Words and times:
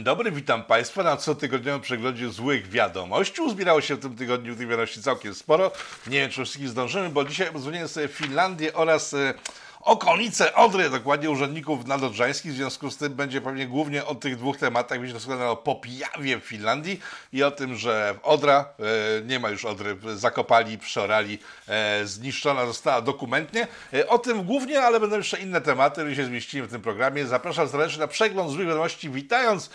Dzień 0.00 0.04
dobry, 0.04 0.32
witam 0.32 0.64
Państwa 0.64 1.02
na 1.02 1.16
cotygodniowym 1.16 1.80
przeglądzie 1.80 2.30
złych 2.30 2.68
wiadomości. 2.68 3.40
Uzbierało 3.40 3.80
się 3.80 3.94
w 3.94 4.00
tym 4.00 4.16
tygodniu 4.16 4.56
tych 4.56 4.68
wiadomości 4.68 5.02
całkiem 5.02 5.34
sporo. 5.34 5.72
Nie 6.06 6.20
wiem, 6.20 6.30
czy 6.30 6.44
wszystkich 6.44 6.68
zdążymy, 6.68 7.08
bo 7.08 7.24
dzisiaj 7.24 7.52
rozmawiamy 7.52 7.88
sobie 7.88 8.08
Finlandię 8.08 8.74
oraz 8.74 9.14
e, 9.14 9.34
okolice 9.80 10.54
Odry, 10.54 10.90
dokładnie 10.90 11.30
urzędników 11.30 11.86
nadodrzańskich. 11.86 12.52
W 12.52 12.56
związku 12.56 12.90
z 12.90 12.96
tym 12.96 13.14
będzie 13.14 13.40
pewnie 13.40 13.66
głównie 13.66 14.04
o 14.04 14.14
tych 14.14 14.36
dwóch 14.36 14.58
tematach, 14.58 14.98
będzie 14.98 15.14
doskonale 15.14 15.50
o 15.50 15.56
Popijawie 15.56 16.40
w 16.40 16.44
Finlandii 16.44 17.00
i 17.32 17.42
o 17.42 17.50
tym, 17.50 17.74
że 17.74 18.14
Odra, 18.22 18.64
e, 18.78 19.22
nie 19.22 19.40
ma 19.40 19.50
już 19.50 19.64
Odry, 19.64 19.96
zakopali, 20.14 20.78
przeorali, 20.78 21.38
e, 21.68 22.06
zniszczona 22.06 22.66
została 22.66 23.00
dokumentnie. 23.00 23.66
E, 23.94 24.08
o 24.08 24.18
tym 24.18 24.44
głównie, 24.44 24.82
ale 24.82 25.00
będą 25.00 25.16
jeszcze 25.16 25.38
inne 25.38 25.60
tematy, 25.60 26.00
które 26.00 26.16
się 26.16 26.24
zmieściły 26.24 26.68
w 26.68 26.70
tym 26.70 26.82
programie. 26.82 27.26
Zapraszam 27.26 27.68
serdecznie 27.68 27.98
na 27.98 28.08
przegląd 28.08 28.50
złych 28.50 28.66
wiadomości, 28.66 29.10
witając 29.10 29.70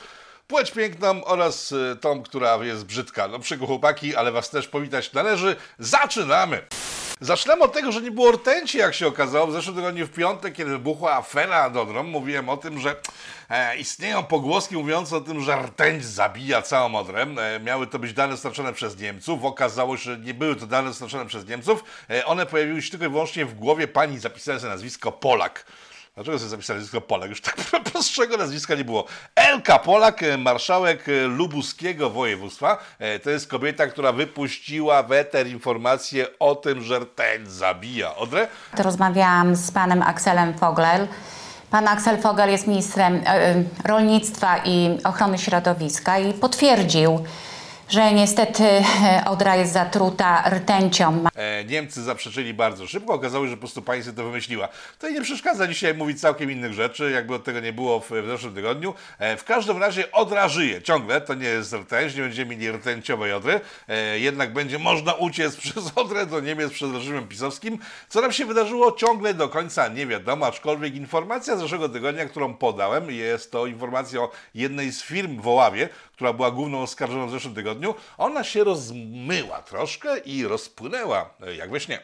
płeć 0.48 0.72
piękną 0.72 1.24
oraz 1.24 1.74
tą, 2.02 2.24
która 2.24 2.56
jest 2.56 2.86
brzydka. 2.86 3.28
No 3.28 3.40
przykro 3.40 3.68
chłopaki, 3.68 4.16
ale 4.16 4.32
was 4.32 4.50
też 4.50 4.68
powitać 4.68 5.14
należy. 5.14 5.56
Zaczynamy! 5.80 6.62
Zaczynamy 7.22 7.64
od 7.64 7.74
tego, 7.74 7.92
że 7.92 8.02
nie 8.02 8.12
było 8.12 8.32
rtęci, 8.32 8.78
jak 8.78 8.94
się 8.94 9.08
okazało. 9.08 9.48
W 9.48 9.52
zeszłym 9.52 9.76
tygodniu 9.76 10.08
w 10.08 10.12
piątek, 10.12 10.54
kiedy 10.54 10.72
wybuchła 10.72 11.14
afera 11.14 11.64
nad 11.64 11.78
Odrą, 11.78 12.04
mówiłem 12.04 12.50
o 12.50 12.58
tym, 12.58 12.80
że 12.80 12.96
e, 13.50 13.78
istnieją 13.78 14.24
pogłoski 14.24 14.76
mówiące 14.76 15.18
o 15.18 15.22
tym, 15.22 15.42
że 15.42 15.56
rtęć 15.56 16.06
zabija 16.06 16.62
całą 16.62 16.96
Odrę. 16.96 17.22
E, 17.22 17.60
miały 17.60 17.88
to 17.88 18.00
być 18.00 18.14
dane 18.14 18.34
dostarczone 18.34 18.74
przez 18.74 19.00
Niemców. 19.00 19.44
Okazało 19.44 19.98
się, 19.98 20.04
że 20.04 20.18
nie 20.18 20.34
były 20.34 20.56
to 20.56 20.68
dane 20.68 20.88
dostarczone 20.88 21.26
przez 21.26 21.48
Niemców. 21.48 21.84
E, 22.10 22.26
one 22.26 22.46
pojawiły 22.46 22.82
się 22.82 22.92
tylko 22.92 23.06
i 23.06 23.10
wyłącznie 23.10 23.46
w 23.46 23.54
głowie 23.54 23.88
pani 23.88 24.20
zapisane 24.20 24.60
nazwisko 24.60 25.12
Polak. 25.12 25.66
Dlaczego 26.16 26.40
sobie 26.40 26.50
zapisali 26.50 26.78
nazwisko 26.80 27.02
Polak? 27.02 27.30
Już 27.30 27.42
tak 27.42 27.56
prostszego 27.92 28.38
nazwiska 28.38 28.76
nie 28.76 28.84
było. 28.84 29.06
Elka 29.36 29.80
Polak, 29.80 30.24
e, 30.24 30.38
marszałek 30.38 31.10
e, 31.10 31.12
lubuskiego 31.28 32.10
województwa. 32.10 32.78
E, 33.00 33.20
To 33.20 33.30
jest 33.30 33.48
kobieta, 33.48 33.88
która 33.88 34.12
wypuściła 34.12 35.04
w 35.04 35.12
eter 35.12 35.48
informację 35.48 36.28
o 36.40 36.56
tym, 36.56 36.82
że 36.82 37.00
rtęć 37.00 37.52
zabija 37.52 38.16
Odrę. 38.16 38.48
To 38.78 38.84
Rozmawiałam 38.84 39.56
z 39.56 39.72
panem 39.72 40.02
Akselem 40.02 40.58
Fogel. 40.58 41.08
Pan 41.72 41.88
Aksel 41.88 42.22
Fogel 42.22 42.50
jest 42.50 42.68
ministrem 42.68 43.22
rolnictwa 43.86 44.58
i 44.66 44.98
ochrony 45.04 45.38
środowiska 45.38 46.20
i 46.20 46.34
potwierdził, 46.34 47.26
że 47.90 48.14
niestety 48.14 48.64
e, 48.64 49.24
Odra 49.28 49.56
jest 49.56 49.74
zatruta 49.74 50.50
rtęcią. 50.50 51.24
E, 51.36 51.64
Niemcy 51.64 52.04
zaprzeczyli 52.04 52.54
bardzo 52.54 52.88
szybko, 52.88 53.14
okazało 53.14 53.46
się, 53.46 53.50
że 53.50 53.56
po 53.56 53.60
prostu 53.60 53.82
pani 53.82 54.04
sobie 54.04 54.18
to 54.18 54.24
wymyśliła. 54.24 54.68
To 55.00 55.08
jej 55.08 55.16
nie 55.16 55.22
przeszkadza 55.22 55.68
dzisiaj 55.68 55.94
mówić 55.94 56.22
całkiem 56.22 56.52
innych 56.52 56.74
rzeczy, 56.74 57.12
jakby 57.12 57.36
od 57.36 57.44
tego 57.44 57.60
nie 57.60 57.74
było 57.74 58.00
w, 58.00 58.12
w 58.12 58.28
zeszłym 58.28 58.56
tygodniu. 58.56 58.94
E, 59.20 59.38
W 59.38 59.44
każdym 59.44 59.78
razie 59.78 60.12
Odra 60.12 60.48
żyje 60.48 60.82
ciągle, 60.82 61.22
to 61.22 61.34
nie 61.34 61.48
jest 61.48 61.74
rtęć, 61.74 62.16
nie 62.16 62.22
będziemy 62.22 62.56
mieli 62.56 62.72
rtęciowej 62.72 63.34
Odry, 63.34 63.60
E, 63.88 64.20
jednak 64.20 64.54
będzie 64.54 64.80
można 64.80 65.14
uciec 65.14 65.56
przez 65.62 65.92
Odrę 65.96 66.26
do 66.26 66.40
Niemiec 66.40 66.72
przed 66.72 66.94
reżimem 66.94 67.28
pisowskim. 67.28 67.78
Co 68.10 68.22
nam 68.22 68.32
się 68.32 68.46
wydarzyło 68.46 68.92
ciągle 68.92 69.34
do 69.34 69.50
końca 69.50 69.88
nie 69.88 70.08
wiadomo, 70.08 70.46
aczkolwiek 70.46 70.96
informacja 70.96 71.56
z 71.58 71.60
zeszłego 71.60 71.90
tygodnia, 71.90 72.26
którą 72.26 72.54
podałem, 72.54 73.12
jest 73.12 73.52
to 73.52 73.66
informacja 73.66 74.22
o 74.22 74.32
jednej 74.56 74.92
z 74.92 75.04
firm 75.04 75.42
w 75.42 75.48
Oławie, 75.48 75.90
która 76.16 76.34
była 76.34 76.52
główną 76.52 76.82
oskarżoną 76.82 77.28
w 77.28 77.32
zeszłym 77.32 77.56
tygodniu, 77.56 77.96
ona 78.18 78.44
się 78.44 78.64
rozmyła 78.64 79.62
troszkę 79.62 80.18
i 80.18 80.44
rozpłynęła 80.44 81.30
e, 81.42 81.56
jak 81.56 81.72
we 81.72 81.80
śnie. 81.80 82.00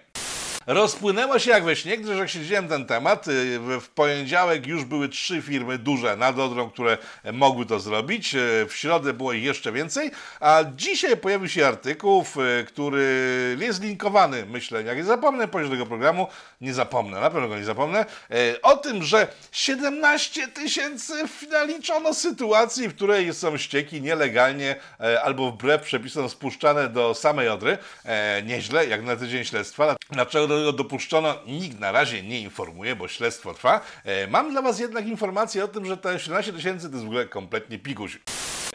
Rozpłynęła 0.68 1.40
się 1.40 1.52
jak 1.52 1.64
we 1.64 1.76
śnie, 1.76 1.98
gdyż 1.98 2.18
jak 2.18 2.30
śledziłem 2.30 2.68
ten 2.68 2.86
temat, 2.86 3.28
y, 3.28 3.60
w 3.82 3.90
poniedziałek 3.90 4.68
już 4.68 4.84
były 4.86 5.10
trzy 5.10 5.42
firmy 5.42 5.78
duże 5.78 6.18
nad 6.18 6.40
Odrą, 6.40 6.70
które 6.70 6.98
mogły 7.34 7.66
to 7.66 7.80
zrobić. 7.80 8.36
Y, 8.36 8.66
W 8.70 8.76
środę 8.76 9.14
było 9.14 9.34
ich 9.34 9.44
jeszcze 9.44 9.72
więcej, 9.72 10.12
a 10.40 10.64
dzisiaj 10.76 11.18
pojawił 11.18 11.50
się 11.50 11.68
artykuł, 11.68 12.26
który 12.68 13.58
jest 13.60 13.82
linkowany, 13.84 14.46
myślę, 14.46 14.84
jak 14.84 14.98
nie 14.98 15.04
zapomnę 15.04 15.48
po 15.48 15.60
tego 15.60 15.86
programu, 15.86 16.28
nie 16.62 16.74
zapomnę, 16.74 17.22
na 17.22 17.30
pewno 17.30 17.48
go 17.48 17.58
nie 17.58 17.64
zapomnę, 17.64 18.06
y, 18.32 18.62
o 18.62 18.78
tym, 18.78 19.04
że 19.04 19.28
17 19.52 20.48
tysięcy 20.48 21.14
naliczono 21.52 22.14
sytuacji, 22.14 22.88
w 22.88 22.96
której 22.96 23.34
są 23.34 23.58
ścieki 23.58 24.02
nielegalnie 24.02 24.76
e, 25.00 25.22
albo 25.22 25.52
wbrew 25.52 25.82
przepisom 25.82 26.30
spuszczane 26.30 26.90
do 26.90 27.14
samej 27.14 27.50
Odry. 27.50 27.78
E, 28.06 28.42
Nieźle, 28.44 28.88
jak 28.88 29.04
na 29.04 29.16
tydzień 29.16 29.46
śledztwa. 29.46 29.96
Dlaczego 30.10 30.48
tego 30.58 30.74
dopuszczono, 30.74 31.36
nikt 31.48 31.80
na 31.80 31.92
razie 31.92 32.24
nie 32.24 32.40
informuje, 32.40 32.96
bo 32.96 33.08
śledztwo 33.08 33.54
trwa. 33.54 33.82
E, 34.04 34.28
Mam 34.28 34.52
dla 34.52 34.62
Was 34.62 34.80
jednak 34.80 35.08
informację 35.08 35.64
o 35.64 35.68
tym, 35.68 35.86
że 35.86 35.98
te 35.98 36.20
17 36.20 36.54
tysięcy 36.54 36.88
to 36.90 36.94
jest 36.94 37.04
w 37.06 37.08
ogóle 37.08 37.26
kompletnie 37.26 37.80
pikuś. 37.80 38.20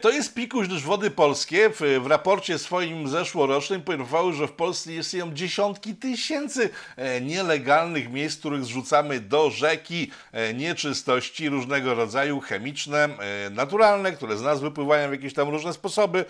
To 0.01 0.09
jest 0.09 0.33
pikuś, 0.33 0.67
gdyż 0.67 0.83
Wody 0.83 1.11
Polskie 1.11 1.69
w, 1.69 2.01
w 2.03 2.07
raporcie 2.07 2.59
swoim 2.59 3.07
zeszłorocznym 3.07 3.81
poinformowały, 3.81 4.33
że 4.33 4.47
w 4.47 4.51
Polsce 4.51 4.93
istnieją 4.93 5.33
dziesiątki 5.33 5.95
tysięcy 5.95 6.69
e, 6.95 7.21
nielegalnych 7.21 8.11
miejsc, 8.11 8.35
w 8.35 8.39
których 8.39 8.63
zrzucamy 8.63 9.19
do 9.19 9.49
rzeki 9.49 10.11
e, 10.31 10.53
nieczystości 10.53 11.49
różnego 11.49 11.95
rodzaju, 11.95 12.39
chemiczne, 12.39 13.03
e, 13.19 13.49
naturalne, 13.49 14.11
które 14.11 14.37
z 14.37 14.41
nas 14.41 14.61
wypływają 14.61 15.09
w 15.09 15.11
jakieś 15.11 15.33
tam 15.33 15.49
różne 15.49 15.73
sposoby, 15.73 16.25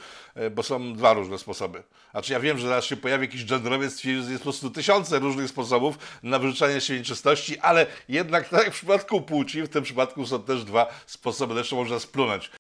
bo 0.52 0.64
są 0.64 0.94
dwa 0.94 1.14
różne 1.14 1.38
sposoby. 1.38 1.84
Znaczy 2.12 2.34
ja 2.34 2.40
wiem, 2.40 2.58
że 2.58 2.68
zaraz 2.68 2.86
się 2.86 2.98
pojawi 2.98 3.26
jakiś 3.26 3.46
genderowiec, 3.46 3.94
stwierdzi, 3.94 4.24
że 4.24 4.32
jest 4.32 4.44
po 4.44 4.50
prostu 4.50 4.70
tysiące 4.70 5.20
różnych 5.20 5.50
sposobów 5.50 5.98
na 6.24 6.40
wyrzucanie 6.40 6.82
się 6.82 6.98
nieczystości, 6.98 7.60
ale 7.60 7.86
jednak 8.10 8.50
tak 8.50 8.64
jak 8.64 8.74
w 8.74 8.78
przypadku 8.78 9.22
płci, 9.22 9.62
w 9.62 9.70
tym 9.70 9.84
przypadku 9.84 10.26
są 10.26 10.44
też 10.44 10.64
dwa 10.64 10.88
sposoby, 11.06 11.54
zresztą 11.54 11.76
można 11.76 12.00
splunąć. 12.00 12.52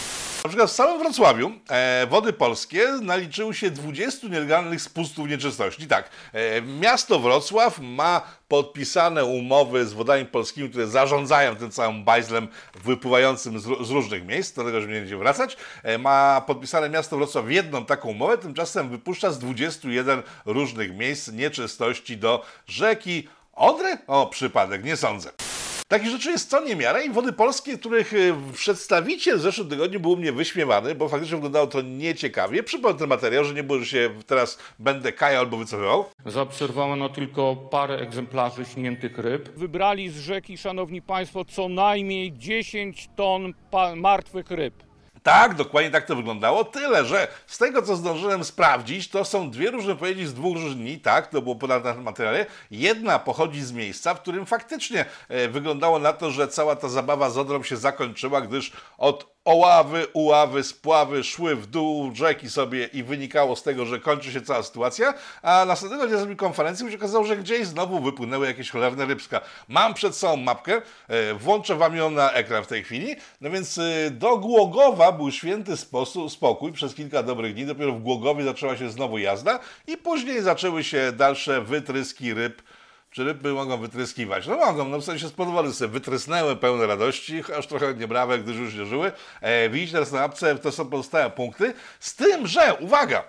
Na 0.48 0.50
przykład 0.50 0.70
w 0.70 0.74
samym 0.74 1.00
Wrocławiu 1.00 1.52
e, 1.70 2.08
Wody 2.10 2.34
Polskie 2.34 2.88
naliczyły 3.02 3.54
się 3.54 3.72
20 3.72 4.28
nielegalnych 4.28 4.82
spustów 4.82 5.30
nieczystości. 5.30 5.88
Tak, 5.88 6.10
e, 6.34 6.62
miasto 6.62 7.20
Wrocław 7.20 7.80
ma 7.80 8.22
podpisane 8.48 9.26
umowy 9.26 9.86
z 9.86 9.94
wodami 9.94 10.26
polskimi, 10.26 10.70
które 10.70 10.88
zarządzają 10.88 11.56
tym 11.56 11.72
całym 11.72 12.04
bajzlem 12.04 12.48
wypływającym 12.84 13.60
z, 13.60 13.64
z 13.88 13.90
różnych 13.90 14.26
miejsc, 14.26 14.54
do 14.54 14.64
tego, 14.64 14.82
że 14.82 14.88
nie 14.88 15.18
wracać. 15.18 15.58
E, 15.84 15.98
ma 15.98 16.42
podpisane 16.48 16.90
miasto 16.90 17.18
Wrocław 17.18 17.52
jedną 17.52 17.86
taką 17.86 18.10
umowę, 18.10 18.38
tymczasem 18.38 18.90
wypuszcza 18.90 19.32
z 19.32 19.40
21 19.40 20.24
różnych 20.46 20.98
miejsc 20.98 21.28
nieczystości 21.28 22.18
do 22.18 22.46
rzeki 22.68 23.28
Odry? 23.54 23.98
O, 24.08 24.28
przypadek, 24.28 24.84
nie 24.84 24.98
sądzę. 24.98 25.47
Takich 25.88 26.10
rzeczy 26.10 26.32
jest 26.32 26.50
co 26.50 26.64
niemiara 26.66 27.02
i 27.02 27.10
Wody 27.10 27.34
Polskie, 27.34 27.78
których 27.78 28.14
y, 28.14 28.34
przedstawiciel 28.54 29.38
w 29.38 29.42
zeszłym 29.42 29.70
tygodniu 29.70 30.00
był 30.00 30.18
mnie 30.18 30.32
wyśmiewany, 30.32 30.96
bo 30.96 31.10
faktycznie 31.10 31.36
wyglądało 31.38 31.68
to 31.68 31.82
nieciekawie. 31.82 32.64
Przypomnę 32.64 33.00
ten 33.00 33.10
materiał, 33.10 33.46
że 33.46 33.54
nie 33.54 33.64
było, 33.64 33.80
że 33.80 33.86
się 33.86 34.10
teraz 34.26 34.60
będę 34.80 35.12
kajał 35.12 35.40
albo 35.40 35.58
wycofywał. 35.58 36.06
Zaobserwowano 36.26 37.10
tylko 37.10 37.56
parę 37.56 37.96
egzemplarzy 37.96 38.66
śniętych 38.66 39.18
ryb. 39.18 39.50
wybrali 39.56 40.10
z 40.10 40.20
rzeki, 40.20 40.58
szanowni 40.58 41.02
państwo, 41.02 41.46
co 41.46 41.70
najmniej 41.70 42.34
10 42.38 43.10
ton 43.16 43.54
martwych 43.96 44.52
ryb. 44.52 44.87
Tak, 45.28 45.56
dokładnie 45.56 45.92
tak 45.92 46.06
to 46.06 46.16
wyglądało. 46.16 46.64
Tyle, 46.64 47.06
że 47.06 47.28
z 47.48 47.58
tego, 47.58 47.82
co 47.82 47.96
zdążyłem 47.96 48.44
sprawdzić, 48.44 49.10
to 49.10 49.26
są 49.26 49.52
dwie 49.52 49.72
różne 49.72 49.94
wypowiedzi 49.94 50.26
z 50.26 50.34
dwóch 50.34 50.54
różnych 50.54 50.78
dni, 50.78 51.00
tak, 51.00 51.28
to 51.28 51.42
było 51.42 51.56
podane 51.56 51.94
na 51.94 52.02
materiale. 52.02 52.46
Jedna 52.72 53.20
pochodzi 53.20 53.62
z 53.62 53.72
miejsca, 53.72 54.14
w 54.14 54.22
którym 54.22 54.46
faktycznie 54.46 55.06
e, 55.30 55.48
wyglądało 55.48 56.00
na 56.00 56.14
to, 56.14 56.32
że 56.32 56.48
cała 56.48 56.76
ta 56.76 56.90
zabawa 56.90 57.30
z 57.30 57.38
Odrą 57.38 57.64
się 57.64 57.78
zakończyła, 57.78 58.42
gdyż 58.42 58.72
od 58.98 59.37
Oławy, 59.48 60.08
Uławy, 60.14 60.64
Spławy 60.64 61.24
szły 61.24 61.56
w 61.56 61.68
dół 61.68 62.16
rzeki 62.16 62.50
sobie 62.50 62.86
i 62.86 63.04
wynikało 63.04 63.56
z 63.56 63.64
tego, 63.64 63.86
że 63.86 64.00
kończy 64.00 64.32
się 64.32 64.42
cała 64.42 64.64
sytuacja, 64.64 65.14
a 65.42 65.66
następnego 65.66 66.08
dnia 66.08 66.18
zrobili 66.18 66.38
konferencję, 66.38 66.86
gdzie 66.86 66.92
się 66.92 66.98
okazało, 66.98 67.26
że 67.26 67.38
gdzieś 67.38 67.68
znowu 67.68 68.00
wypłynęły 68.00 68.48
jakieś 68.48 68.70
cholerne 68.70 69.06
rybska. 69.06 69.42
Mam 69.68 69.94
przed 69.94 70.16
sobą 70.16 70.38
mapkę, 70.38 70.82
e, 71.08 71.34
włączę 71.34 71.76
wam 71.76 71.96
ją 71.96 72.10
na 72.10 72.32
ekran 72.32 72.64
w 72.64 72.68
tej 72.68 72.84
chwili, 72.84 73.16
no 73.42 73.50
więc 73.50 73.78
e, 73.78 74.12
do 74.12 74.38
Głogowa 74.38 75.12
był 75.12 75.32
święty 75.32 75.78
sposób, 75.78 76.32
spokój 76.32 76.72
przez 76.72 76.96
kilka 76.96 77.24
dobrych 77.24 77.54
dni, 77.54 77.66
dopiero 77.66 77.92
w 77.94 78.02
Głogowie 78.02 78.44
zaczęła 78.44 78.78
się 78.78 78.90
znowu 78.90 79.18
jazda 79.18 79.60
i 79.88 79.98
później 79.98 80.42
zaczęły 80.42 80.84
się 80.84 81.12
dalsze 81.12 81.62
wytryski 81.62 82.34
ryb 82.34 82.62
czy 83.18 83.24
ryby 83.24 83.54
mogą 83.54 83.78
wytryskiwać? 83.78 84.48
No 84.48 84.58
mogą, 84.58 84.90
no 84.90 85.00
w 85.00 85.04
sensie 85.04 85.28
spod 85.28 85.76
sobie 85.76 85.92
wytrysnęły 85.92 86.56
pełne 86.56 86.88
radości, 86.88 87.44
aż 87.58 87.68
trochę 87.68 87.94
niebrawe, 87.94 88.40
gdyż 88.40 88.58
już 88.58 88.76
nie 88.76 88.86
żyły. 88.86 89.12
E, 89.42 89.70
widzicie 89.70 89.94
teraz 89.94 90.12
na 90.12 90.20
mapce, 90.20 90.56
to 90.56 90.72
są 90.72 90.90
pozostałe 90.90 91.30
punkty. 91.30 91.74
Z 92.00 92.16
tym, 92.16 92.48
że, 92.48 92.76
uwaga, 92.80 93.24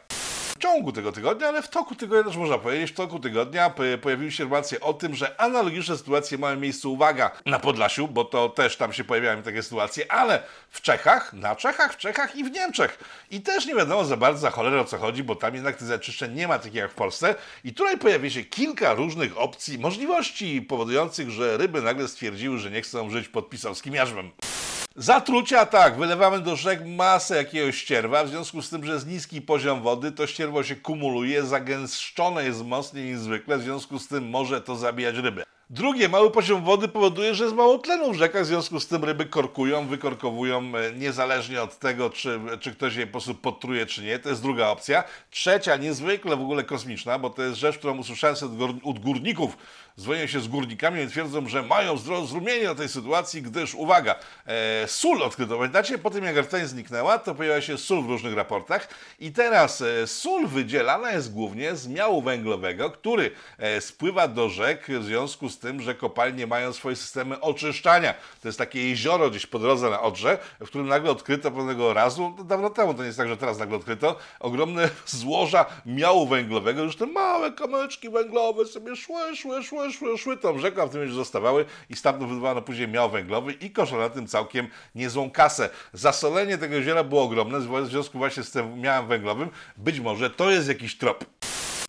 w 0.58 0.60
ciągu 0.60 0.92
tego 0.92 1.12
tygodnia, 1.12 1.48
ale 1.48 1.62
w 1.62 1.68
toku 1.68 1.94
tygodnia 1.94 2.24
też 2.24 2.36
można 2.36 2.58
powiedzieć, 2.58 2.90
w 2.90 2.94
toku 2.94 3.18
tygodnia 3.18 3.70
pojawiły 4.02 4.30
się 4.30 4.44
informacje 4.44 4.80
o 4.80 4.94
tym, 4.94 5.14
że 5.14 5.40
analogiczne 5.40 5.96
sytuacje 5.96 6.38
mają 6.38 6.56
miejsce, 6.60 6.88
uwaga, 6.88 7.30
na 7.46 7.58
Podlasiu, 7.58 8.08
bo 8.08 8.24
to 8.24 8.48
też 8.48 8.76
tam 8.76 8.92
się 8.92 9.04
pojawiają 9.04 9.42
takie 9.42 9.62
sytuacje, 9.62 10.12
ale 10.12 10.42
w 10.70 10.80
Czechach, 10.80 11.32
na 11.32 11.56
Czechach, 11.56 11.94
w 11.94 11.96
Czechach 11.96 12.36
i 12.36 12.44
w 12.44 12.50
Niemczech. 12.50 12.98
I 13.30 13.40
też 13.40 13.66
nie 13.66 13.74
wiadomo 13.74 14.04
za 14.04 14.16
bardzo 14.16 14.40
za 14.40 14.50
cholerę 14.50 14.80
o 14.80 14.84
co 14.84 14.98
chodzi, 14.98 15.24
bo 15.24 15.34
tam 15.34 15.54
jednak 15.54 15.76
tych 15.76 15.86
zanieczyszczeń 15.86 16.34
nie 16.34 16.48
ma 16.48 16.58
takich 16.58 16.74
jak 16.74 16.90
w 16.90 16.94
Polsce. 16.94 17.34
I 17.64 17.74
tutaj 17.74 17.98
pojawia 17.98 18.30
się 18.30 18.44
kilka 18.44 18.94
różnych 18.94 19.38
opcji, 19.38 19.78
możliwości 19.78 20.62
powodujących, 20.62 21.30
że 21.30 21.56
ryby 21.56 21.82
nagle 21.82 22.08
stwierdziły, 22.08 22.58
że 22.58 22.70
nie 22.70 22.82
chcą 22.82 23.10
żyć 23.10 23.28
pod 23.28 23.50
pisowskim 23.50 23.94
jarzmem. 23.94 24.30
Zatrucia 25.00 25.66
tak, 25.66 25.96
wylewamy 25.96 26.40
do 26.40 26.56
rzek 26.56 26.86
masę 26.86 27.36
jakiegoś 27.36 27.76
ścierwa, 27.76 28.24
w 28.24 28.28
związku 28.28 28.62
z 28.62 28.70
tym, 28.70 28.84
że 28.84 28.92
jest 28.92 29.06
niski 29.06 29.42
poziom 29.42 29.82
wody, 29.82 30.12
to 30.12 30.26
ścierwo 30.26 30.62
się 30.62 30.76
kumuluje, 30.76 31.44
zagęszczone 31.44 32.44
jest 32.44 32.64
mocniej 32.64 33.10
niż 33.10 33.18
zwykle, 33.18 33.58
w 33.58 33.62
związku 33.62 33.98
z 33.98 34.08
tym 34.08 34.28
może 34.30 34.60
to 34.60 34.76
zabijać 34.76 35.16
ryby. 35.16 35.44
Drugie, 35.70 36.08
mały 36.08 36.30
poziom 36.30 36.64
wody 36.64 36.88
powoduje, 36.88 37.34
że 37.34 37.44
jest 37.44 37.56
mało 37.56 37.78
tlenu 37.78 38.12
w 38.12 38.16
rzekach, 38.16 38.42
w 38.42 38.46
związku 38.46 38.80
z 38.80 38.86
tym 38.86 39.04
ryby 39.04 39.26
korkują, 39.26 39.86
wykorkowują 39.86 40.58
e, 40.76 40.92
niezależnie 40.92 41.62
od 41.62 41.78
tego, 41.78 42.10
czy, 42.10 42.40
czy 42.60 42.72
ktoś 42.72 42.96
je 42.96 43.06
po 43.06 43.12
prostu 43.12 43.34
podtruje, 43.34 43.86
czy 43.86 44.02
nie. 44.02 44.18
To 44.18 44.28
jest 44.28 44.42
druga 44.42 44.68
opcja. 44.68 45.04
Trzecia, 45.30 45.76
niezwykle 45.76 46.36
w 46.36 46.40
ogóle 46.40 46.64
kosmiczna, 46.64 47.18
bo 47.18 47.30
to 47.30 47.42
jest 47.42 47.56
rzecz, 47.56 47.78
którą 47.78 47.98
usłyszałem 47.98 48.36
od, 48.36 48.56
gór- 48.56 48.80
od 48.84 48.98
górników. 48.98 49.56
Dzwonią 50.00 50.26
się 50.26 50.40
z 50.40 50.48
górnikami 50.48 51.02
i 51.02 51.08
twierdzą, 51.08 51.48
że 51.48 51.62
mają 51.62 51.96
zrozumienie 51.96 52.64
do 52.64 52.74
tej 52.74 52.88
sytuacji, 52.88 53.42
gdyż, 53.42 53.74
uwaga, 53.74 54.14
e, 54.46 54.88
sól 54.88 55.22
odkryto. 55.22 55.56
Pamiętacie, 55.56 55.98
po 55.98 56.10
tym 56.10 56.24
jak 56.24 56.36
rtęć 56.36 56.68
zniknęła, 56.68 57.18
to 57.18 57.34
pojawiła 57.34 57.60
się 57.60 57.78
sól 57.78 58.02
w 58.02 58.08
różnych 58.08 58.34
raportach 58.34 58.88
i 59.20 59.32
teraz 59.32 59.80
e, 59.80 60.06
sól 60.06 60.46
wydzielana 60.46 61.12
jest 61.12 61.32
głównie 61.32 61.76
z 61.76 61.88
miału 61.88 62.22
węglowego, 62.22 62.90
który 62.90 63.30
e, 63.58 63.80
spływa 63.80 64.28
do 64.28 64.48
rzek 64.48 64.86
w 64.88 65.04
związku 65.04 65.48
z 65.48 65.57
tym, 65.58 65.80
że 65.80 65.94
kopalnie 65.94 66.46
mają 66.46 66.72
swoje 66.72 66.96
systemy 66.96 67.40
oczyszczania. 67.40 68.14
To 68.42 68.48
jest 68.48 68.58
takie 68.58 68.88
jezioro 68.88 69.30
gdzieś 69.30 69.46
po 69.46 69.58
drodze 69.58 69.90
na 69.90 70.00
Odrze, 70.00 70.38
w 70.60 70.66
którym 70.66 70.88
nagle 70.88 71.10
odkryto 71.10 71.50
pewnego 71.50 71.94
razu, 71.94 72.34
dawno 72.44 72.70
temu, 72.70 72.94
to 72.94 73.00
nie 73.00 73.06
jest 73.06 73.18
tak, 73.18 73.28
że 73.28 73.36
teraz 73.36 73.58
nagle 73.58 73.76
odkryto, 73.76 74.16
ogromne 74.40 74.90
złoża 75.06 75.66
miału 75.86 76.26
węglowego, 76.26 76.82
już 76.82 76.96
te 76.96 77.06
małe 77.06 77.52
kamyczki 77.52 78.10
węglowe 78.10 78.64
sobie 78.64 78.96
szły, 78.96 79.36
szły, 79.36 79.62
szły, 79.62 79.92
szły, 79.92 80.18
szły 80.18 80.36
tą 80.36 80.58
rzeką, 80.58 80.82
a 80.82 80.86
w 80.86 80.90
tym 80.90 81.02
już 81.02 81.14
zostawały 81.14 81.64
i 81.90 81.96
stamtąd 81.96 82.30
wydawano 82.30 82.62
później 82.62 82.88
miał 82.88 83.10
węglowy 83.10 83.52
i 83.52 83.70
koszono 83.70 84.02
na 84.02 84.10
tym 84.10 84.26
całkiem 84.26 84.68
niezłą 84.94 85.30
kasę. 85.30 85.70
Zasolenie 85.92 86.58
tego 86.58 86.74
jeziora 86.74 87.04
było 87.04 87.22
ogromne, 87.22 87.60
w 87.60 87.86
związku 87.86 88.18
właśnie 88.18 88.42
z 88.42 88.50
tym 88.50 88.80
miałem 88.80 89.06
węglowym. 89.06 89.48
Być 89.76 90.00
może 90.00 90.30
to 90.30 90.50
jest 90.50 90.68
jakiś 90.68 90.98
trop. 90.98 91.24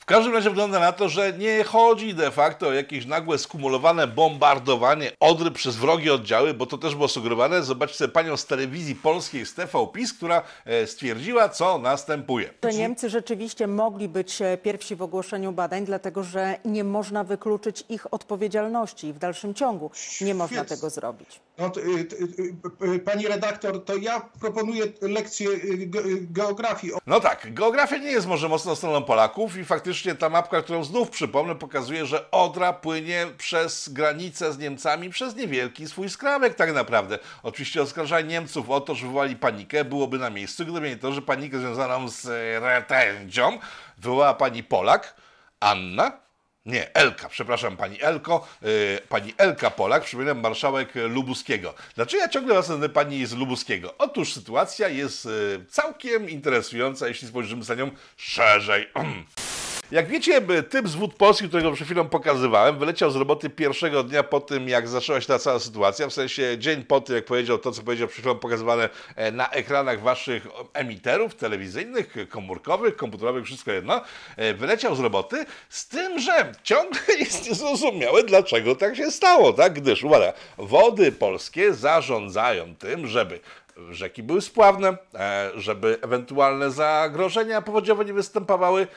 W 0.10 0.12
każdym 0.12 0.34
razie 0.34 0.50
wygląda 0.50 0.80
na 0.80 0.92
to, 0.92 1.10
że 1.10 1.34
nie 1.34 1.64
chodzi 1.64 2.14
de 2.14 2.32
facto 2.32 2.68
o 2.68 2.74
jakieś 2.74 3.06
nagłe 3.06 3.38
skumulowane 3.38 4.08
bombardowanie 4.08 5.12
Odry 5.20 5.52
przez 5.52 5.76
wrogie 5.76 6.14
oddziały, 6.14 6.54
bo 6.54 6.66
to 6.66 6.78
też 6.78 6.96
było 6.96 7.08
sugerowane. 7.08 7.64
Zobaczcie 7.64 8.08
panią 8.08 8.38
z 8.38 8.46
telewizji 8.46 8.96
polskiej 8.96 9.46
z 9.46 9.54
TV 9.54 9.88
PiS, 9.94 10.14
która 10.14 10.42
e, 10.66 10.88
stwierdziła, 10.88 11.50
co 11.50 11.78
następuje. 11.78 12.54
Że 12.64 12.74
Niemcy 12.74 13.10
rzeczywiście 13.10 13.68
mogli 13.68 14.08
być 14.08 14.42
e, 14.42 14.58
pierwsi 14.58 14.96
w 14.96 15.02
ogłoszeniu 15.02 15.52
badań, 15.52 15.86
dlatego 15.86 16.24
że 16.24 16.58
nie 16.66 16.84
można 16.84 17.24
wykluczyć 17.24 17.84
ich 17.90 18.14
odpowiedzialności 18.14 19.14
w 19.14 19.20
dalszym 19.20 19.54
ciągu. 19.54 19.92
Nie 20.22 20.36
można 20.36 20.58
Więc- 20.58 20.70
tego 20.70 20.90
zrobić. 20.90 21.40
No, 21.60 21.70
to, 21.70 21.80
y, 21.80 21.84
y, 22.84 22.94
y, 22.96 23.00
pani 23.00 23.28
redaktor, 23.28 23.86
to 23.86 23.98
ja 23.98 24.22
proponuję 24.40 24.84
lekcję 25.02 25.50
ge- 25.88 26.32
geografii. 26.32 26.94
No 27.08 27.20
tak, 27.20 27.54
geografia 27.54 27.98
nie 27.98 28.12
jest 28.12 28.28
może 28.28 28.50
mocną 28.50 28.76
stroną 28.76 29.04
Polaków 29.04 29.58
i 29.58 29.66
faktycznie 29.66 30.16
ta 30.16 30.30
mapka, 30.30 30.62
którą 30.62 30.84
znów 30.84 31.10
przypomnę, 31.10 31.56
pokazuje, 31.56 32.06
że 32.06 32.32
Odra 32.32 32.74
płynie 32.74 33.28
przez 33.38 33.90
granicę 33.90 34.54
z 34.54 34.58
Niemcami 34.58 35.10
przez 35.10 35.36
niewielki 35.36 35.88
swój 35.88 36.10
skrawek 36.10 36.56
tak 36.56 36.74
naprawdę. 36.74 37.20
Oczywiście 37.44 37.82
oskarżanie 37.82 38.28
Niemców 38.28 38.70
o 38.70 38.82
to, 38.82 38.96
że 38.96 39.06
wywołali 39.06 39.36
panikę 39.36 39.86
byłoby 39.86 40.18
na 40.20 40.30
miejscu, 40.30 40.66
gdyby 40.66 40.90
nie 40.90 40.98
to, 40.98 41.12
że 41.14 41.22
panikę 41.22 41.60
związaną 41.60 42.10
z 42.10 42.26
e, 42.26 42.80
rtęcią 42.80 43.60
wywołała 43.98 44.34
pani 44.34 44.64
Polak, 44.64 45.16
Anna, 45.60 46.12
nie, 46.70 46.94
Elka, 46.94 47.30
przepraszam, 47.30 47.78
pani 47.78 48.02
Elko, 48.02 48.48
yy, 48.62 48.70
pani 49.10 49.34
Elka 49.38 49.72
Polak, 49.72 50.04
przypominam, 50.04 50.40
marszałek 50.40 50.94
Lubuskiego. 50.96 51.74
Dlaczego 51.96 52.24
ja 52.24 52.30
ciągle 52.30 52.56
nazywam 52.56 52.90
pani 52.90 53.26
z 53.26 53.34
Lubuskiego? 53.34 53.94
Otóż 53.98 54.34
sytuacja 54.34 54.88
jest 54.90 55.26
yy, 55.26 55.66
całkiem 55.70 56.30
interesująca, 56.30 57.08
jeśli 57.08 57.28
spojrzymy 57.28 57.66
na 57.70 57.76
nią 57.76 57.92
szerzej. 58.18 58.88
Jak 59.92 60.08
wiecie, 60.08 60.42
typ 60.70 60.88
z 60.88 60.96
Wód 60.96 61.14
Polskich, 61.14 61.48
którego 61.48 61.72
przed 61.72 61.88
chwilą 61.88 62.10
pokazywałem, 62.10 62.80
wyleciał 62.80 63.12
z 63.12 63.16
roboty 63.16 63.50
pierwszego 63.50 64.04
dnia 64.04 64.24
po 64.24 64.40
tym, 64.40 64.70
jak 64.70 64.88
zaczęła 64.88 65.22
się 65.22 65.28
ta 65.28 65.40
cała 65.40 65.60
sytuacja, 65.60 66.08
w 66.08 66.14
sensie 66.14 66.58
dzień 66.58 66.84
po 66.84 67.02
tym, 67.02 67.16
jak 67.16 67.26
powiedział 67.26 67.58
to, 67.58 67.72
co 67.72 67.82
powiedział 67.82 68.08
przed 68.08 68.20
chwilą 68.20 68.36
pokazywane 68.36 68.90
e, 69.16 69.32
na 69.32 69.50
ekranach 69.50 70.02
waszych 70.02 70.48
emiterów 70.74 71.36
telewizyjnych, 71.36 72.16
komórkowych, 72.30 72.96
komputerowych, 72.96 73.46
wszystko 73.46 73.72
jedno, 73.72 74.02
e, 74.38 74.54
wyleciał 74.54 74.96
z 74.96 75.00
roboty, 75.00 75.46
z 75.70 75.88
tym, 75.88 76.20
że 76.20 76.52
ciągle 76.64 77.00
jest 77.20 77.50
niezrozumiałe, 77.50 78.24
dlaczego 78.24 78.76
tak 78.76 78.96
się 78.96 79.12
stało, 79.12 79.54
tak? 79.54 79.74
Gdyż, 79.74 80.04
uwaga, 80.04 80.34
wody 80.58 81.12
polskie 81.12 81.74
zarządzają 81.74 82.76
tym, 82.76 83.08
żeby 83.08 83.40
rzeki 83.92 84.24
były 84.24 84.42
spławne, 84.42 84.98
e, 85.16 85.52
żeby 85.56 85.98
ewentualne 86.02 86.72
zagrożenia 86.72 87.62
powodziowe 87.62 88.06
nie 88.06 88.14
występowały, 88.14 88.88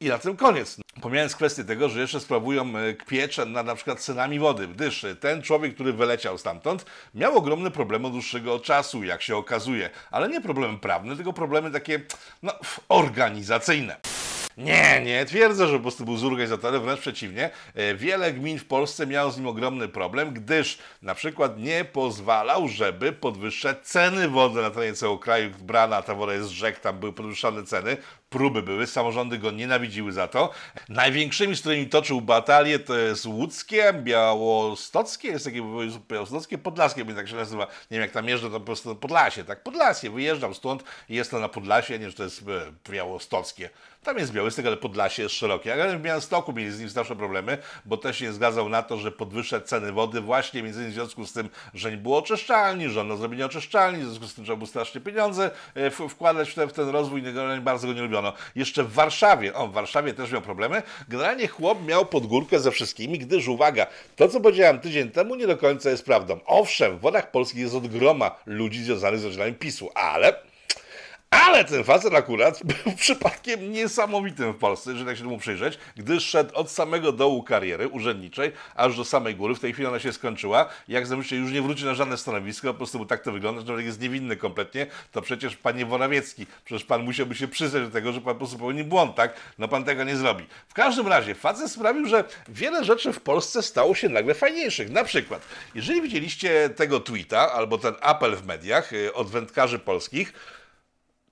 i 0.00 0.08
na 0.08 0.18
tym 0.18 0.36
koniec. 0.36 0.76
Pomijając 1.00 1.36
kwestię 1.36 1.64
tego, 1.64 1.88
że 1.88 2.00
jeszcze 2.00 2.20
sprawują 2.20 2.76
e, 2.76 2.94
pieczę 2.94 3.46
nad 3.46 3.66
na 3.66 3.74
przykład 3.74 4.00
cenami 4.00 4.38
wody, 4.38 4.68
gdyż 4.68 5.06
ten 5.20 5.42
człowiek, 5.42 5.74
który 5.74 5.92
wyleciał 5.92 6.38
stamtąd, 6.38 6.84
miał 7.14 7.36
ogromne 7.36 7.70
problemy 7.70 8.06
od 8.06 8.12
dłuższego 8.12 8.60
czasu, 8.60 9.04
jak 9.04 9.22
się 9.22 9.36
okazuje. 9.36 9.90
Ale 10.10 10.28
nie 10.28 10.40
problemy 10.40 10.78
prawne, 10.78 11.16
tylko 11.16 11.32
problemy 11.32 11.70
takie, 11.70 12.00
no, 12.42 12.52
organizacyjne. 12.88 13.96
Nie, 14.56 15.02
nie 15.04 15.24
twierdzę, 15.24 15.68
że 15.68 15.76
po 15.76 15.82
prostu 15.82 16.04
był 16.04 16.16
z 16.16 16.24
organizatorem, 16.24 16.82
wręcz 16.82 17.00
przeciwnie. 17.00 17.50
E, 17.74 17.94
Wiele 17.94 18.32
gmin 18.32 18.58
w 18.58 18.64
Polsce 18.64 19.06
miało 19.06 19.30
z 19.30 19.36
nim 19.36 19.46
ogromny 19.46 19.88
problem, 19.88 20.32
gdyż 20.32 20.78
na 21.02 21.14
przykład 21.14 21.58
nie 21.58 21.84
pozwalał, 21.84 22.68
żeby 22.68 23.12
podwyższać 23.12 23.78
ceny 23.82 24.28
wody 24.28 24.62
na 24.62 24.70
terenie 24.70 24.94
całego 24.94 25.18
kraju. 25.18 25.50
Brana 25.60 26.02
ta 26.02 26.14
woda 26.14 26.34
jest 26.34 26.48
z 26.48 26.52
rzek, 26.52 26.80
tam 26.80 26.98
były 26.98 27.12
podwyższane 27.12 27.62
ceny, 27.62 27.96
próby 28.34 28.62
były, 28.62 28.86
samorządy 28.86 29.38
go 29.38 29.50
nienawidziły 29.50 30.12
za 30.12 30.28
to. 30.28 30.50
Największymi, 30.88 31.56
z 31.56 31.60
którymi 31.60 31.86
toczył 31.86 32.20
batalię, 32.20 32.78
to 32.78 32.96
jest 32.96 33.26
łódzkie, 33.26 33.92
białostockie, 33.92 35.28
jest 35.28 35.44
takie 35.44 35.62
białostockie, 36.10 36.58
podlaskie, 36.58 37.04
bo 37.04 37.14
tak 37.14 37.28
się 37.28 37.36
nazywa. 37.36 37.64
Nie 37.64 37.70
wiem, 37.90 38.00
jak 38.00 38.10
tam 38.10 38.28
jeżdżę, 38.28 38.50
to 38.50 38.60
po 38.60 38.66
prostu 38.66 38.96
Podlasie, 38.96 39.44
tak? 39.44 39.62
Podlasie, 39.62 40.10
wyjeżdżam 40.10 40.54
stąd 40.54 40.84
i 41.08 41.14
jestem 41.14 41.40
na 41.40 41.48
Podlasie, 41.48 41.94
nie 41.94 42.00
wiem, 42.00 42.10
czy 42.10 42.16
to 42.16 42.24
jest 42.24 42.42
e, 42.42 42.90
białostockie. 42.92 43.70
Tam 44.04 44.18
jest 44.18 44.32
Białystok, 44.32 44.66
ale 44.66 44.76
Podlasie 44.76 45.22
jest 45.22 45.34
szerokie. 45.34 45.72
Ale 45.72 45.98
w 45.98 46.02
Białymstoku 46.02 46.52
mieli 46.52 46.72
z 46.72 46.80
nim 46.80 46.90
straszne 46.90 47.16
problemy, 47.16 47.58
bo 47.84 47.96
też 47.96 48.18
się 48.18 48.32
zgadzał 48.32 48.68
na 48.68 48.82
to, 48.82 48.96
że 48.96 49.12
podwyższać 49.12 49.68
ceny 49.68 49.92
wody 49.92 50.20
właśnie 50.20 50.62
między 50.62 50.78
innymi 50.78 50.92
w 50.92 50.94
związku 50.94 51.26
z 51.26 51.32
tym, 51.32 51.48
że 51.74 51.90
nie 51.90 51.96
było 51.96 52.18
oczyszczalni, 52.18 52.88
że 52.88 53.00
ono 53.00 53.16
zrobienie 53.16 53.46
oczyszczalni, 53.46 53.98
w 53.98 54.04
związku 54.04 54.26
z 54.26 54.34
tym 54.34 54.44
trzeba 54.44 54.56
było 54.56 54.66
strasznie 54.66 55.00
pieniądze 55.00 55.50
e, 55.74 55.90
wkładać 55.90 56.50
w 56.50 56.54
ten, 56.54 56.68
w 56.68 56.72
ten 56.72 56.88
rozwój, 56.88 57.22
bardzo 57.60 57.86
go 57.86 57.92
nie 57.92 58.02
lubiono. 58.02 58.23
Jeszcze 58.56 58.84
w 58.84 58.92
Warszawie, 58.92 59.54
o, 59.54 59.68
w 59.68 59.72
Warszawie 59.72 60.14
też 60.14 60.32
miał 60.32 60.42
problemy, 60.42 60.82
generalnie 61.08 61.48
chłop 61.48 61.86
miał 61.86 62.06
pod 62.06 62.26
górkę 62.26 62.60
ze 62.60 62.70
wszystkimi, 62.70 63.18
gdyż 63.18 63.48
uwaga, 63.48 63.86
to 64.16 64.28
co 64.28 64.40
powiedziałem 64.40 64.80
tydzień 64.80 65.10
temu 65.10 65.34
nie 65.34 65.46
do 65.46 65.56
końca 65.56 65.90
jest 65.90 66.04
prawdą. 66.04 66.40
Owszem, 66.46 66.98
w 66.98 67.00
wodach 67.00 67.30
polskich 67.30 67.60
jest 67.60 67.74
od 67.74 67.86
groma 67.86 68.36
ludzi 68.46 68.84
związanych 68.84 69.20
z 69.20 69.24
rodzinami 69.24 69.54
PiSu, 69.54 69.90
ale 69.94 70.53
ale 71.42 71.64
ten 71.64 71.84
facet 71.84 72.14
akurat 72.14 72.60
był 72.84 72.92
przypadkiem 72.96 73.72
niesamowitym 73.72 74.52
w 74.52 74.56
Polsce, 74.56 74.90
jeżeli 74.90 75.06
tak 75.06 75.16
się 75.16 75.22
temu 75.22 75.38
przyjrzeć, 75.38 75.78
gdyż 75.96 76.24
szedł 76.24 76.54
od 76.54 76.70
samego 76.70 77.12
dołu 77.12 77.42
kariery 77.42 77.88
urzędniczej, 77.88 78.52
aż 78.74 78.96
do 78.96 79.04
samej 79.04 79.34
góry. 79.34 79.54
W 79.54 79.60
tej 79.60 79.72
chwili 79.72 79.88
ona 79.88 79.98
się 79.98 80.12
skończyła. 80.12 80.68
Jak 80.88 81.06
zamyślcie, 81.06 81.36
już 81.36 81.52
nie 81.52 81.62
wróci 81.62 81.84
na 81.84 81.94
żadne 81.94 82.16
stanowisko, 82.16 82.68
po 82.68 82.74
prostu 82.74 83.06
tak 83.06 83.22
to 83.22 83.32
wygląda, 83.32 83.60
że 83.60 83.66
człowiek 83.66 83.86
jest 83.86 84.00
niewinny 84.00 84.36
kompletnie. 84.36 84.86
To 85.12 85.22
przecież 85.22 85.56
panie 85.56 85.86
Worawiecki, 85.86 86.46
przecież 86.64 86.84
pan 86.84 87.02
musiałby 87.02 87.34
się 87.34 87.48
przyznać 87.48 87.82
do 87.82 87.90
tego, 87.90 88.12
że 88.12 88.20
pan 88.20 88.34
po 88.34 88.38
prostu 88.38 88.58
popełnił 88.58 88.84
błąd, 88.84 89.14
tak? 89.14 89.34
No 89.58 89.68
pan 89.68 89.84
tego 89.84 90.04
nie 90.04 90.16
zrobi. 90.16 90.46
W 90.68 90.74
każdym 90.74 91.08
razie 91.08 91.34
facet 91.34 91.70
sprawił, 91.70 92.06
że 92.06 92.24
wiele 92.48 92.84
rzeczy 92.84 93.12
w 93.12 93.20
Polsce 93.20 93.62
stało 93.62 93.94
się 93.94 94.08
nagle 94.08 94.34
fajniejszych. 94.34 94.90
Na 94.90 95.04
przykład, 95.04 95.42
jeżeli 95.74 96.02
widzieliście 96.02 96.70
tego 96.70 97.00
tweeta 97.00 97.52
albo 97.52 97.78
ten 97.78 97.94
apel 98.00 98.36
w 98.36 98.46
mediach 98.46 98.92
y, 98.92 99.14
od 99.14 99.30
wędkarzy 99.30 99.78
polskich, 99.78 100.32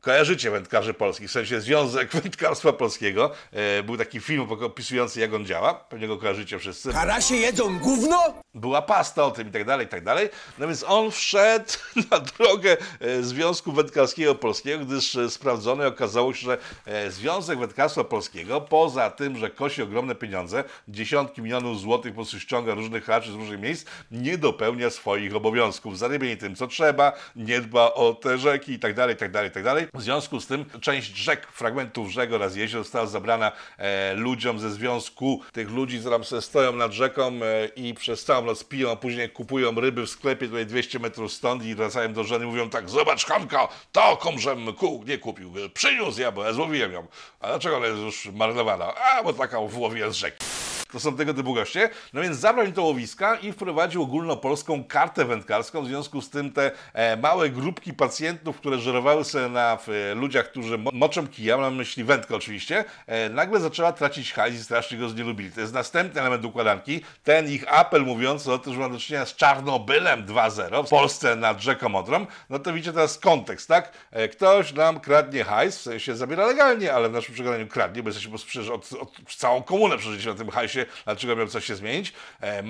Kojarzycie 0.02 0.50
wędkarzy 0.50 0.94
polskich, 0.94 1.28
w 1.28 1.32
sensie 1.32 1.61
Związek 1.61 2.12
Wędkarstwa 2.23 2.73
Polskiego. 2.73 3.30
E, 3.52 3.82
był 3.82 3.97
taki 3.97 4.21
film 4.21 4.47
opisujący, 4.50 5.21
jak 5.21 5.35
on 5.35 5.47
działa. 5.47 5.75
Pewnie 5.75 6.09
go 6.09 6.18
kojarzycie 6.18 6.59
wszyscy. 6.59 6.92
Karasie 6.92 7.37
jedzą 7.37 7.78
gówno? 7.78 8.35
Była 8.54 8.82
pasta 8.82 9.25
o 9.25 9.30
tym 9.30 9.49
i 9.49 9.50
tak 9.50 9.64
dalej, 9.64 9.87
i 9.87 9.88
tak 9.88 10.04
dalej. 10.04 10.28
No 10.59 10.66
więc 10.66 10.85
on 10.88 11.11
wszedł 11.11 11.73
na 12.11 12.21
drogę 12.21 12.76
e, 13.00 13.23
Związku 13.23 13.73
Wędkarskiego 13.73 14.35
Polskiego, 14.35 14.85
gdyż 14.85 15.16
e, 15.16 15.30
sprawdzono 15.30 15.85
i 15.85 15.87
okazało 15.87 16.35
się, 16.35 16.47
że 16.47 16.59
e, 16.87 17.11
Związek 17.11 17.59
Wędkarstwa 17.59 18.04
Polskiego, 18.04 18.61
poza 18.61 19.11
tym, 19.11 19.37
że 19.37 19.50
kosi 19.50 19.82
ogromne 19.82 20.14
pieniądze, 20.14 20.64
dziesiątki 20.88 21.42
milionów 21.42 21.80
złotych 21.80 22.12
po 22.12 22.16
prostu 22.16 22.40
ściąga 22.40 22.75
różnych 22.75 23.04
haczy 23.04 23.32
z 23.32 23.35
różnych 23.35 23.61
miejsc, 23.61 23.87
nie 24.11 24.38
dopełnia 24.38 24.90
swoich 24.90 25.37
obowiązków. 25.37 25.99
Zarybienie 25.99 26.37
tym, 26.37 26.56
co 26.56 26.66
trzeba, 26.66 27.12
nie 27.37 27.61
dba 27.61 27.94
o 27.94 28.14
te 28.14 28.38
rzeki 28.38 28.73
i 28.73 28.78
tak 28.78 28.94
dalej, 28.94 29.14
i 29.14 29.18
tak 29.18 29.30
dalej, 29.30 29.50
i 29.50 29.52
tak 29.52 29.64
dalej. 29.64 29.92
W 29.95 30.03
związku 30.03 30.41
z 30.41 30.47
tym 30.47 30.65
część 30.81 31.17
rzek, 31.17 31.47
fragmentów 31.47 32.11
rzek 32.11 32.33
oraz 32.33 32.57
jezior 32.57 32.83
została 32.83 33.07
zabrana 33.07 33.53
e, 33.79 34.15
ludziom 34.15 34.59
ze 34.59 34.71
związku 34.71 35.41
tych 35.53 35.71
ludzi, 35.71 35.99
którzy 35.99 36.11
tam 36.31 36.41
stoją 36.41 36.73
nad 36.73 36.93
rzeką 36.93 37.23
e, 37.27 37.67
i 37.67 37.95
przez 37.95 38.25
całą 38.25 38.45
noc 38.45 38.65
piją, 38.65 38.91
a 38.91 38.97
później 38.97 39.31
kupują 39.31 39.81
ryby 39.81 40.07
w 40.07 40.11
sklepie 40.11 40.47
tutaj 40.47 40.67
200 40.67 40.99
metrów 40.99 41.33
stąd 41.33 41.65
i 41.65 41.75
wracają 41.75 42.13
do 42.13 42.25
żony 42.25 42.47
mówią 42.47 42.71
tak, 42.71 42.91
zobacz 42.91 43.27
Hanka, 43.27 43.69
to 43.93 44.17
komżem 44.17 44.73
kół 44.73 45.05
nie 45.05 45.19
kupił, 45.19 45.53
przyniósł 45.75 46.21
ja, 46.21 46.33
bo 46.33 46.45
ja 46.45 46.53
złowiłem 46.53 46.93
ją. 46.93 47.07
A 47.41 47.47
dlaczego 47.47 47.77
ona 47.77 47.87
jest 47.87 47.99
już 47.99 48.27
marnowana? 48.27 48.95
A, 48.95 49.23
bo 49.23 49.33
taką 49.33 49.69
włowiłem 49.69 50.13
z 50.13 50.17
rzeki. 50.17 50.45
To 50.93 51.01
są 51.01 51.17
tego 51.17 51.35
typu 51.35 51.55
goście. 51.55 51.91
No 52.13 52.23
więc 52.23 52.37
zabrał 52.37 52.67
im 52.67 52.73
to 52.73 52.83
łowiska 52.83 53.37
i 53.37 53.53
wprowadził 53.53 54.03
ogólnopolską 54.03 54.85
kartę 54.85 55.25
wędkarską. 55.25 55.83
W 55.83 55.87
związku 55.87 56.23
z 56.23 56.31
tym 56.31 56.53
te 56.53 56.71
e, 56.93 57.17
małe 57.17 57.51
grupki 57.51 57.93
pacjentów, 57.93 58.57
które 58.57 58.79
żerowały 58.79 59.25
sobie 59.25 59.49
na 59.49 59.79
e, 60.11 60.15
ludziach, 60.15 60.51
którzy 60.51 60.79
mo 60.79 60.91
moczą 60.95 61.29
kija, 61.29 61.57
mam 61.57 61.73
na 61.73 61.79
myśli 61.79 62.05
wędkę 62.05 62.37
oczywiście, 62.37 62.85
e, 63.07 63.29
nagle 63.29 63.61
zaczęła 63.61 63.93
tracić 63.93 64.33
hajs 64.33 64.55
i 64.55 64.65
strasznie 64.65 64.99
go 64.99 65.09
znielubili. 65.09 65.53
To 65.53 65.61
jest 65.61 65.75
następny 65.75 66.21
element 66.21 66.45
układanki. 66.45 67.01
Ten 67.25 67.49
ich 67.49 67.75
apel 67.75 68.03
mówiący 68.03 68.53
o 68.53 68.59
tym, 68.59 68.73
że 68.73 68.79
ma 68.79 68.89
do 68.89 68.99
czynienia 68.99 69.27
z 69.27 69.37
Czarnobylem 69.37 70.27
2.0 70.27 70.87
w 70.87 70.89
Polsce 70.89 71.37
nad 71.37 71.61
rzeką 71.61 71.95
Odrą. 71.95 72.27
No 72.51 72.59
to 72.59 72.73
widzicie 72.73 72.93
teraz 72.93 73.19
kontekst, 73.19 73.69
tak? 73.69 73.93
Ktoś 74.33 74.73
nam 74.73 75.01
kradnie 75.01 75.45
hajs, 75.45 75.79
w 75.79 75.83
sensie 75.83 76.17
zabiera 76.17 76.47
legalnie, 76.47 76.93
ale 76.93 77.09
w 77.09 77.13
naszym 77.13 77.35
przekonaniu 77.35 77.67
kradnie, 77.67 78.03
bo 78.03 78.09
jesteśmy 78.09 78.39
przecież 78.39 78.69
od, 78.69 78.93
od 78.93 79.35
całą 79.37 79.63
komunę 79.63 79.99
przeżyliśmy 79.99 80.33
na 80.33 80.39
tym 80.39 80.51
hajsie, 80.51 80.82
dlaczego 81.05 81.37
miał 81.37 81.47
coś 81.47 81.65
się 81.65 81.77
zmienić. 81.77 82.12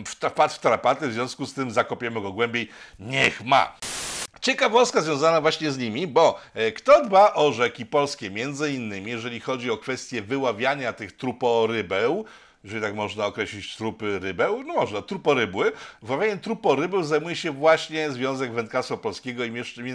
Wpadł 0.06 0.54
w 0.54 0.58
tarapaty, 0.58 1.08
w 1.08 1.12
związku 1.12 1.46
z 1.46 1.54
tym 1.54 1.70
zakopiemy 1.70 2.20
go 2.20 2.32
głębiej. 2.32 2.68
Niech 2.98 3.44
ma. 3.44 3.76
Ciekawostka 4.40 5.00
związana 5.00 5.40
właśnie 5.40 5.70
z 5.70 5.78
nimi, 5.78 6.06
bo 6.06 6.40
e, 6.54 6.72
kto 6.72 7.04
dba 7.04 7.34
o 7.34 7.52
rzeki 7.52 7.86
polskie, 7.86 8.30
między 8.30 8.72
innymi, 8.72 9.10
jeżeli 9.10 9.40
chodzi 9.40 9.70
o 9.70 9.76
kwestię 9.76 10.22
wyławiania 10.22 10.92
tych 10.92 11.16
truporybeł, 11.16 12.24
jeżeli 12.64 12.82
tak 12.82 12.94
można 12.94 13.26
określić 13.26 13.76
trupy 13.76 14.18
rybeł, 14.18 14.62
no 14.62 14.74
można, 14.74 15.02
truporybły. 15.02 15.72
Wyławianiem 16.02 16.38
truporybeł 16.38 17.02
zajmuje 17.02 17.36
się 17.36 17.50
właśnie 17.50 18.10
Związek 18.10 18.52
Wędkarstwa 18.52 18.96
Polskiego 18.96 19.44
i 19.44 19.50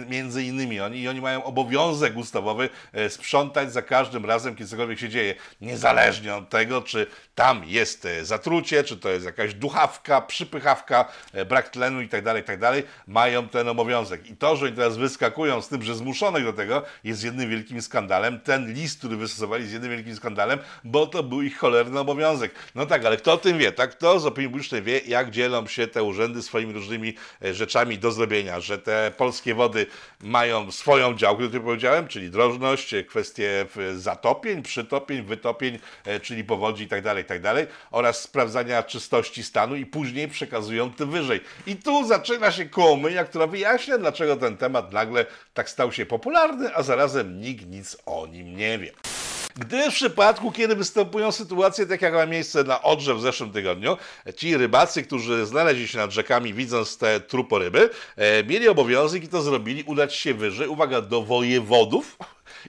między 0.08 0.42
innymi 0.42 0.80
oni. 0.80 1.00
I 1.00 1.08
oni 1.08 1.20
mają 1.20 1.44
obowiązek 1.44 2.16
ustawowy 2.16 2.68
e, 2.92 3.10
sprzątać 3.10 3.72
za 3.72 3.82
każdym 3.82 4.26
razem, 4.26 4.54
kiedy 4.56 4.70
cokolwiek 4.70 4.98
się 4.98 5.08
dzieje. 5.08 5.34
Niezależnie 5.60 6.34
od 6.34 6.48
tego, 6.48 6.82
czy 6.82 7.06
tam 7.34 7.62
jest 7.66 8.04
e, 8.04 8.24
zatrucie, 8.24 8.84
czy 8.84 8.96
to 8.96 9.08
jest 9.08 9.26
jakaś 9.26 9.54
duchawka, 9.54 10.20
przypychawka, 10.20 11.04
e, 11.32 11.44
brak 11.44 11.68
tlenu 11.68 12.00
i 12.00 12.08
tak 12.08 12.24
dalej, 12.24 12.42
i 12.42 12.44
tak 12.44 12.58
mają 13.06 13.48
ten 13.48 13.68
obowiązek. 13.68 14.30
I 14.30 14.36
to, 14.36 14.56
że 14.56 14.66
oni 14.66 14.76
teraz 14.76 14.96
wyskakują 14.96 15.62
z 15.62 15.68
tym, 15.68 15.82
że 15.82 15.94
zmuszonych 15.94 16.44
do 16.44 16.52
tego, 16.52 16.82
jest 17.04 17.24
jednym 17.24 17.50
wielkim 17.50 17.82
skandalem. 17.82 18.40
Ten 18.40 18.72
list, 18.72 18.98
który 18.98 19.16
wystosowali, 19.16 19.62
jest 19.62 19.72
jednym 19.72 19.92
wielkim 19.92 20.16
skandalem, 20.16 20.58
bo 20.84 21.06
to 21.06 21.22
był 21.22 21.42
ich 21.42 21.58
cholerny 21.58 22.00
obowiązek. 22.00 22.57
No 22.74 22.86
tak, 22.86 23.04
ale 23.04 23.16
kto 23.16 23.32
o 23.32 23.36
tym 23.36 23.58
wie, 23.58 23.72
tak? 23.72 23.90
Kto 23.90 24.20
z 24.20 24.26
opinii 24.26 24.50
publicznej 24.50 24.82
wie, 24.82 24.98
jak 24.98 25.30
dzielą 25.30 25.66
się 25.66 25.86
te 25.86 26.02
urzędy 26.02 26.42
swoimi 26.42 26.72
różnymi 26.72 27.14
e, 27.44 27.54
rzeczami 27.54 27.98
do 27.98 28.12
zrobienia, 28.12 28.60
że 28.60 28.78
te 28.78 29.12
polskie 29.16 29.54
wody 29.54 29.86
mają 30.20 30.70
swoją 30.70 31.14
działkę, 31.14 31.44
o 31.44 31.46
której 31.46 31.64
powiedziałem, 31.64 32.08
czyli 32.08 32.30
drożność, 32.30 32.94
e, 32.94 33.04
kwestie 33.04 33.66
zatopień, 33.96 34.62
przytopień, 34.62 35.22
wytopień, 35.22 35.78
e, 36.04 36.20
czyli 36.20 36.44
powodzi 36.44 36.84
i 36.84 36.88
tak 36.88 37.02
dalej, 37.02 37.24
tak 37.24 37.42
dalej, 37.42 37.66
oraz 37.90 38.22
sprawdzania 38.22 38.82
czystości 38.82 39.42
stanu 39.42 39.76
i 39.76 39.86
później 39.86 40.28
przekazują 40.28 40.92
to 40.92 41.06
wyżej. 41.06 41.40
I 41.66 41.76
tu 41.76 42.06
zaczyna 42.06 42.52
się 42.52 42.66
kołomyja, 42.66 43.24
która 43.24 43.46
wyjaśnia, 43.46 43.98
dlaczego 43.98 44.36
ten 44.36 44.56
temat 44.56 44.92
nagle 44.92 45.26
tak 45.54 45.70
stał 45.70 45.92
się 45.92 46.06
popularny, 46.06 46.74
a 46.74 46.82
zarazem 46.82 47.40
nikt 47.40 47.66
nic 47.66 47.96
o 48.06 48.26
nim 48.26 48.56
nie 48.56 48.78
wie. 48.78 49.17
Gdy 49.58 49.90
w 49.90 49.94
przypadku, 49.94 50.52
kiedy 50.52 50.76
występują 50.76 51.32
sytuacje 51.32 51.86
takie, 51.86 52.04
jak 52.04 52.14
ma 52.14 52.26
miejsce 52.26 52.64
na 52.64 52.82
Odrze 52.82 53.14
w 53.14 53.20
zeszłym 53.20 53.52
tygodniu, 53.52 53.96
ci 54.36 54.56
rybacy, 54.56 55.02
którzy 55.02 55.46
znaleźli 55.46 55.88
się 55.88 55.98
nad 55.98 56.10
rzekami, 56.10 56.54
widząc 56.54 56.98
te 56.98 57.20
truporyby, 57.20 57.90
e, 58.16 58.44
mieli 58.44 58.68
obowiązek 58.68 59.24
i 59.24 59.28
to 59.28 59.42
zrobili, 59.42 59.82
udać 59.82 60.14
się 60.14 60.34
wyżej, 60.34 60.68
uwaga, 60.68 61.00
do 61.00 61.22
wojewodów, 61.22 62.16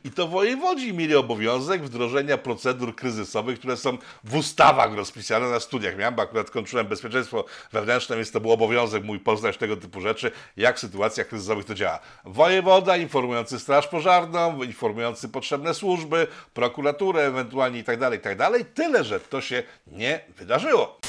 i 0.04 0.12
to 0.12 0.28
wojewodzi 0.28 0.94
mieli 0.94 1.16
obowiązek 1.16 1.84
wdrożenia 1.84 2.38
procedur 2.38 2.96
kryzysowych, 2.96 3.60
które 3.60 3.78
są 3.78 3.98
w 4.24 4.36
ustawach 4.36 4.94
rozpisane 4.94 5.50
na 5.50 5.60
studiach. 5.60 5.98
Miałem, 5.98 6.16
bo 6.16 6.22
akurat 6.22 6.52
kończyłem 6.52 6.88
bezpieczeństwo 6.88 7.46
wewnętrzne, 7.72 8.16
więc 8.16 8.32
to 8.32 8.40
był 8.40 8.52
obowiązek 8.52 9.04
mój 9.04 9.20
poznać 9.20 9.58
tego 9.58 9.78
typu 9.78 10.02
rzeczy, 10.02 10.32
jak 10.58 10.78
w 10.78 10.80
sytuacjach 10.80 11.28
kryzysowych 11.28 11.66
to 11.66 11.74
działa. 11.74 12.00
Wojewoda 12.26 12.98
informujący 12.98 13.60
straż 13.60 13.88
pożarną, 13.88 14.64
informujący 14.64 15.30
potrzebne 15.30 15.74
służby, 15.74 16.28
prokuraturę 16.54 17.22
ewentualnie 17.22 17.80
i 17.80 17.84
tak 17.84 18.00
dalej, 18.00 18.20
i 18.20 18.22
tak. 18.22 18.38
Tyle, 18.74 19.04
że 19.04 19.20
to 19.20 19.42
się 19.42 19.64
nie 19.88 20.20
wydarzyło. 20.38 21.00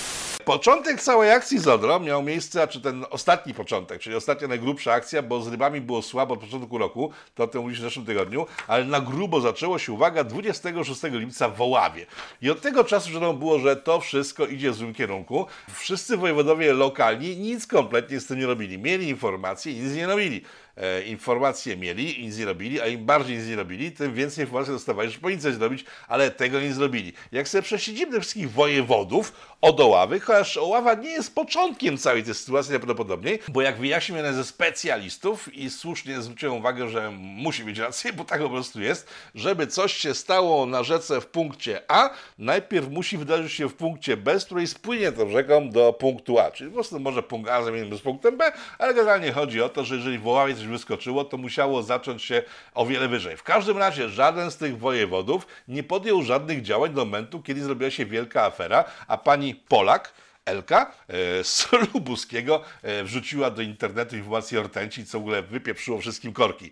Początek 0.44 1.02
całej 1.02 1.32
akcji 1.32 1.59
z 1.59 1.68
Odrą 1.68 2.00
miał 2.00 2.23
miejsce, 2.23 2.62
a 2.62 2.66
czy 2.66 2.80
ten 2.80 3.04
ostatni 3.11 3.54
początek, 3.54 4.00
czyli 4.00 4.16
ostatnia 4.16 4.49
najgrubsza 4.49 4.92
akcja, 4.92 5.23
bo 5.23 5.42
z 5.42 5.49
rybami 5.49 5.80
było 5.80 6.02
słabo 6.02 6.35
od 6.35 6.40
początku 6.40 6.78
roku, 6.78 7.11
to 7.35 7.44
o 7.44 7.47
tym 7.47 7.61
mówiliśmy 7.61 7.87
w 7.87 7.88
zeszłym 7.88 8.06
tygodniu, 8.06 8.47
ale 8.66 8.85
na 8.85 9.00
grubo 9.00 9.40
zaczęło 9.40 9.78
się, 9.78 9.92
uwaga, 9.92 10.25
26 10.25 11.02
lipca 11.02 11.49
w 11.49 11.56
Woławie. 11.56 12.06
I 12.42 12.50
od 12.50 12.61
tego 12.61 12.85
czasu 12.85 13.11
wiadomo 13.11 13.35
było, 13.35 13.59
że 13.59 13.76
to 13.76 14.00
wszystko 14.00 14.47
idzie 14.47 14.70
w 14.70 14.75
złym 14.75 14.94
kierunku. 14.94 15.47
Wszyscy 15.73 16.16
wojewodowie 16.16 16.73
lokalni 16.73 17.37
nic 17.37 17.66
kompletnie 17.66 18.20
z 18.20 18.26
tym 18.26 18.38
nie 18.38 18.47
robili. 18.47 18.78
Mieli 18.78 19.09
informacje 19.09 19.73
i 19.73 19.80
nic 19.80 19.94
nie 19.94 20.06
robili. 20.06 20.42
E, 20.80 21.02
informacje 21.02 21.76
mieli 21.76 22.20
i 22.20 22.26
nic 22.26 22.38
nie 22.38 22.44
robili, 22.44 22.80
a 22.80 22.87
im 22.87 23.04
bardziej 23.04 23.38
nic 23.38 23.46
nie 23.46 23.56
robili, 23.56 23.92
tym 23.92 24.14
więcej 24.14 24.44
informacji 24.44 24.72
dostawali, 24.72 25.10
że 25.10 25.18
powinni 25.18 25.42
coś 25.42 25.54
zrobić, 25.54 25.84
ale 26.08 26.30
tego 26.30 26.60
nie 26.60 26.72
zrobili. 26.72 27.12
Jak 27.32 27.49
sobie 27.49 27.62
prześledzimy 27.62 28.20
wszystkich 28.20 28.50
wojewodów 28.50 29.32
od 29.60 29.80
Oławy, 29.80 30.20
chociaż 30.20 30.56
Oława 30.56 30.94
nie 30.94 31.10
jest 31.10 31.34
początkiem 31.34 31.99
całej 31.99 32.22
tej 32.25 32.34
sytuacji 32.34 32.70
najprawdopodobniej, 32.70 33.38
bo 33.49 33.62
jak 33.62 33.78
wyjaśnił 33.78 34.16
jeden 34.16 34.34
ze 34.34 34.44
specjalistów 34.44 35.54
i 35.54 35.70
słusznie 35.70 36.22
zwróciłem 36.22 36.56
uwagę, 36.56 36.88
że 36.88 37.10
musi 37.18 37.64
mieć 37.64 37.78
rację, 37.78 38.12
bo 38.12 38.25
tak 38.25 38.40
po 38.40 38.50
prostu 38.50 38.80
jest, 38.80 39.08
żeby 39.34 39.66
coś 39.66 39.92
się 39.92 40.14
stało 40.14 40.66
na 40.66 40.82
rzece 40.82 41.20
w 41.20 41.26
punkcie 41.26 41.82
A, 41.88 42.10
najpierw 42.38 42.88
musi 42.88 43.18
wydarzyć 43.18 43.52
się 43.52 43.68
w 43.68 43.75
punkcie 43.75 44.16
B, 44.16 44.40
z 44.40 44.44
której 44.44 44.66
spłynie 44.66 45.12
tą 45.12 45.30
rzeką 45.30 45.70
do 45.70 45.92
punktu 45.92 46.38
A. 46.38 46.50
Czyli 46.50 46.70
po 46.70 46.75
prostu 46.75 47.00
może 47.00 47.22
punkt 47.22 47.50
A 47.50 47.62
zamienimy 47.62 47.96
z 47.96 48.00
punktem 48.00 48.37
B, 48.37 48.52
ale 48.78 48.94
generalnie 48.94 49.32
chodzi 49.32 49.62
o 49.62 49.68
to, 49.68 49.84
że 49.84 49.96
jeżeli 49.96 50.18
w 50.18 50.28
Oławie 50.28 50.54
coś 50.54 50.69
wyskoczyło, 50.70 51.24
to 51.24 51.36
musiało 51.36 51.82
zacząć 51.82 52.22
się 52.22 52.42
o 52.74 52.86
wiele 52.86 53.08
wyżej. 53.08 53.36
W 53.36 53.42
każdym 53.42 53.78
razie 53.78 54.08
żaden 54.08 54.50
z 54.50 54.56
tych 54.56 54.78
wojewodów 54.78 55.46
nie 55.68 55.82
podjął 55.82 56.22
żadnych 56.22 56.62
działań 56.62 56.94
do 56.94 57.04
momentu, 57.04 57.42
kiedy 57.42 57.64
zrobiła 57.64 57.90
się 57.90 58.06
wielka 58.06 58.42
afera, 58.42 58.84
a 59.08 59.18
pani 59.18 59.54
Polak, 59.54 60.14
Elka 60.44 60.92
e, 61.08 61.44
z 61.44 61.68
Lubuskiego 61.94 62.62
e, 62.82 63.04
wrzuciła 63.04 63.50
do 63.50 63.62
internetu 63.62 64.16
informację 64.16 64.60
o 64.60 64.62
rtęci, 64.62 65.06
co 65.06 65.18
w 65.18 65.22
ogóle 65.22 65.42
wypieprzyło 65.42 65.98
wszystkim 65.98 66.32
korki. 66.32 66.70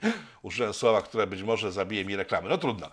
Użyłem 0.48 0.74
słowa, 0.74 1.02
które 1.02 1.26
być 1.26 1.42
może 1.42 1.72
zabije 1.72 2.04
mi 2.04 2.16
reklamy. 2.16 2.48
No 2.48 2.58
trudno. 2.58 2.90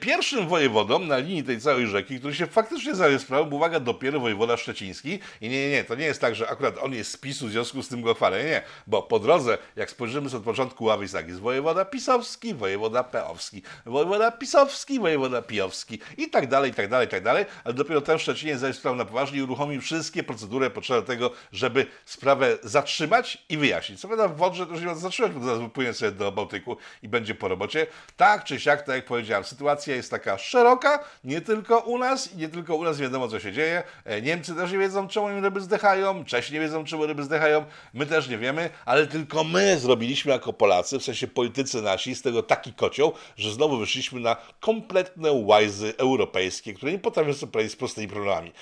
Pierwszym 0.00 0.48
wojewodą 0.48 0.98
na 0.98 1.18
linii 1.18 1.44
tej 1.44 1.60
całej 1.60 1.86
rzeki, 1.86 2.18
który 2.18 2.34
się 2.34 2.46
faktycznie 2.46 2.94
zajął 2.94 3.18
sprawą, 3.18 3.50
uwaga, 3.50 3.80
dopiero 3.80 4.20
wojewoda 4.20 4.56
szczeciński. 4.56 5.18
I 5.40 5.48
nie, 5.48 5.60
nie, 5.60 5.70
nie, 5.70 5.84
to 5.84 5.94
nie 5.94 6.04
jest 6.04 6.20
tak, 6.20 6.34
że 6.34 6.48
akurat 6.48 6.78
on 6.78 6.94
jest 6.94 7.12
z 7.12 7.16
PiSu, 7.16 7.46
w 7.46 7.50
związku 7.50 7.82
z 7.82 7.88
tym 7.88 8.02
go 8.02 8.14
chwalę. 8.14 8.44
Nie, 8.44 8.50
nie, 8.50 8.62
bo 8.86 9.02
po 9.02 9.18
drodze, 9.18 9.58
jak 9.76 9.90
spojrzymy 9.90 10.36
od 10.36 10.42
początku 10.42 10.84
ławy 10.84 11.08
tak, 11.08 11.28
jest 11.28 11.40
wojewoda 11.40 11.84
pisowski, 11.84 12.54
wojewoda 12.54 13.04
peowski, 13.04 13.62
wojewoda 13.86 14.30
pisowski, 14.30 15.00
wojewoda 15.00 15.42
pijowski 15.42 15.98
i 16.18 16.30
tak 16.30 16.48
dalej, 16.48 16.70
i 16.70 16.74
tak 16.74 16.88
dalej, 16.88 17.06
i 17.06 17.10
tak 17.10 17.22
dalej. 17.22 17.44
Ale 17.64 17.74
dopiero 17.74 18.00
ten 18.00 18.18
Szczeciniec 18.18 18.60
zajął 18.60 18.74
sprawę 18.74 18.96
na 18.96 19.04
poważnie 19.04 19.38
i 19.38 19.42
uruchomił 19.42 19.80
wszystkie 19.80 20.22
procedury 20.22 20.70
potrzebne 20.70 21.06
tego, 21.06 21.30
żeby 21.52 21.86
sprawę 22.04 22.58
zatrzymać 22.62 23.38
i 23.48 23.56
wyjaśnić. 23.56 24.00
Co 24.00 24.08
prawda 24.08 24.28
w 24.28 24.36
Wodrze 24.36 24.66
to 24.66 24.72
już 24.72 24.80
nie 24.80 24.86
ma 24.86 24.94
zatrzymać, 24.94 25.32
bo 25.32 25.44
zaraz 25.44 25.60
wypłynie 25.60 25.92
sobie 25.92 26.12
do 26.12 26.32
Bałtyku 26.32 26.76
i 27.02 27.08
będzie 27.08 27.34
po 27.34 27.48
robocie. 27.48 27.86
Tak 28.16 28.44
czy 28.44 28.60
siak, 28.60 28.82
tak 28.82 28.96
jak 28.96 29.04
powiedziałem, 29.04 29.44
sytuacja 29.44 29.96
jest 29.96 30.10
taka 30.10 30.38
szeroka, 30.38 31.04
nie 31.24 31.40
tylko 31.40 31.78
u 31.78 31.98
nas 31.98 32.34
nie 32.34 32.48
tylko 32.48 32.76
u 32.76 32.84
nas 32.84 32.98
wiadomo, 33.00 33.28
co 33.28 33.40
się 33.40 33.52
dzieje. 33.52 33.82
E, 34.04 34.22
Niemcy 34.22 34.54
też 34.54 34.72
nie 34.72 34.78
wiedzą, 34.78 35.08
czemu 35.08 35.30
im 35.30 35.44
ryby 35.44 35.60
zdychają, 35.60 36.24
Czesi 36.24 36.52
nie 36.52 36.60
wiedzą, 36.60 36.84
czemu 36.84 37.06
ryby 37.06 37.22
zdychają, 37.22 37.64
my 37.94 38.06
też 38.06 38.28
nie 38.28 38.38
wiemy, 38.38 38.70
ale 38.84 39.06
tylko 39.06 39.44
my 39.44 39.78
zrobiliśmy 39.78 40.32
jako 40.32 40.52
Polacy, 40.52 40.98
w 40.98 41.02
sensie 41.02 41.28
politycy 41.28 41.82
nasi, 41.82 42.14
z 42.14 42.22
tego 42.22 42.42
taki 42.42 42.72
kocioł, 42.72 43.12
że 43.36 43.50
znowu 43.50 43.78
wyszliśmy 43.78 44.20
na 44.20 44.36
kompletne 44.60 45.32
łajzy 45.32 45.94
europejskie, 45.96 46.74
które 46.74 46.92
nie 46.92 46.98
potrafią 46.98 47.34
sobie 47.34 47.52
poradzić 47.52 47.72
z 47.72 47.76
prostymi 47.76 48.08
problemami. 48.08 48.52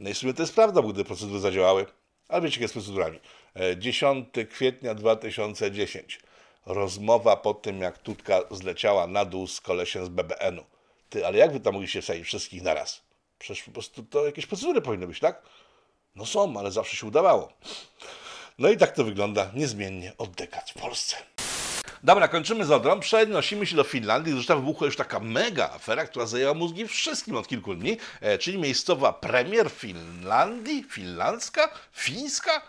No 0.00 0.10
i 0.10 0.14
w 0.14 0.18
sumie 0.18 0.34
to 0.34 0.42
jest 0.42 0.54
prawda, 0.54 0.82
bo 0.82 0.88
gdy 0.88 1.04
procedury 1.04 1.40
zadziałały. 1.40 1.86
Ale 2.28 2.42
wiecie, 2.42 2.54
jak 2.54 2.60
jest 2.62 2.74
z 2.74 2.76
procedurami. 2.76 3.20
E, 3.54 3.76
10 3.76 4.28
kwietnia 4.50 4.94
2010. 4.94 6.20
Rozmowa 6.66 7.36
po 7.36 7.54
tym, 7.54 7.80
jak 7.80 7.98
Tutka 7.98 8.40
zleciała 8.50 9.06
na 9.06 9.24
dół 9.24 9.46
z 9.46 9.60
kolesiem 9.60 10.06
z 10.06 10.08
BBN-u. 10.08 10.64
Ty, 11.10 11.26
ale 11.26 11.38
jak 11.38 11.52
wy 11.52 11.60
tam 11.60 11.72
mogliście 11.72 12.02
wsadzić 12.02 12.26
wszystkich 12.26 12.62
naraz? 12.62 13.02
Przecież 13.38 13.64
po 13.64 13.70
prostu 13.70 14.02
to 14.02 14.26
jakieś 14.26 14.46
procedury 14.46 14.80
powinny 14.80 15.06
być, 15.06 15.20
tak? 15.20 15.42
No 16.14 16.26
są, 16.26 16.58
ale 16.58 16.70
zawsze 16.70 16.96
się 16.96 17.06
udawało. 17.06 17.52
No 18.58 18.68
i 18.68 18.76
tak 18.76 18.92
to 18.92 19.04
wygląda 19.04 19.50
niezmiennie 19.54 20.12
od 20.18 20.30
dekad 20.30 20.70
w 20.70 20.80
Polsce. 20.80 21.16
Dobra, 22.02 22.28
kończymy 22.28 22.64
z 22.64 22.70
Odrą, 22.70 23.00
przenosimy 23.00 23.66
się 23.66 23.76
do 23.76 23.84
Finlandii, 23.84 24.32
zresztą 24.32 24.56
wybuchła 24.56 24.86
już 24.86 24.96
taka 24.96 25.20
mega 25.20 25.70
afera, 25.70 26.06
która 26.06 26.26
zajęła 26.26 26.54
mózgi 26.54 26.88
wszystkim 26.88 27.36
od 27.36 27.48
kilku 27.48 27.74
dni, 27.74 27.96
e, 28.20 28.38
czyli 28.38 28.58
miejscowa 28.58 29.12
premier 29.12 29.70
Finlandii, 29.70 30.84
finlandzka, 30.90 31.70
fińska, 31.92 32.62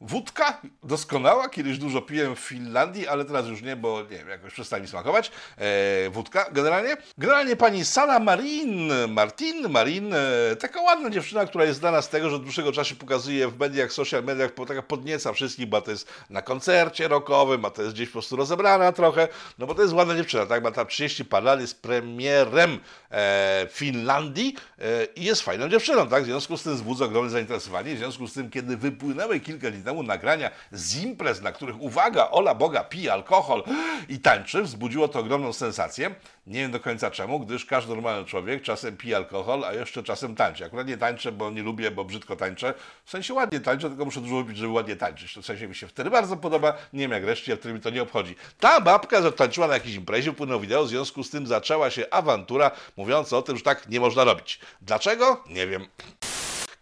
Wódka? 0.00 0.60
Doskonała, 0.82 1.48
kiedyś 1.48 1.78
dużo 1.78 2.02
piłem 2.02 2.36
w 2.36 2.38
Finlandii, 2.38 3.08
ale 3.08 3.24
teraz 3.24 3.46
już 3.46 3.62
nie, 3.62 3.76
bo 3.76 4.02
nie 4.02 4.18
wiem, 4.18 4.28
jakoś 4.28 4.52
przestała 4.52 4.82
mi 4.82 4.88
smakować. 4.88 5.30
E, 5.58 6.10
wódka 6.10 6.50
generalnie. 6.52 6.96
Generalnie 7.18 7.56
pani 7.56 7.84
Sala 7.84 8.18
Marin, 8.18 8.92
Martin 9.08 9.68
Marin, 9.68 10.14
e, 10.14 10.56
taka 10.56 10.80
ładna 10.80 11.10
dziewczyna, 11.10 11.46
która 11.46 11.64
jest 11.64 11.80
znana 11.80 12.02
z 12.02 12.08
tego, 12.08 12.30
że 12.30 12.36
od 12.36 12.42
dłuższego 12.42 12.72
czasu 12.72 12.96
pokazuje 12.96 13.48
w 13.48 13.58
mediach, 13.58 13.92
social 13.92 14.24
mediach, 14.24 14.54
bo 14.54 14.66
taka 14.66 14.82
podnieca 14.82 15.32
wszystkich, 15.32 15.66
bo 15.66 15.82
to 15.82 15.90
jest 15.90 16.08
na 16.30 16.42
koncercie 16.42 17.08
rockowym, 17.08 17.64
a 17.64 17.70
to 17.70 17.82
jest 17.82 17.94
gdzieś 17.94 18.08
po 18.08 18.12
prostu 18.12 18.36
rozebrana 18.36 18.92
trochę, 18.92 19.28
no 19.58 19.66
bo 19.66 19.74
to 19.74 19.82
jest 19.82 19.94
ładna 19.94 20.16
dziewczyna, 20.16 20.46
tak, 20.46 20.62
ma 20.62 20.70
tam 20.70 20.86
30 20.86 21.24
par 21.24 21.42
lat, 21.42 21.60
jest 21.60 21.82
premierem 21.82 22.78
e, 23.10 23.66
Finlandii 23.70 24.56
e, 24.78 25.04
i 25.04 25.24
jest 25.24 25.42
fajną 25.42 25.68
dziewczyną, 25.68 26.08
tak, 26.08 26.22
w 26.22 26.26
związku 26.26 26.56
z 26.56 26.62
tym 26.62 26.74
wzbudza 26.74 27.04
ogromne 27.04 27.30
zainteresowanie, 27.30 27.94
w 27.94 27.98
związku 27.98 28.28
z 28.28 28.32
tym, 28.32 28.50
kiedy 28.50 28.76
wypłynęły 28.76 29.40
kilka 29.40 29.70
dni 29.70 29.84
nagrania 30.02 30.50
z 30.72 31.02
imprez, 31.02 31.42
na 31.42 31.52
których, 31.52 31.80
uwaga, 31.80 32.28
Ola 32.30 32.54
Boga 32.54 32.84
pije 32.84 33.12
alkohol 33.12 33.62
i 34.08 34.18
tańczy, 34.18 34.62
wzbudziło 34.62 35.08
to 35.08 35.18
ogromną 35.18 35.52
sensację. 35.52 36.14
Nie 36.46 36.60
wiem 36.60 36.70
do 36.70 36.80
końca 36.80 37.10
czemu, 37.10 37.40
gdyż 37.40 37.64
każdy 37.64 37.94
normalny 37.94 38.24
człowiek 38.24 38.62
czasem 38.62 38.96
pije 38.96 39.16
alkohol, 39.16 39.64
a 39.64 39.72
jeszcze 39.72 40.02
czasem 40.02 40.34
tańczy. 40.34 40.64
Akurat 40.64 40.86
nie 40.86 40.96
tańczę, 40.96 41.32
bo 41.32 41.50
nie 41.50 41.62
lubię, 41.62 41.90
bo 41.90 42.04
brzydko 42.04 42.36
tańczę. 42.36 42.74
W 43.04 43.10
sensie 43.10 43.34
ładnie 43.34 43.60
tańczę, 43.60 43.88
tylko 43.88 44.04
muszę 44.04 44.20
dużo 44.20 44.36
wypić, 44.36 44.56
żeby 44.56 44.72
ładnie 44.72 44.96
tańczyć. 44.96 45.34
To 45.34 45.42
w 45.42 45.46
sensie 45.46 45.68
mi 45.68 45.74
się 45.74 45.88
wtedy 45.88 46.10
bardzo 46.10 46.36
podoba, 46.36 46.74
nie 46.92 47.00
wiem 47.00 47.10
jak 47.10 47.24
reszcie, 47.24 47.56
wtedy 47.56 47.74
mi 47.74 47.80
to 47.80 47.90
nie 47.90 48.02
obchodzi. 48.02 48.34
Ta 48.60 48.80
babka 48.80 49.22
zatańczyła 49.22 49.66
na 49.66 49.74
jakiejś 49.74 49.94
imprezie, 49.94 50.32
płynął 50.32 50.60
wideo, 50.60 50.84
w 50.84 50.88
związku 50.88 51.24
z 51.24 51.30
tym 51.30 51.46
zaczęła 51.46 51.90
się 51.90 52.06
awantura 52.10 52.70
mówiąca 52.96 53.36
o 53.36 53.42
tym, 53.42 53.56
że 53.56 53.62
tak 53.62 53.88
nie 53.88 54.00
można 54.00 54.24
robić. 54.24 54.60
Dlaczego? 54.82 55.44
Nie 55.48 55.66
wiem. 55.66 55.86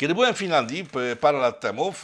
Kiedy 0.02 0.14
byłem 0.14 0.34
w 0.34 0.38
Finlandii 0.38 0.86
parę 1.20 1.38
lat 1.38 1.60
temu, 1.60 1.94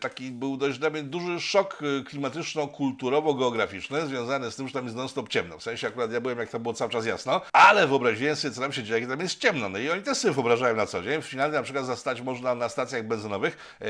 taki 0.00 0.30
był 0.30 0.56
dość 0.56 0.78
dla 0.78 0.90
mnie 0.90 1.02
duży 1.02 1.40
szok 1.40 1.82
y, 1.82 2.04
klimatyczno-kulturowo-geograficzny 2.04 4.06
związany 4.06 4.50
z 4.50 4.56
tym, 4.56 4.68
że 4.68 4.74
tam 4.74 4.84
jest 4.84 4.96
non-stop 4.96 5.28
ciemno. 5.28 5.58
W 5.58 5.62
sensie 5.62 5.86
akurat 5.86 6.12
ja 6.12 6.20
byłem, 6.20 6.38
jak 6.38 6.50
tam 6.50 6.62
było 6.62 6.74
cały 6.74 6.90
czas 6.90 7.06
jasno, 7.06 7.40
ale 7.52 7.86
wyobraziłem 7.86 8.36
sobie, 8.36 8.54
co 8.54 8.60
tam 8.60 8.72
się 8.72 8.84
dzieje, 8.84 9.00
jak 9.00 9.10
tam 9.10 9.20
jest 9.20 9.38
ciemno. 9.38 9.68
No 9.68 9.78
i 9.78 9.90
oni 9.90 10.02
też 10.02 10.18
sobie 10.18 10.34
wyobrażają 10.34 10.76
na 10.76 10.86
co 10.86 11.02
dzień. 11.02 11.22
W 11.22 11.24
Finlandii 11.24 11.56
na 11.56 11.62
przykład 11.62 11.86
zastać 11.86 12.20
można 12.20 12.54
na 12.54 12.68
stacjach 12.68 13.06
benzynowych 13.06 13.76
e, 13.80 13.86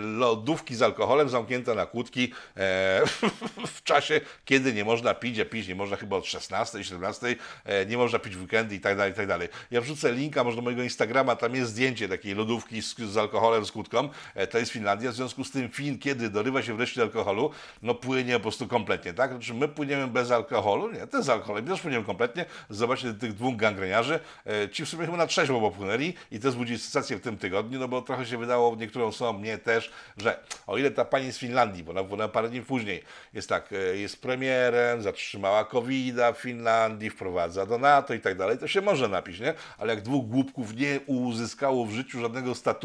lodówki 0.00 0.74
z 0.74 0.82
alkoholem 0.82 1.28
zamknięte 1.28 1.74
na 1.74 1.86
kłódki 1.86 2.32
e, 2.56 3.02
w 3.76 3.82
czasie, 3.82 4.20
kiedy 4.44 4.72
nie 4.72 4.84
można 4.84 5.14
pić, 5.14 5.38
a 5.38 5.44
pić 5.44 5.68
nie 5.68 5.74
można 5.74 5.96
chyba 5.96 6.16
od 6.16 6.26
16, 6.26 6.84
17, 6.84 7.36
e, 7.64 7.86
nie 7.86 7.96
można 7.96 8.18
pić 8.18 8.36
w 8.36 8.42
weekendy 8.42 8.74
i 8.74 8.80
tak 8.80 8.96
dalej, 8.96 9.12
i 9.12 9.16
tak 9.16 9.26
dalej. 9.26 9.48
Ja 9.70 9.80
wrzucę 9.80 10.12
linka 10.12 10.44
może 10.44 10.56
do 10.56 10.62
mojego 10.62 10.82
Instagrama, 10.82 11.36
tam 11.36 11.54
jest 11.54 11.70
zdjęcie 11.70 12.08
takiej 12.08 12.34
lodówki 12.34 12.82
z, 12.82 12.95
z 12.98 13.16
alkoholem, 13.16 13.64
kłódką. 13.72 14.08
E, 14.34 14.46
to 14.46 14.58
jest 14.58 14.72
Finlandia, 14.72 15.10
w 15.12 15.14
związku 15.14 15.44
z 15.44 15.50
tym 15.50 15.68
Fin, 15.68 15.98
kiedy 15.98 16.30
dorywa 16.30 16.62
się 16.62 16.76
wreszcie 16.76 17.02
alkoholu, 17.02 17.50
no 17.82 17.94
płynie 17.94 18.34
po 18.34 18.40
prostu 18.40 18.68
kompletnie, 18.68 19.14
tak? 19.14 19.30
Znaczy 19.30 19.54
my 19.54 19.68
płyniemy 19.68 20.06
bez 20.06 20.30
alkoholu, 20.30 20.92
nie, 20.92 21.06
też 21.06 21.24
z 21.24 21.28
alkoholem, 21.28 21.66
też 21.66 21.80
płyniemy 21.80 22.04
kompletnie. 22.04 22.44
Zobaczcie 22.70 23.14
tych 23.14 23.34
dwóch 23.34 23.56
gangreniarzy, 23.56 24.20
e, 24.46 24.68
ci 24.68 24.84
w 24.84 24.88
sumie 24.88 25.04
chyba 25.06 25.16
na 25.16 25.26
trzeźwo 25.26 25.60
popłynęli 25.60 26.14
i 26.30 26.40
to 26.40 26.48
wzbudzi 26.48 26.78
sensację 26.78 27.16
w 27.16 27.20
tym 27.20 27.38
tygodniu, 27.38 27.78
no 27.78 27.88
bo 27.88 28.02
trochę 28.02 28.26
się 28.26 28.38
wydało 28.38 28.76
niektórym 28.76 29.08
osobom, 29.08 29.40
mnie 29.40 29.58
też, 29.58 29.92
że 30.16 30.40
o 30.66 30.78
ile 30.78 30.90
ta 30.90 31.04
pani 31.04 31.32
z 31.32 31.38
Finlandii, 31.38 31.84
bo 31.84 32.04
była 32.04 32.28
parę 32.28 32.48
dni 32.48 32.62
później, 32.62 33.02
jest 33.34 33.48
tak, 33.48 33.72
e, 33.72 33.96
jest 33.96 34.22
premierem, 34.22 35.02
zatrzymała 35.02 35.64
covid 35.64 36.16
w 36.34 36.40
Finlandii, 36.40 37.10
wprowadza 37.10 37.66
do 37.66 37.78
NATO 37.78 38.14
i 38.14 38.20
tak 38.20 38.36
dalej, 38.36 38.58
to 38.58 38.68
się 38.68 38.80
może 38.80 39.08
napić, 39.08 39.40
nie? 39.40 39.54
Ale 39.78 39.94
jak 39.94 40.02
dwóch 40.02 40.26
głupków 40.26 40.74
nie 40.74 41.00
uzyskało 41.06 41.86
w 41.86 41.90
życiu 41.90 42.20
żadnego 42.20 42.54
statusu, 42.54 42.75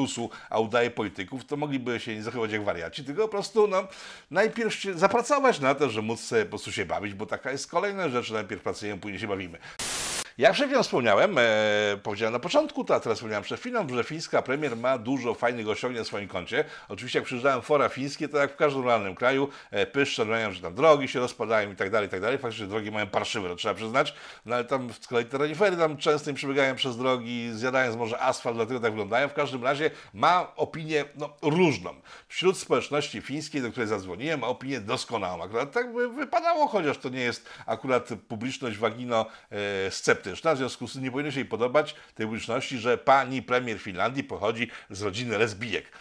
a 0.50 0.60
udaje 0.60 0.92
polityków, 0.92 1.46
to 1.46 1.58
mogliby 1.58 2.00
się 2.00 2.16
nie 2.16 2.24
zachować 2.24 2.52
jak 2.52 2.64
wariaci, 2.64 3.04
tylko 3.04 3.22
po 3.22 3.28
prostu, 3.28 3.68
no, 3.68 3.88
najpierw 4.32 4.76
się 4.76 4.94
zapracować 4.94 5.60
na 5.60 5.76
to, 5.76 5.90
że 5.90 6.02
móc 6.02 6.20
sobie 6.20 6.44
po 6.44 6.50
prostu 6.50 6.72
się 6.72 6.86
bawić, 6.86 7.14
bo 7.14 7.26
taka 7.26 7.52
jest 7.52 7.68
kolejna 7.68 8.10
rzecz, 8.10 8.32
najpierw 8.32 8.62
pracujemy, 8.62 9.02
później 9.02 9.20
się 9.20 9.28
bawimy. 9.28 9.58
Jak 10.42 10.54
przed 10.54 10.68
chwilą 10.68 10.84
wspomniałem, 10.84 11.38
e, 11.38 11.42
powiedziałem 12.04 12.34
na 12.34 12.40
początku, 12.40 12.84
to 12.84 12.96
a 12.96 13.00
teraz 13.00 13.18
wspomniałem 13.18 13.44
przed 13.44 13.60
chwilą, 13.60 13.90
że 13.90 14.04
fińska 14.04 14.42
premier 14.42 14.78
ma 14.78 14.98
dużo 14.98 15.34
fajnych 15.34 15.70
osiągnięć 15.70 16.00
na 16.00 16.06
swoim 16.06 16.28
koncie. 16.28 16.66
Oczywiście 16.90 17.20
jak 17.20 17.26
przyjeżdżałem 17.26 17.62
fora 17.62 17.90
fińskie, 17.90 18.30
to 18.30 18.38
jak 18.38 18.54
w 18.54 18.56
każdym 18.56 18.82
normalnym 18.82 19.16
kraju, 19.16 19.50
e, 19.72 20.06
że 20.52 20.62
tam 20.62 20.76
drogi 20.76 21.08
się 21.08 21.20
rozpadają 21.20 21.72
i 21.72 21.76
tak 21.76 21.90
dalej, 21.90 22.08
i 22.08 22.12
tak 22.12 22.22
dalej. 22.22 22.38
Faktycznie 22.38 22.68
drogi 22.68 22.92
mają 22.92 23.08
parszywe, 23.08 23.50
to 23.50 23.56
trzeba 23.56 23.74
przyznać, 23.74 24.14
no 24.46 24.56
ale 24.56 24.66
tam 24.66 24.94
z 25.02 25.08
kolei 25.08 25.26
renifery 25.32 25.78
tam 25.78 25.98
często 25.98 26.30
im 26.30 26.36
przebiegają 26.36 26.76
przez 26.76 26.98
drogi, 26.98 27.52
zjadając 27.54 27.96
może 27.96 28.20
asfalt, 28.20 28.56
dlatego 28.56 28.80
tak 28.80 28.92
wyglądają. 28.92 29.28
W 29.28 29.34
każdym 29.34 29.64
razie 29.64 29.92
ma 30.14 30.56
opinię 30.56 31.06
no, 31.16 31.34
różną. 31.42 31.94
Wśród 32.28 32.58
społeczności 32.58 33.22
fińskiej, 33.22 33.62
do 33.62 33.72
której 33.72 33.88
zadzwoniłem, 33.88 34.40
ma 34.40 34.48
opinię 34.48 34.80
doskonałą. 34.80 35.44
Akurat 35.44 35.72
tak 35.72 35.94
by 35.94 36.10
wypadało, 36.10 36.68
chociaż 36.68 36.98
to 36.98 37.10
nie 37.10 37.22
jest 37.22 37.50
akurat 37.66 38.10
publiczność 38.28 38.78
wagino 38.78 39.26
e, 39.52 39.92
sceptyczna. 39.92 40.31
W 40.36 40.58
związku 40.58 40.88
z 40.88 40.94
tym 40.94 41.04
nie 41.04 41.12
powinno 41.12 41.32
się 41.32 41.40
jej 41.40 41.50
podobać 41.50 41.96
tej 42.16 42.26
publiczności, 42.26 42.78
że 42.78 42.98
pani 42.98 43.42
premier 43.42 43.80
Finlandii 43.80 44.24
pochodzi 44.24 44.68
z 44.90 45.02
rodziny 45.02 45.38
lesbijek. 45.38 45.92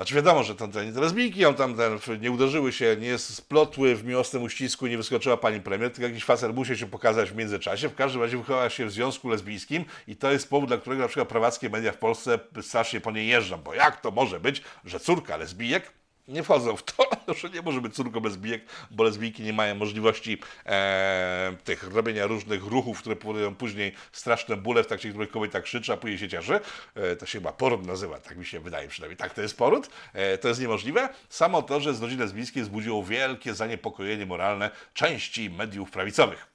Znaczy 0.00 0.14
wiadomo, 0.14 0.42
że 0.42 0.54
tam 0.54 0.72
te, 0.72 0.84
lesbijki, 0.84 1.44
on 1.44 1.54
tam 1.54 1.76
ten, 1.76 2.20
nie 2.20 2.30
uderzyły 2.30 2.72
się, 2.72 2.96
nie 3.00 3.18
splotły 3.18 3.96
w 3.96 4.04
miłosnym 4.04 4.42
uścisku, 4.42 4.86
nie 4.86 4.96
wyskoczyła 4.96 5.36
pani 5.36 5.60
premier, 5.60 5.92
tylko 5.92 6.08
jakiś 6.08 6.24
facet 6.24 6.54
musiał 6.54 6.76
się 6.76 6.86
pokazać 6.86 7.30
w 7.30 7.36
międzyczasie. 7.36 7.88
W 7.88 7.94
każdym 7.94 8.22
razie 8.22 8.36
wychowała 8.36 8.70
się 8.70 8.86
w 8.86 8.92
związku 8.92 9.28
lesbijskim 9.28 9.84
i 10.08 10.16
to 10.16 10.32
jest 10.32 10.50
powód, 10.50 10.68
dla 10.68 10.78
którego 10.78 11.02
na 11.02 11.08
przykład 11.08 11.28
prawackie 11.28 11.70
media 11.70 11.92
w 11.92 11.96
Polsce 11.96 12.38
strasznie 12.62 13.00
po 13.00 13.10
niej 13.10 13.28
jeżdżą, 13.28 13.56
bo 13.56 13.74
jak 13.74 14.00
to 14.00 14.10
może 14.10 14.40
być, 14.40 14.62
że 14.84 15.00
córka 15.00 15.36
lesbijek 15.36 15.92
nie 16.30 16.42
wchodzą 16.42 16.76
w 16.76 16.82
to, 16.82 17.10
że 17.40 17.50
nie 17.50 17.62
może 17.62 17.80
być 17.80 17.94
córką 17.94 18.20
lesbijek, 18.20 18.64
bo 18.90 19.04
lesbijki 19.04 19.42
nie 19.42 19.52
mają 19.52 19.74
możliwości 19.74 20.38
e, 20.66 21.56
tych 21.64 21.82
robienia 21.82 22.26
różnych 22.26 22.64
ruchów, 22.64 23.00
które 23.00 23.16
powodują 23.16 23.54
później 23.54 23.92
straszne 24.12 24.56
bóle 24.56 24.84
w 24.84 24.86
trakcie 24.86 25.10
których 25.10 25.30
kobieta 25.30 25.60
krzyczy, 25.60 25.92
a 25.92 25.96
później 25.96 26.18
się 26.18 26.28
cieszy. 26.28 26.60
E, 26.94 27.16
to 27.16 27.26
się 27.26 27.38
chyba 27.38 27.52
poród 27.52 27.86
nazywa, 27.86 28.18
tak 28.18 28.36
mi 28.36 28.46
się 28.46 28.60
wydaje 28.60 28.88
przynajmniej. 28.88 29.16
Tak, 29.16 29.34
to 29.34 29.42
jest 29.42 29.56
poród. 29.56 29.90
E, 30.12 30.38
to 30.38 30.48
jest 30.48 30.60
niemożliwe. 30.60 31.08
Samo 31.28 31.62
to, 31.62 31.80
że 31.80 31.94
z 31.94 32.02
rodziny 32.02 32.22
lesbijskiej 32.22 32.62
wzbudziło 32.62 33.04
wielkie 33.04 33.54
zaniepokojenie 33.54 34.26
moralne 34.26 34.70
części 34.94 35.50
mediów 35.50 35.90
prawicowych. 35.90 36.46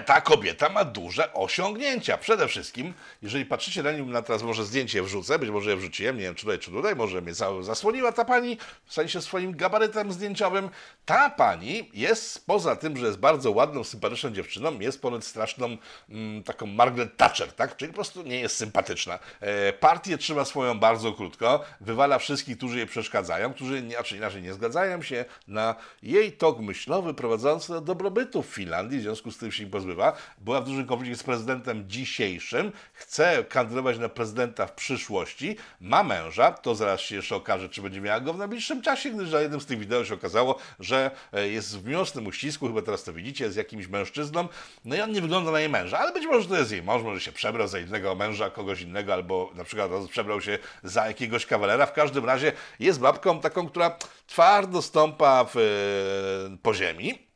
Ta 0.00 0.20
kobieta 0.20 0.68
ma 0.68 0.84
duże 0.84 1.32
osiągnięcia. 1.32 2.18
Przede 2.18 2.48
wszystkim, 2.48 2.94
jeżeli 3.22 3.46
patrzycie 3.46 3.82
na 3.82 3.92
nim, 3.92 4.10
na 4.10 4.22
teraz 4.22 4.42
może 4.42 4.64
zdjęcie 4.64 5.02
wrzucę, 5.02 5.38
być 5.38 5.50
może 5.50 5.70
je 5.70 5.76
wrzuciłem, 5.76 6.16
nie 6.16 6.22
wiem 6.22 6.34
czy 6.34 6.42
tutaj, 6.42 6.58
czy 6.58 6.70
tutaj, 6.70 6.96
może 6.96 7.20
mnie 7.20 7.34
za- 7.34 7.62
zasłoniła 7.62 8.12
ta 8.12 8.24
pani, 8.24 8.58
w 8.84 8.92
sensie 8.94 9.22
swoim 9.22 9.56
gabarytem 9.56 10.12
zdjęciowym. 10.12 10.70
Ta 11.04 11.30
pani 11.30 11.90
jest, 11.94 12.46
poza 12.46 12.76
tym, 12.76 12.96
że 12.96 13.06
jest 13.06 13.18
bardzo 13.18 13.50
ładną, 13.50 13.84
sympatyczną 13.84 14.30
dziewczyną, 14.30 14.80
jest 14.80 15.02
ponad 15.02 15.24
straszną 15.24 15.76
mm, 16.08 16.42
taką 16.42 16.66
Margaret 16.66 17.16
Thatcher, 17.16 17.52
tak? 17.52 17.76
Czyli 17.76 17.88
po 17.88 17.94
prostu 17.94 18.22
nie 18.22 18.40
jest 18.40 18.56
sympatyczna. 18.56 19.18
E, 19.40 19.72
partię 19.72 20.18
trzyma 20.18 20.44
swoją 20.44 20.78
bardzo 20.78 21.12
krótko, 21.12 21.64
wywala 21.80 22.18
wszystkich, 22.18 22.56
którzy 22.56 22.78
jej 22.78 22.86
przeszkadzają, 22.86 23.54
którzy 23.54 23.82
nie, 23.82 23.94
znaczy 23.94 24.16
inaczej 24.16 24.42
nie 24.42 24.52
zgadzają 24.54 25.02
się 25.02 25.24
na 25.48 25.74
jej 26.02 26.32
tok 26.32 26.58
myślowy 26.58 27.14
prowadzący 27.14 27.72
do 27.72 27.80
dobrobytu 27.80 28.42
w 28.42 28.46
Finlandii, 28.46 28.98
w 28.98 29.02
związku 29.02 29.30
z 29.30 29.38
tym 29.38 29.52
się 29.52 29.62
pozbywa. 29.82 30.12
Była 30.38 30.60
w 30.60 30.64
dużym 30.64 30.86
konflikcie 30.86 31.16
z 31.16 31.22
prezydentem 31.22 31.84
dzisiejszym, 31.88 32.72
chce 32.92 33.44
kandydować 33.44 33.98
na 33.98 34.08
prezydenta 34.08 34.66
w 34.66 34.72
przyszłości, 34.72 35.56
ma 35.80 36.02
męża, 36.02 36.52
to 36.52 36.74
zaraz 36.74 37.00
się 37.00 37.16
jeszcze 37.16 37.36
okaże, 37.36 37.68
czy 37.68 37.82
będzie 37.82 38.00
miała 38.00 38.20
go 38.20 38.32
w 38.32 38.38
najbliższym 38.38 38.82
czasie, 38.82 39.10
gdyż 39.10 39.32
na 39.32 39.40
jednym 39.40 39.60
z 39.60 39.66
tych 39.66 39.78
wideo 39.78 40.04
się 40.04 40.14
okazało, 40.14 40.58
że 40.80 41.10
e, 41.32 41.48
jest 41.48 41.78
w 41.78 41.86
miłosnym 41.86 42.26
uścisku, 42.26 42.66
chyba 42.66 42.82
teraz 42.82 43.04
to 43.04 43.12
widzicie, 43.12 43.52
z 43.52 43.56
jakimś 43.56 43.86
mężczyzną, 43.86 44.48
no 44.84 44.96
i 44.96 45.00
on 45.00 45.12
nie 45.12 45.20
wygląda 45.20 45.50
na 45.50 45.60
jej 45.60 45.68
męża, 45.68 45.98
ale 45.98 46.12
być 46.12 46.26
może 46.26 46.48
to 46.48 46.58
jest 46.58 46.72
jej 46.72 46.82
mąż, 46.82 47.02
może 47.02 47.20
się 47.20 47.32
przebrał 47.32 47.68
za 47.68 47.78
innego 47.78 48.14
męża, 48.14 48.50
kogoś 48.50 48.80
innego, 48.80 49.12
albo 49.12 49.50
na 49.54 49.64
przykład 49.64 49.90
przebrał 50.10 50.40
się 50.40 50.58
za 50.82 51.06
jakiegoś 51.06 51.46
kawalera. 51.46 51.86
W 51.86 51.92
każdym 51.92 52.24
razie 52.24 52.52
jest 52.80 53.00
babką 53.00 53.40
taką, 53.40 53.68
która 53.68 53.96
twardo 54.26 54.82
stąpa 54.82 55.44
w, 55.44 55.56
e, 55.56 56.56
po 56.62 56.74
ziemi, 56.74 57.31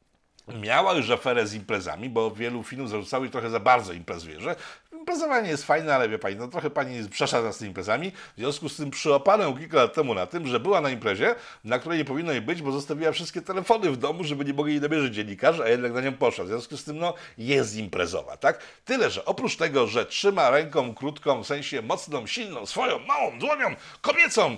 Miała 0.55 0.93
już 0.95 1.11
aferę 1.11 1.47
z 1.47 1.55
imprezami, 1.55 2.11
bo 2.11 2.31
wielu 2.31 2.63
filmów 2.63 2.91
zarzucało 2.91 3.25
jej 3.25 3.33
trochę 3.33 3.51
za 3.51 3.61
bardzo 3.61 3.93
imprezuje, 3.93 4.41
że 4.41 4.57
imprezowanie 4.93 5.51
jest 5.51 5.65
fajne, 5.65 5.95
ale 5.95 6.09
wie 6.09 6.19
pani, 6.19 6.37
no 6.37 6.49
trochę 6.49 6.71
pani 6.71 7.09
przeszadza 7.09 7.53
z 7.53 7.59
tymi 7.59 7.69
imprezami. 7.69 8.11
W 8.11 8.39
związku 8.39 8.69
z 8.69 8.77
tym 8.77 8.91
przyłapano 8.91 9.53
kilka 9.53 9.77
lat 9.77 9.95
temu 9.95 10.15
na 10.15 10.27
tym, 10.27 10.47
że 10.47 10.61
była 10.61 10.81
na 10.81 10.91
imprezie, 10.91 11.35
na 11.65 11.79
której 11.79 11.99
nie 11.99 12.05
powinno 12.05 12.33
jej 12.33 12.41
być, 12.41 12.63
bo 12.63 12.73
zostawiła 12.73 13.13
wszystkie 13.13 13.43
telefony 13.43 13.91
w 13.91 13.97
domu, 13.97 14.25
żeby 14.25 14.45
nie 14.45 14.55
mogli 14.55 14.73
jej 14.73 14.83
namierzyć 14.83 15.15
dziennikarze, 15.15 15.65
a 15.65 15.69
jednak 15.69 15.93
na 15.93 16.01
nią 16.01 16.13
poszła. 16.13 16.45
W 16.45 16.49
związku 16.49 16.77
z 16.77 16.85
tym, 16.85 16.99
no, 16.99 17.15
jest 17.39 17.77
imprezowa, 17.77 18.37
tak? 18.37 18.59
Tyle, 18.85 19.11
że 19.11 19.25
oprócz 19.25 19.57
tego, 19.57 19.87
że 19.87 20.07
trzyma 20.07 20.51
ręką 20.51 20.95
krótką, 20.95 21.43
w 21.43 21.47
sensie 21.47 21.83
mocną, 21.83 22.27
silną, 22.27 22.67
swoją 22.67 22.99
małą 22.99 23.39
dłonią 23.39 23.67
kobiecą, 24.01 24.57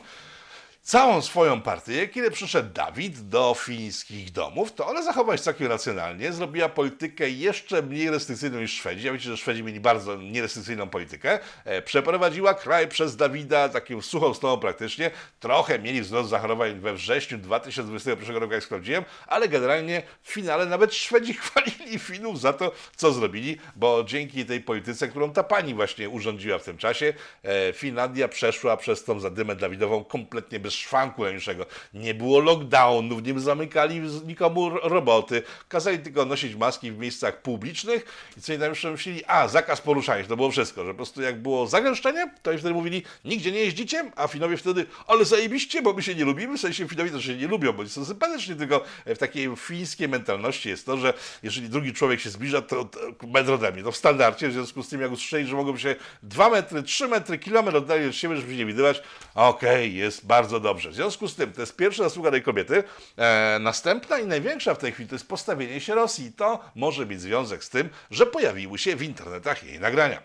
całą 0.89 1.23
swoją 1.23 1.61
partię, 1.61 2.09
kiedy 2.09 2.31
przyszedł 2.31 2.73
Dawid 2.75 3.29
do 3.29 3.57
fińskich 3.59 4.33
domów, 4.33 4.73
to 4.73 4.87
ona 4.87 5.03
zachowała 5.03 5.37
się 5.37 5.43
całkiem 5.43 5.67
racjonalnie, 5.67 6.33
zrobiła 6.33 6.69
politykę 6.69 7.31
jeszcze 7.31 7.83
mniej 7.83 8.11
restrykcyjną 8.11 8.61
niż 8.61 8.73
Szwedzi. 8.73 9.07
Ja 9.07 9.13
wiecie, 9.13 9.25
że 9.25 9.37
Szwedzi 9.37 9.65
mieli 9.65 9.81
bardzo 9.81 10.17
nierestrykcyjną 10.17 10.89
politykę. 10.89 11.39
E, 11.65 11.83
Przeprowadziła 11.83 12.55
kraj 12.55 12.89
przez 12.89 13.17
Dawida 13.17 13.69
taką 13.69 14.03
suchą 14.03 14.35
stopą 14.35 14.61
praktycznie. 14.61 15.11
Trochę 15.41 15.79
mieli 15.79 16.03
wzrost 16.03 16.31
zachorowań 16.31 16.81
we 16.81 16.95
wrześniu 16.95 17.39
2021 17.39 18.37
roku, 18.37 18.53
jak 18.53 18.65
sprawdziłem, 18.65 19.05
ale 19.27 19.49
generalnie 19.49 20.03
w 20.23 20.33
finale 20.33 20.67
nawet 20.67 20.95
Szwedzi 20.95 21.35
chwalili 21.43 21.99
Finów 21.99 22.41
za 22.41 22.53
to, 22.53 22.73
co 22.97 23.13
zrobili, 23.13 23.59
bo 23.77 24.05
dzięki 24.05 24.47
tej 24.47 24.61
polityce, 24.61 25.09
którą 25.09 25.33
ta 25.33 25.43
pani 25.43 25.75
właśnie 25.75 26.09
urządziła 26.09 26.59
w 26.59 26.65
tym 26.65 26.79
czasie, 26.79 27.15
e, 27.43 27.73
Finlandia 27.73 28.29
przeszła 28.29 28.77
przez 28.77 29.05
tą 29.05 29.21
zadymę 29.21 29.57
Dawidową 29.57 30.05
kompletnie 30.05 30.61
bez 30.61 30.78
szwanku 30.79 31.23
najmniejszego. 31.23 31.67
Nie 31.95 32.15
było 32.15 32.41
lockdownów, 32.41 33.23
nie 33.23 33.41
zamykali 33.41 34.01
nikomu 34.27 34.71
roboty, 34.71 35.43
kazali 35.69 35.99
tylko 35.99 36.25
nosić 36.25 36.55
maski 36.55 36.93
w 36.93 36.99
miejscach 36.99 37.43
publicznych 37.43 38.33
i 38.37 38.41
co 38.41 38.59
najwyższe 38.59 38.91
myśleli, 38.91 39.25
a 39.27 39.49
zakaz 39.49 39.81
poruszania 39.81 40.23
się, 40.23 40.29
to 40.29 40.37
było 40.37 40.51
wszystko, 40.51 40.85
że 40.85 40.91
po 40.91 40.97
prostu 40.97 41.23
jak 41.23 41.43
było 41.43 41.67
zagęszczenie, 41.67 42.31
to 42.43 42.51
oni 42.51 42.59
wtedy 42.59 42.75
mówili, 42.75 43.03
nigdzie 43.25 43.53
nie 43.53 43.61
jeździcie, 43.61 44.11
a 44.17 44.29
Finowie 44.29 44.57
wtedy, 44.57 44.87
ale 45.07 45.25
zajebiście, 45.25 45.83
bo 45.83 45.93
my 45.93 46.03
się 46.03 46.15
nie 46.15 46.25
lubimy, 46.25 46.59
w 46.59 46.61
sensie 46.61 46.89
Finowie 46.89 47.11
też 47.11 47.25
się 47.25 47.37
nie 47.37 47.47
lubią, 47.47 47.73
bo 47.73 47.89
są 47.89 48.05
sympatyczni, 48.05 48.57
tylko 48.57 48.85
w 49.07 49.19
takiej 49.19 49.49
fińskiej 49.57 50.09
mentalności 50.09 50.69
jest 50.69 50.87
to, 50.87 50.97
że 50.97 51.15
jeżeli 51.43 51.69
drugi 51.69 51.93
człowiek 51.93 52.21
się 52.21 52.31
zbliża, 52.31 52.63
to, 52.63 52.85
to 52.85 53.27
metr 53.27 53.53
ode 53.53 53.73
mnie, 53.73 53.83
to 53.83 53.93
w 53.93 53.97
standardzie, 53.97 54.49
w 54.49 54.53
związku 54.53 54.83
z 54.83 54.89
tym 54.89 55.01
jak 55.01 55.13
usłyszeli, 55.13 55.47
że 55.47 55.57
mogą 55.57 55.77
się 55.77 55.97
2 56.23 56.51
metry, 56.51 56.83
3 56.83 57.09
metry, 57.09 57.39
kilometr 57.39 57.77
oddali 57.77 58.09
od 58.09 58.15
siebie, 58.15 58.37
żeby 58.37 58.53
się 58.53 58.59
nie 58.59 58.67
widywać, 58.67 59.03
okej, 59.35 59.95
jest 59.95 60.27
bardzo 60.27 60.61
dobrze. 60.61 60.68
W 60.75 60.95
związku 60.95 61.29
z 61.29 61.35
tym, 61.35 61.53
to 61.53 61.61
jest 61.61 61.77
pierwsza 61.77 62.03
zasługa 62.03 62.31
tej 62.31 62.43
kobiety. 62.43 62.85
E, 63.17 63.59
następna 63.61 64.19
i 64.19 64.27
największa 64.27 64.75
w 64.75 64.79
tej 64.79 64.93
chwili 64.93 65.09
to 65.09 65.15
jest 65.15 65.29
postawienie 65.29 65.81
się 65.81 65.95
Rosji. 65.95 66.33
To 66.33 66.61
może 66.75 67.07
mieć 67.07 67.21
związek 67.21 67.65
z 67.65 67.69
tym, 67.71 67.89
że 68.11 68.27
pojawiły 68.27 68.79
się 68.79 68.97
w 68.97 69.03
internetach 69.03 69.65
jej 69.65 69.81
nagrania. 69.81 70.23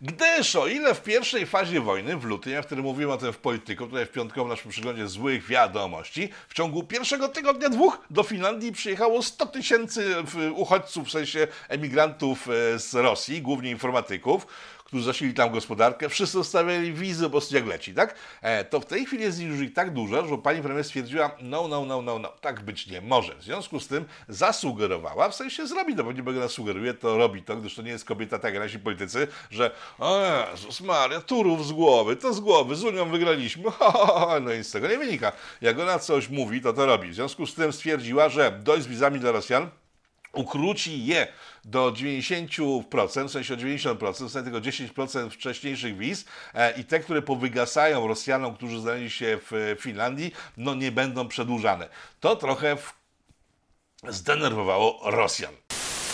Gdyż 0.00 0.56
o 0.56 0.66
ile 0.66 0.94
w 0.94 1.02
pierwszej 1.02 1.46
fazie 1.46 1.80
wojny, 1.80 2.16
w 2.16 2.24
lutym, 2.24 2.52
ja 2.52 2.62
wtedy 2.62 2.82
mówiłem 2.82 3.10
o 3.10 3.16
tym 3.16 3.32
w 3.32 3.38
Polityku, 3.38 3.86
tutaj 3.86 4.06
w 4.06 4.10
piątkowym 4.10 4.48
naszym 4.48 4.70
przeglądzie 4.70 5.08
złych 5.08 5.46
wiadomości, 5.46 6.28
w 6.48 6.54
ciągu 6.54 6.82
pierwszego 6.82 7.28
tygodnia, 7.28 7.68
dwóch 7.68 7.98
do 8.10 8.22
Finlandii 8.22 8.72
przyjechało 8.72 9.22
100 9.22 9.46
tysięcy 9.46 10.14
uchodźców, 10.54 11.08
w 11.08 11.10
sensie 11.10 11.48
emigrantów 11.68 12.48
e, 12.48 12.78
z 12.78 12.94
Rosji, 12.94 13.42
głównie 13.42 13.70
informatyków, 13.70 14.46
którzy 14.94 15.04
zasili 15.04 15.34
tam 15.34 15.50
gospodarkę, 15.50 16.08
wszyscy 16.08 16.38
zostawiali 16.38 16.92
wizy 16.92 17.30
prostu 17.30 17.54
jak 17.54 17.66
leci, 17.66 17.94
tak? 17.94 18.14
E, 18.42 18.64
to 18.64 18.80
w 18.80 18.86
tej 18.86 19.06
chwili 19.06 19.22
jest 19.22 19.40
już 19.40 19.60
ich 19.60 19.72
tak 19.72 19.92
dużo, 19.92 20.26
że 20.26 20.38
pani 20.38 20.62
premier 20.62 20.84
stwierdziła, 20.84 21.30
no, 21.40 21.68
no, 21.68 21.84
no, 21.84 22.02
no, 22.02 22.18
no, 22.18 22.28
tak 22.40 22.60
być 22.60 22.86
nie 22.86 23.00
może. 23.00 23.34
W 23.34 23.42
związku 23.42 23.80
z 23.80 23.88
tym 23.88 24.04
zasugerowała, 24.28 25.28
w 25.28 25.34
sensie 25.34 25.66
zrobi 25.66 25.96
to, 25.96 26.04
bo 26.04 26.12
nie 26.12 26.22
będę 26.22 26.40
nas 26.40 26.52
sugeruje, 26.52 26.94
to 26.94 27.18
robi 27.18 27.42
to, 27.42 27.56
gdyż 27.56 27.74
to 27.74 27.82
nie 27.82 27.90
jest 27.90 28.04
kobieta 28.04 28.38
tak 28.38 28.54
jak 28.54 28.62
nasi 28.62 28.78
politycy, 28.78 29.28
że 29.50 29.70
o 29.98 30.20
Jezus 30.50 30.80
Maria, 30.80 31.20
turów 31.20 31.66
z 31.66 31.72
głowy, 31.72 32.16
to 32.16 32.34
z 32.34 32.40
głowy, 32.40 32.76
z 32.76 32.84
Unią 32.84 33.10
wygraliśmy, 33.10 33.64
no 34.44 34.52
i 34.52 34.64
z 34.64 34.70
tego 34.70 34.88
nie 34.88 34.98
wynika. 34.98 35.32
Jak 35.60 35.78
ona 35.78 35.98
coś 35.98 36.28
mówi, 36.28 36.60
to 36.60 36.72
to 36.72 36.86
robi. 36.86 37.08
W 37.10 37.14
związku 37.14 37.46
z 37.46 37.54
tym 37.54 37.72
stwierdziła, 37.72 38.28
że 38.28 38.60
dość 38.62 38.82
z 38.82 38.86
wizami 38.86 39.20
dla 39.20 39.32
Rosjan, 39.32 39.68
ukróci 40.34 41.06
je 41.06 41.26
do 41.64 41.92
90%, 41.92 43.28
w 43.28 43.30
sensie 43.30 43.54
o 43.54 43.56
90%, 43.56 44.12
w 44.12 44.16
sensie 44.16 44.42
tylko 44.42 44.60
10% 44.60 45.30
wcześniejszych 45.30 45.98
wiz 45.98 46.24
e, 46.54 46.80
i 46.80 46.84
te, 46.84 47.00
które 47.00 47.22
powygasają 47.22 48.08
Rosjanom, 48.08 48.56
którzy 48.56 48.80
znaleźli 48.80 49.10
się 49.10 49.38
w 49.50 49.76
Finlandii, 49.80 50.32
no 50.56 50.74
nie 50.74 50.92
będą 50.92 51.28
przedłużane. 51.28 51.88
To 52.20 52.36
trochę 52.36 52.76
zdenerwowało 54.08 55.00
Rosjan. 55.10 55.54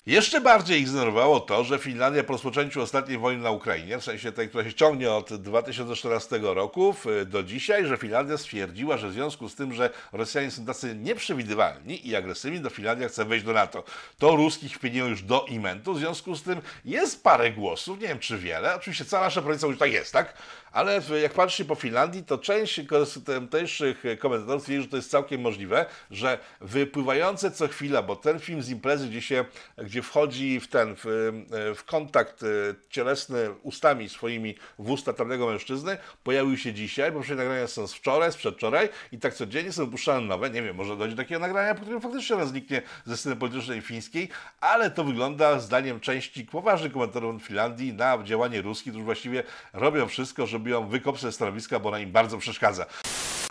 Jeszcze 0.06 0.40
bardziej 0.40 0.80
ich 0.80 0.88
zdenerwowało 0.88 1.40
to, 1.40 1.64
że 1.64 1.78
Finlandia 1.78 2.24
po 2.24 2.32
rozpoczęciu 2.32 2.82
ostatniej 2.82 3.18
wojny 3.18 3.42
na 3.42 3.50
Ukrainie, 3.50 3.98
w 3.98 4.04
sensie 4.04 4.32
tej, 4.32 4.48
która 4.48 4.64
się 4.64 4.74
ciągnie 4.74 5.12
od 5.12 5.34
2014 5.34 6.38
roku 6.42 6.94
do 7.26 7.42
dzisiaj, 7.42 7.86
że 7.86 7.96
Finlandia 7.96 8.38
stwierdziła, 8.38 8.96
że 8.96 9.08
w 9.08 9.12
związku 9.12 9.48
z 9.48 9.54
tym, 9.54 9.72
że 9.72 9.90
Rosjanie 10.12 10.50
są 10.50 10.66
tacy 10.66 10.96
nieprzewidywalni 10.96 12.08
i 12.08 12.16
agresywni, 12.16 12.60
to 12.60 12.70
Finlandia 12.70 13.08
chce 13.08 13.24
wejść 13.24 13.44
do 13.44 13.52
NATO. 13.52 13.84
To 14.18 14.36
ruskich 14.36 14.74
wpieniło 14.74 15.08
już 15.08 15.22
do 15.22 15.44
imentu, 15.48 15.94
w 15.94 15.98
związku 15.98 16.34
z 16.34 16.42
tym 16.42 16.60
jest 16.84 17.22
parę 17.22 17.50
głosów, 17.50 18.00
nie 18.00 18.08
wiem 18.08 18.18
czy 18.18 18.38
wiele, 18.38 18.74
oczywiście 18.74 19.04
cała 19.04 19.24
nasza 19.24 19.42
prawica 19.42 19.66
już 19.66 19.78
tak 19.78 19.92
jest, 19.92 20.12
tak? 20.12 20.34
Ale 20.72 21.00
jak 21.22 21.32
patrzy 21.32 21.64
po 21.64 21.74
Finlandii, 21.74 22.24
to 22.24 22.38
część 22.38 22.80
tamtejszych 23.26 24.04
komentatorów 24.18 24.64
twierdzi, 24.64 24.82
że 24.82 24.88
to 24.88 24.96
jest 24.96 25.10
całkiem 25.10 25.40
możliwe, 25.40 25.86
że 26.10 26.38
wypływające 26.60 27.50
co 27.50 27.68
chwila, 27.68 28.02
bo 28.02 28.16
ten 28.16 28.38
film 28.38 28.62
z 28.62 28.68
imprezy, 28.68 29.08
gdzie 29.08 29.22
się, 29.22 29.44
gdzie 29.78 30.02
wchodzi 30.02 30.60
w 30.60 30.68
ten, 30.68 30.96
w, 31.04 31.32
w 31.76 31.84
kontakt 31.84 32.42
e, 32.42 32.46
cielesny 32.90 33.50
ustami 33.62 34.08
swoimi 34.08 34.54
w 34.78 34.90
usta 34.90 35.12
tamtego 35.12 35.46
mężczyzny, 35.46 35.98
pojawił 36.24 36.56
się 36.56 36.72
dzisiaj, 36.72 37.12
bo 37.12 37.20
przecież 37.20 37.38
nagrania 37.38 37.66
są 37.66 37.86
z 37.86 37.94
wczoraj, 37.94 38.32
z 38.32 38.36
przedwczoraj 38.36 38.88
i 39.12 39.18
tak 39.18 39.34
codziennie 39.34 39.72
są 39.72 39.84
wypuszczane 39.84 40.26
nowe, 40.26 40.50
nie 40.50 40.62
wiem, 40.62 40.76
może 40.76 40.96
dojdzie 40.96 41.16
do 41.16 41.22
takiego 41.22 41.40
nagrania, 41.40 41.74
po 41.74 41.80
którym 41.80 42.00
faktycznie 42.00 42.36
raz 42.36 42.48
zniknie 42.48 42.82
ze 43.04 43.16
sceny 43.16 43.36
politycznej 43.36 43.80
fińskiej, 43.80 44.28
ale 44.60 44.90
to 44.90 45.04
wygląda 45.04 45.60
zdaniem 45.60 46.00
części 46.00 46.44
poważnych 46.44 46.92
komentatorów 46.92 47.42
Finlandii 47.42 47.92
na 47.92 48.18
działanie 48.24 48.62
Ruski, 48.62 48.90
którzy 48.90 49.04
właściwie 49.04 49.42
robią 49.72 50.08
wszystko, 50.08 50.46
żeby 50.46 50.59
ją 50.66 50.88
wykopać 50.88 51.20
ze 51.20 51.32
stanowiska, 51.32 51.80
bo 51.80 51.88
ona 51.88 51.98
im 51.98 52.12
bardzo 52.12 52.38
przeszkadza. 52.38 52.86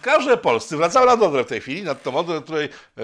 Każde 0.02 0.38
Polscy 0.38 0.78
wracały 0.78 1.06
na 1.08 1.14
Odrę 1.14 1.44
w 1.44 1.48
tej 1.48 1.62
chwili, 1.62 1.84
na 1.84 1.96
tą 1.96 2.16
Odrę, 2.16 2.42
której 2.42 2.66
e, 2.66 3.02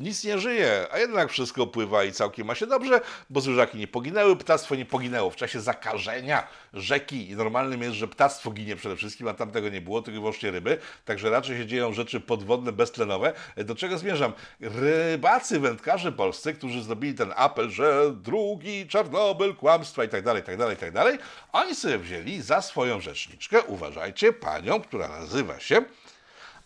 nic 0.00 0.24
nie 0.24 0.38
żyje, 0.38 0.86
a 0.92 0.98
jednak 0.98 1.30
wszystko 1.30 1.66
pływa 1.66 2.04
i 2.04 2.12
całkiem 2.12 2.46
ma 2.46 2.54
się 2.54 2.66
dobrze, 2.66 3.00
bo 3.30 3.40
zwierzaki 3.40 3.78
nie 3.78 3.88
poginęły, 3.88 4.36
ptactwo 4.36 4.74
nie 4.74 4.84
poginęło 4.86 5.30
w 5.30 5.36
czasie 5.36 5.60
zakażenia 5.60 6.48
rzeki 6.74 7.30
i 7.30 7.36
normalnym 7.36 7.82
jest, 7.82 7.94
że 7.94 8.08
ptactwo 8.08 8.50
ginie 8.50 8.76
przede 8.76 8.96
wszystkim, 8.96 9.28
a 9.28 9.34
tam 9.34 9.50
tego 9.50 9.68
nie 9.68 9.80
było, 9.80 10.02
tylko 10.02 10.20
wyłącznie 10.20 10.50
ryby, 10.50 10.78
także 11.04 11.30
raczej 11.30 11.58
się 11.58 11.66
dzieją 11.66 11.92
rzeczy 11.92 12.20
podwodne, 12.20 12.72
beztlenowe. 12.72 13.32
E, 13.56 13.64
Do 13.64 13.74
czego 13.74 13.98
zmierzam? 13.98 14.32
Rybacy, 14.60 15.60
wędkarze 15.60 16.12
polscy, 16.12 16.54
którzy 16.54 16.82
zrobili 16.82 17.14
ten 17.14 17.32
apel, 17.36 17.70
że 17.70 18.12
drugi 18.14 18.86
Czarnobyl, 18.88 19.54
kłamstwa 19.54 20.04
i 20.04 20.08
tak 20.08 20.22
dalej, 20.24 20.42
tak 20.42 20.56
dalej, 20.56 20.76
tak 20.76 20.92
dalej, 20.92 21.18
oni 21.52 21.74
sobie 21.74 21.98
wzięli 21.98 22.42
za 22.42 22.62
swoją 22.62 23.00
rzeczniczkę, 23.00 23.62
uważajcie, 23.62 24.32
panią, 24.32 24.80
która 24.80 25.08
nazywa 25.08 25.60
się 25.60 25.82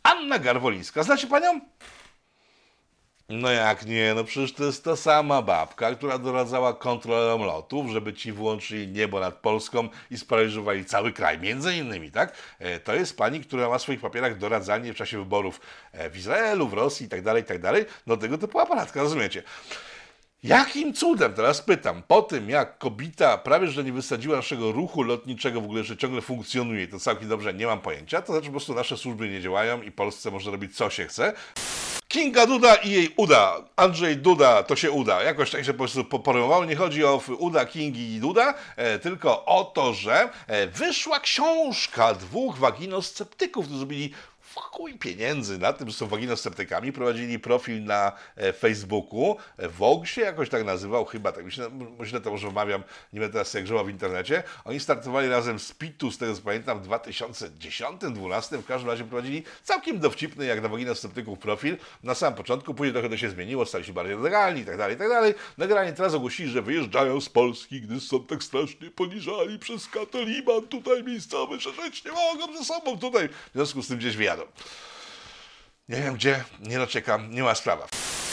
Anna 0.02 0.38
Garwolińska. 0.38 1.02
Znacie 1.02 1.26
panią? 1.26 1.60
No 3.28 3.50
jak 3.50 3.86
nie, 3.86 4.14
no 4.14 4.24
przecież 4.24 4.52
to 4.52 4.64
jest 4.64 4.84
ta 4.84 4.96
sama 4.96 5.42
babka, 5.42 5.94
która 5.94 6.18
doradzała 6.18 6.74
kontrolerom 6.74 7.42
lotów, 7.42 7.90
żeby 7.90 8.14
ci 8.14 8.32
włączyli 8.32 8.88
niebo 8.88 9.20
nad 9.20 9.34
Polską 9.34 9.88
i 10.10 10.18
sparaliżowali 10.18 10.84
cały 10.84 11.12
kraj, 11.12 11.38
między 11.38 11.74
innymi, 11.74 12.10
tak? 12.10 12.36
E, 12.58 12.80
To 12.80 12.94
jest 12.94 13.16
pani, 13.16 13.40
która 13.40 13.68
ma 13.68 13.78
w 13.78 13.82
swoich 13.82 14.00
papierach 14.00 14.38
doradzanie 14.38 14.92
w 14.92 14.96
czasie 14.96 15.18
wyborów 15.18 15.60
e, 15.92 16.10
w 16.10 16.16
Izraelu, 16.16 16.68
w 16.68 16.72
Rosji 16.72 17.06
i 17.06 17.08
tak 17.08 17.22
dalej, 17.22 17.42
i 17.42 17.46
tak. 17.46 17.60
No 18.06 18.16
tego 18.16 18.38
typu 18.38 18.60
aparatka, 18.60 19.02
rozumiecie? 19.02 19.42
Jakim 20.42 20.94
cudem, 20.94 21.34
teraz 21.34 21.62
pytam, 21.62 22.02
po 22.08 22.22
tym 22.22 22.50
jak 22.50 22.78
Kobita 22.78 23.38
prawie 23.38 23.68
że 23.68 23.84
nie 23.84 23.92
wysadziła 23.92 24.36
naszego 24.36 24.72
ruchu 24.72 25.02
lotniczego 25.02 25.60
w 25.60 25.64
ogóle, 25.64 25.84
że 25.84 25.96
ciągle 25.96 26.20
funkcjonuje, 26.20 26.88
to 26.88 26.98
całkiem 26.98 27.28
dobrze, 27.28 27.54
nie 27.54 27.66
mam 27.66 27.80
pojęcia, 27.80 28.22
to 28.22 28.32
znaczy 28.32 28.46
po 28.46 28.52
prostu 28.52 28.74
nasze 28.74 28.96
służby 28.96 29.28
nie 29.28 29.40
działają 29.40 29.82
i 29.82 29.90
Polsce 29.90 30.30
może 30.30 30.50
robić 30.50 30.76
co 30.76 30.90
się 30.90 31.06
chce. 31.06 31.32
Kinga 32.08 32.46
Duda 32.46 32.74
i 32.74 32.90
jej 32.90 33.14
uda. 33.16 33.56
Andrzej 33.76 34.16
Duda 34.16 34.62
to 34.62 34.76
się 34.76 34.90
uda. 34.90 35.22
Jakoś 35.22 35.50
tak 35.50 35.64
się 35.64 35.72
po 35.72 35.78
prostu 35.78 36.04
popormowało. 36.04 36.64
Nie 36.64 36.76
chodzi 36.76 37.04
o 37.04 37.20
uda 37.38 37.66
Kingi 37.66 38.14
i 38.14 38.20
Duda, 38.20 38.54
e, 38.76 38.98
tylko 38.98 39.44
o 39.44 39.64
to, 39.64 39.94
że 39.94 40.28
e, 40.46 40.66
wyszła 40.66 41.20
książka 41.20 42.14
dwóch 42.14 42.58
waginosceptyków, 42.58 43.66
którzy 43.66 43.86
byli 43.86 44.12
chuj 44.54 44.98
pieniędzy 44.98 45.58
na 45.58 45.72
tym, 45.72 45.90
że 45.90 45.96
są 45.96 46.06
waginosceptykami. 46.06 46.92
Prowadzili 46.92 47.38
profil 47.38 47.84
na 47.84 48.12
e, 48.36 48.52
Facebooku. 48.52 49.36
E, 49.56 49.68
Vogue 49.68 50.06
się 50.06 50.20
jakoś 50.20 50.48
tak 50.48 50.64
nazywał, 50.64 51.04
chyba 51.04 51.32
tak. 51.32 51.44
Myślę, 51.44 51.70
myślę 51.98 52.20
to 52.20 52.30
może 52.30 52.50
wmawiam, 52.50 52.82
nie 53.12 53.20
będę 53.20 53.32
teraz 53.32 53.54
jak 53.54 53.64
grzewał 53.64 53.84
w 53.84 53.90
internecie. 53.90 54.42
Oni 54.64 54.80
startowali 54.80 55.28
razem 55.28 55.58
z 55.58 55.72
Pitu, 55.72 56.10
z 56.10 56.18
tego 56.18 56.34
co 56.34 56.42
pamiętam, 56.42 56.82
w 56.82 56.88
2010-2012. 56.88 58.58
W 58.58 58.66
każdym 58.66 58.90
razie 58.90 59.04
prowadzili 59.04 59.42
całkiem 59.64 59.98
dowcipny, 59.98 60.44
jak 60.44 60.62
na 60.62 60.68
waginosceptyków 60.68 61.38
profil. 61.38 61.76
Na 62.02 62.14
samym 62.14 62.36
początku, 62.36 62.74
później 62.74 62.92
trochę 62.92 63.08
to 63.08 63.16
się 63.16 63.30
zmieniło, 63.30 63.66
stali 63.66 63.84
się 63.84 63.92
bardziej 63.92 64.16
legalni 64.16 64.60
i 64.60 64.64
tak 64.64 64.76
dalej, 64.76 64.96
i 64.96 64.98
tak 64.98 65.08
dalej. 65.08 65.34
Nagranie 65.58 65.92
teraz 65.92 66.14
ogłosili, 66.14 66.50
że 66.50 66.62
wyjeżdżają 66.62 67.20
z 67.20 67.28
Polski, 67.28 67.80
gdyż 67.80 68.08
są 68.08 68.26
tak 68.26 68.42
strasznie 68.42 68.90
poniżali 68.90 69.58
przez 69.58 69.88
katoliban 69.88 70.62
tutaj 70.62 71.04
miejscowy, 71.04 71.60
że 71.60 71.72
żyć 71.72 72.04
nie 72.04 72.12
mogą 72.12 72.58
ze 72.58 72.64
sobą 72.64 72.98
tutaj. 72.98 73.28
W 73.28 73.52
związku 73.54 73.82
z 73.82 73.88
tym 73.88 73.98
gdzieś 73.98 74.16
wyjadą. 74.16 74.41
Nie 75.88 75.96
wiem 75.96 76.14
gdzie, 76.14 76.44
nie 76.60 76.78
dociekam, 76.78 77.30
nie 77.30 77.42
ma 77.42 77.54
sprawa. 77.54 77.86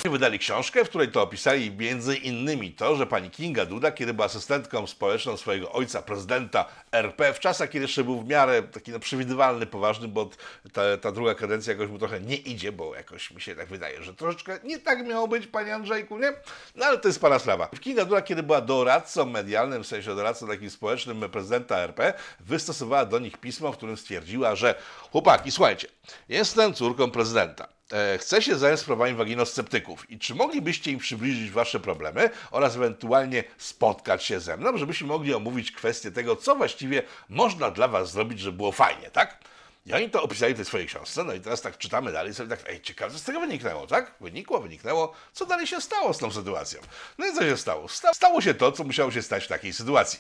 Wydali 0.04 0.40
książkę, 0.40 0.86
w 0.86 0.90
której 0.90 1.12
to 1.12 1.22
opisali 1.22 1.72
między 1.72 2.16
innymi 2.16 2.72
to, 2.72 2.96
że 2.96 3.08
pani 3.08 3.30
Kinga 3.30 3.66
Duda, 3.66 3.92
kiedy 3.92 4.14
była 4.14 4.26
asystentką 4.26 4.88
społeczną 4.88 5.38
swojego 5.38 5.72
ojca, 5.72 6.02
prezydenta 6.02 6.66
RP, 6.92 7.34
w 7.34 7.40
czasach, 7.40 7.70
kiedy 7.70 7.84
jeszcze 7.84 8.04
był 8.04 8.22
w 8.22 8.28
miarę 8.28 8.64
taki 8.64 8.92
no, 8.92 9.00
przewidywalny, 9.00 9.66
poważny, 9.66 10.08
bo 10.08 10.30
ta, 10.74 10.82
ta 10.98 11.12
druga 11.12 11.36
kadencja 11.36 11.74
jakoś 11.74 11.90
mu 11.90 12.00
trochę 12.00 12.22
nie 12.22 12.36
idzie, 12.36 12.72
bo 12.72 12.96
jakoś 12.96 13.32
mi 13.32 13.42
się 13.42 13.56
tak 13.56 13.68
wydaje, 13.68 14.04
że 14.04 14.14
troszeczkę 14.14 14.60
nie 14.64 14.80
tak 14.80 15.08
miało 15.08 15.28
być, 15.28 15.48
panie 15.48 15.76
Andrzejku, 15.76 16.18
nie? 16.18 16.34
No 16.76 16.86
ale 16.86 16.98
to 16.98 17.08
jest 17.08 17.22
pana 17.22 17.40
sprawa. 17.40 17.68
Kinga 17.68 18.06
Duda, 18.06 18.22
kiedy 18.22 18.44
była 18.44 18.62
doradcą 18.62 19.26
medialnym, 19.26 19.84
w 19.84 19.88
sensie 19.88 20.16
doradcą 20.16 20.48
takim 20.48 20.70
społecznym 20.70 21.30
prezydenta 21.30 21.78
RP, 21.78 22.14
wystosowała 22.40 23.06
do 23.06 23.20
nich 23.20 23.38
pismo, 23.38 23.72
w 23.72 23.78
którym 23.78 23.98
stwierdziła, 23.98 24.56
że 24.56 24.76
chłopaki, 25.12 25.52
słuchajcie, 25.52 25.88
jestem 26.30 26.74
córką 26.74 27.12
prezydenta. 27.12 27.79
E, 27.94 28.18
Chcę 28.18 28.42
się 28.42 28.56
zająć 28.58 28.80
sprawami 28.80 29.14
waginosceptyków 29.14 30.10
i 30.12 30.20
czy 30.20 30.36
moglibyście 30.36 30.92
im 30.92 31.00
przybliżyć 31.00 31.52
wasze 31.52 31.80
problemy 31.80 32.30
oraz 32.52 32.76
ewentualnie 32.76 33.44
spotkać 33.58 34.24
się 34.24 34.40
ze 34.40 34.58
mną, 34.58 34.78
żebyśmy 34.78 35.08
mogli 35.08 35.34
omówić 35.34 35.72
kwestię 35.72 36.12
tego, 36.12 36.36
co 36.36 36.56
właściwie 36.56 37.04
można 37.30 37.72
dla 37.72 37.88
was 37.88 38.12
zrobić, 38.12 38.40
żeby 38.40 38.58
było 38.58 38.72
fajnie, 38.72 39.12
tak? 39.12 39.38
I 39.86 39.94
oni 39.94 40.10
to 40.10 40.24
opisali 40.24 40.54
w 40.54 40.56
tej 40.56 40.66
swojej 40.66 40.88
książce, 40.88 41.24
no 41.24 41.34
i 41.34 41.40
teraz 41.42 41.62
tak 41.62 41.78
czytamy 41.78 42.12
dalej, 42.12 42.34
sobie 42.34 42.50
tak, 42.58 42.70
ej, 42.70 42.82
ciekawe, 42.82 43.14
co 43.14 43.20
z 43.20 43.24
tego 43.24 43.40
wyniknęło, 43.40 43.88
tak? 43.88 44.12
Wynikło, 44.22 44.60
wyniknęło, 44.60 45.14
co 45.34 45.46
dalej 45.46 45.68
się 45.68 45.82
stało 45.82 46.14
z 46.14 46.18
tą 46.18 46.32
sytuacją? 46.32 46.80
No 47.18 47.28
i 47.28 47.34
co 47.34 47.42
się 47.42 47.58
stało? 47.58 47.88
Sta- 47.88 48.14
stało 48.14 48.42
się 48.42 48.54
to, 48.54 48.72
co 48.72 48.84
musiało 48.84 49.12
się 49.12 49.22
stać 49.22 49.46
w 49.46 49.48
takiej 49.48 49.74
sytuacji. 49.74 50.20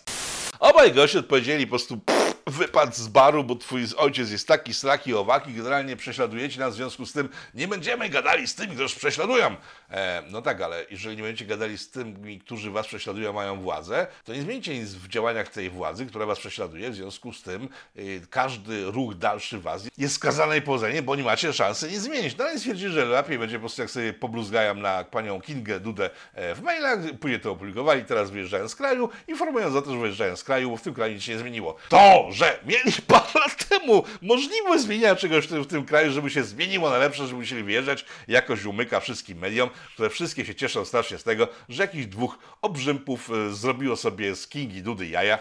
Obaj 0.59 0.91
goście 0.93 1.19
odpowiedzieli 1.19 1.65
po 1.67 1.69
prostu 1.69 1.97
pff, 1.97 2.28
wypadł 2.49 2.93
z 2.95 3.07
baru, 3.07 3.43
bo 3.43 3.55
twój 3.55 3.85
ojciec 3.97 4.31
jest 4.31 4.47
taki, 4.47 4.73
straki, 4.73 5.13
owaki, 5.13 5.53
generalnie 5.53 5.95
prześladujecie 5.95 6.59
nas, 6.59 6.73
w 6.73 6.77
związku 6.77 7.05
z 7.05 7.13
tym 7.13 7.29
nie 7.53 7.67
będziemy 7.67 8.09
gadali 8.09 8.47
z 8.47 8.55
tymi, 8.55 8.75
którzy 8.75 8.95
prześladują. 8.95 9.55
E, 9.91 10.23
no 10.29 10.41
tak, 10.41 10.61
ale 10.61 10.85
jeżeli 10.91 11.17
nie 11.17 11.23
będziecie 11.23 11.45
gadali 11.45 11.77
z 11.77 11.89
tymi, 11.89 12.39
którzy 12.39 12.71
was 12.71 12.87
prześladują, 12.87 13.33
mają 13.33 13.61
władzę, 13.61 14.07
to 14.23 14.33
nie 14.33 14.41
zmienicie 14.41 14.79
nic 14.79 14.89
w 14.89 15.07
działaniach 15.07 15.49
tej 15.49 15.69
władzy, 15.69 16.05
która 16.05 16.25
was 16.25 16.39
prześladuje, 16.39 16.89
w 16.89 16.95
związku 16.95 17.33
z 17.33 17.41
tym 17.41 17.69
y, 17.97 18.21
każdy 18.29 18.91
ruch 18.91 19.15
dalszy 19.15 19.59
was 19.59 19.87
jest 19.97 20.15
skazany 20.15 20.55
na 20.55 20.61
powodzenie, 20.61 21.01
bo 21.01 21.15
nie 21.15 21.23
macie 21.23 21.53
szansy 21.53 21.91
nic 21.91 21.99
zmienić. 21.99 22.37
No 22.37 22.51
i 22.51 22.59
stwierdzi, 22.59 22.89
że 22.89 23.05
lepiej 23.05 23.39
będzie 23.39 23.55
po 23.55 23.59
prostu 23.59 23.81
jak 23.81 23.91
sobie 23.91 24.13
pobluzgają 24.13 24.75
na 24.75 25.03
panią 25.03 25.41
Kingę 25.41 25.79
Dudę 25.79 26.09
e, 26.33 26.55
w 26.55 26.61
mailach, 26.61 26.99
później 27.19 27.39
to 27.39 27.51
opublikowali, 27.51 28.05
teraz 28.05 28.31
wyjeżdżają 28.31 28.67
z 28.67 28.75
kraju, 28.75 29.09
informując 29.27 29.75
o 29.75 29.81
tym, 29.81 29.93
że 29.93 29.99
wyjeżdżają 29.99 30.35
z 30.35 30.43
kraju, 30.43 30.69
bo 30.69 30.77
w 30.77 30.81
tym 30.81 30.93
kraju 30.93 31.13
nic 31.13 31.23
się 31.23 31.33
nie 31.33 31.39
zmieniło. 31.39 31.75
To, 31.89 32.27
że 32.39 32.59
mieli 32.65 32.91
parę 33.07 33.29
lat 33.35 33.67
temu 33.69 34.03
możliwość 34.21 34.83
zmienienia 34.83 35.15
czegoś 35.15 35.45
w 35.45 35.49
tym, 35.49 35.63
w 35.63 35.67
tym 35.67 35.85
kraju, 35.85 36.11
żeby 36.11 36.29
się 36.29 36.43
zmieniło 36.43 36.89
na 36.89 36.97
lepsze, 36.97 37.27
żeby 37.27 37.39
musieli 37.39 37.63
wyjeżdżać, 37.63 38.05
jakoś 38.27 38.65
umyka 38.65 38.99
wszystkim 38.99 39.37
mediom, 39.37 39.69
które 39.93 40.09
wszystkie 40.09 40.45
się 40.45 40.55
cieszą 40.55 40.85
strasznie 40.85 41.17
z 41.17 41.23
tego, 41.23 41.47
że 41.69 41.83
jakichś 41.83 42.05
dwóch 42.05 42.39
obrzępów 42.61 43.29
e, 43.31 43.53
zrobiło 43.53 43.95
sobie 43.95 44.35
z 44.35 44.47
Kingi 44.47 44.81
Dudy 44.81 45.07
jaja. 45.07 45.39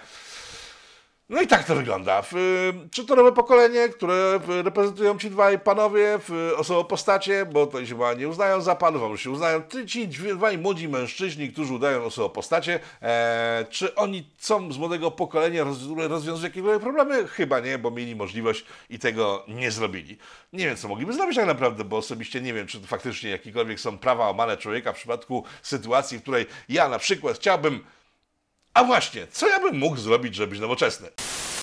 No 1.29 1.43
i 1.43 1.47
tak 1.47 1.64
to 1.64 1.75
wygląda. 1.75 2.21
Y, 2.21 2.88
Czy 2.91 3.05
to 3.05 3.17
nowe 3.17 3.33
pokolenie, 3.33 3.88
które 3.88 4.41
y, 4.59 4.62
reprezentują 4.62 5.19
ci 5.19 5.31
dwaj 5.31 5.59
panowie, 5.59 6.19
w, 6.29 6.53
osobą 6.57 6.85
postacie, 6.85 7.47
bo 7.47 7.67
to 7.67 7.81
się 7.81 7.87
chyba 7.87 8.14
nie 8.14 8.29
uznają 8.29 8.61
za 8.61 8.75
panów, 8.75 9.03
a 9.03 9.09
może 9.09 9.23
się 9.23 9.31
uznają 9.31 9.62
ci 9.87 10.09
dwaj 10.09 10.59
młodzi 10.59 10.88
mężczyźni, 10.88 11.53
którzy 11.53 11.75
udają 11.75 12.05
osobą 12.05 12.29
postacie. 12.29 12.81
E, 13.03 13.67
czy 13.71 13.95
oni 13.95 14.31
są 14.38 14.73
z 14.73 14.79
młodego 14.79 15.11
pokolenia, 15.11 15.64
roz, 15.64 15.79
rozwiązują 15.97 16.47
jakiekolwiek 16.47 16.83
problemy? 16.83 17.29
Chyba 17.29 17.61
nie, 17.61 17.79
bo 17.79 17.91
mieli 17.91 18.17
możliwość 18.17 18.64
i 18.91 18.99
tego 18.99 19.45
nie 19.49 19.71
zrobili. 19.71 20.19
Nie 20.53 20.64
wiem, 20.64 20.77
co 20.77 20.88
mogliby 20.88 21.12
zrobić 21.12 21.37
tak 21.37 21.47
naprawdę, 21.47 21.85
bo 21.85 21.97
osobiście 21.97 22.41
nie 22.41 22.55
wiem, 22.55 22.67
czy 22.67 22.81
faktycznie 22.81 23.31
jakiekolwiek 23.31 23.81
są 23.81 23.99
prawa 23.99 24.27
łamane 24.27 24.57
człowieka 24.57 24.93
w 24.93 24.97
przypadku 24.97 25.45
sytuacji, 25.62 26.19
w 26.19 26.23
której 26.23 26.47
ja 26.69 26.88
na 26.88 26.99
przykład 26.99 27.37
chciałbym 27.37 27.85
a 28.79 28.85
właśnie, 28.85 29.27
co 29.33 29.49
ja 29.49 29.61
bym 29.61 29.79
mógł 29.79 29.97
zrobić, 29.97 30.35
żeby 30.35 30.51
być 30.51 30.61
nowoczesny? 30.61 31.09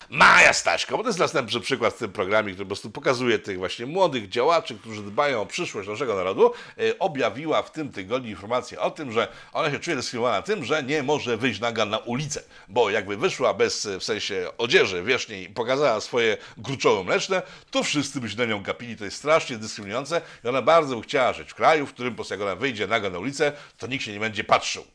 Maja 0.09 0.53
Staśko, 0.53 0.97
bo 0.97 1.03
to 1.03 1.09
jest 1.09 1.19
następny 1.19 1.59
przykład 1.59 1.93
w 1.93 1.97
tym 1.97 2.11
programie, 2.11 2.51
który 2.51 2.65
po 2.65 2.69
prostu 2.69 2.89
pokazuje 2.89 3.39
tych 3.39 3.57
właśnie 3.57 3.85
młodych 3.85 4.29
działaczy, 4.29 4.75
którzy 4.75 5.03
dbają 5.03 5.41
o 5.41 5.45
przyszłość 5.45 5.89
naszego 5.89 6.15
narodu, 6.15 6.51
e, 6.77 6.99
objawiła 6.99 7.61
w 7.61 7.71
tym 7.71 7.91
tygodniu 7.91 8.29
informację 8.29 8.79
o 8.79 8.91
tym, 8.91 9.11
że 9.11 9.27
ona 9.53 9.71
się 9.71 9.79
czuje 9.79 9.95
dyskryminowana 9.95 10.41
tym, 10.41 10.65
że 10.65 10.83
nie 10.83 11.03
może 11.03 11.37
wyjść 11.37 11.59
naga 11.59 11.85
na 11.85 11.97
ulicę, 11.97 12.43
bo 12.67 12.89
jakby 12.89 13.17
wyszła 13.17 13.53
bez, 13.53 13.85
e, 13.85 13.99
w 13.99 14.03
sensie 14.03 14.47
odzieży 14.57 15.03
wierzchniej 15.03 15.43
i 15.43 15.49
pokazała 15.49 16.01
swoje 16.01 16.37
gruczoły 16.57 17.03
mleczne, 17.03 17.41
to 17.71 17.83
wszyscy 17.83 18.21
by 18.21 18.29
się 18.29 18.37
na 18.37 18.45
nią 18.45 18.63
gapili, 18.63 18.97
to 18.97 19.05
jest 19.05 19.17
strasznie 19.17 19.57
dyskryminujące 19.57 20.21
i 20.43 20.47
ona 20.47 20.61
bardzo 20.61 21.01
chciała 21.01 21.33
żyć 21.33 21.51
w 21.51 21.55
kraju, 21.55 21.85
w 21.85 21.93
którym 21.93 22.13
po 22.13 22.15
prostu 22.15 22.33
jak 22.33 22.41
ona 22.41 22.55
wyjdzie 22.55 22.87
naga 22.87 23.09
na 23.09 23.19
ulicę, 23.19 23.51
to 23.77 23.87
nikt 23.87 24.05
się 24.05 24.13
nie 24.13 24.19
będzie 24.19 24.43
patrzył. 24.43 24.85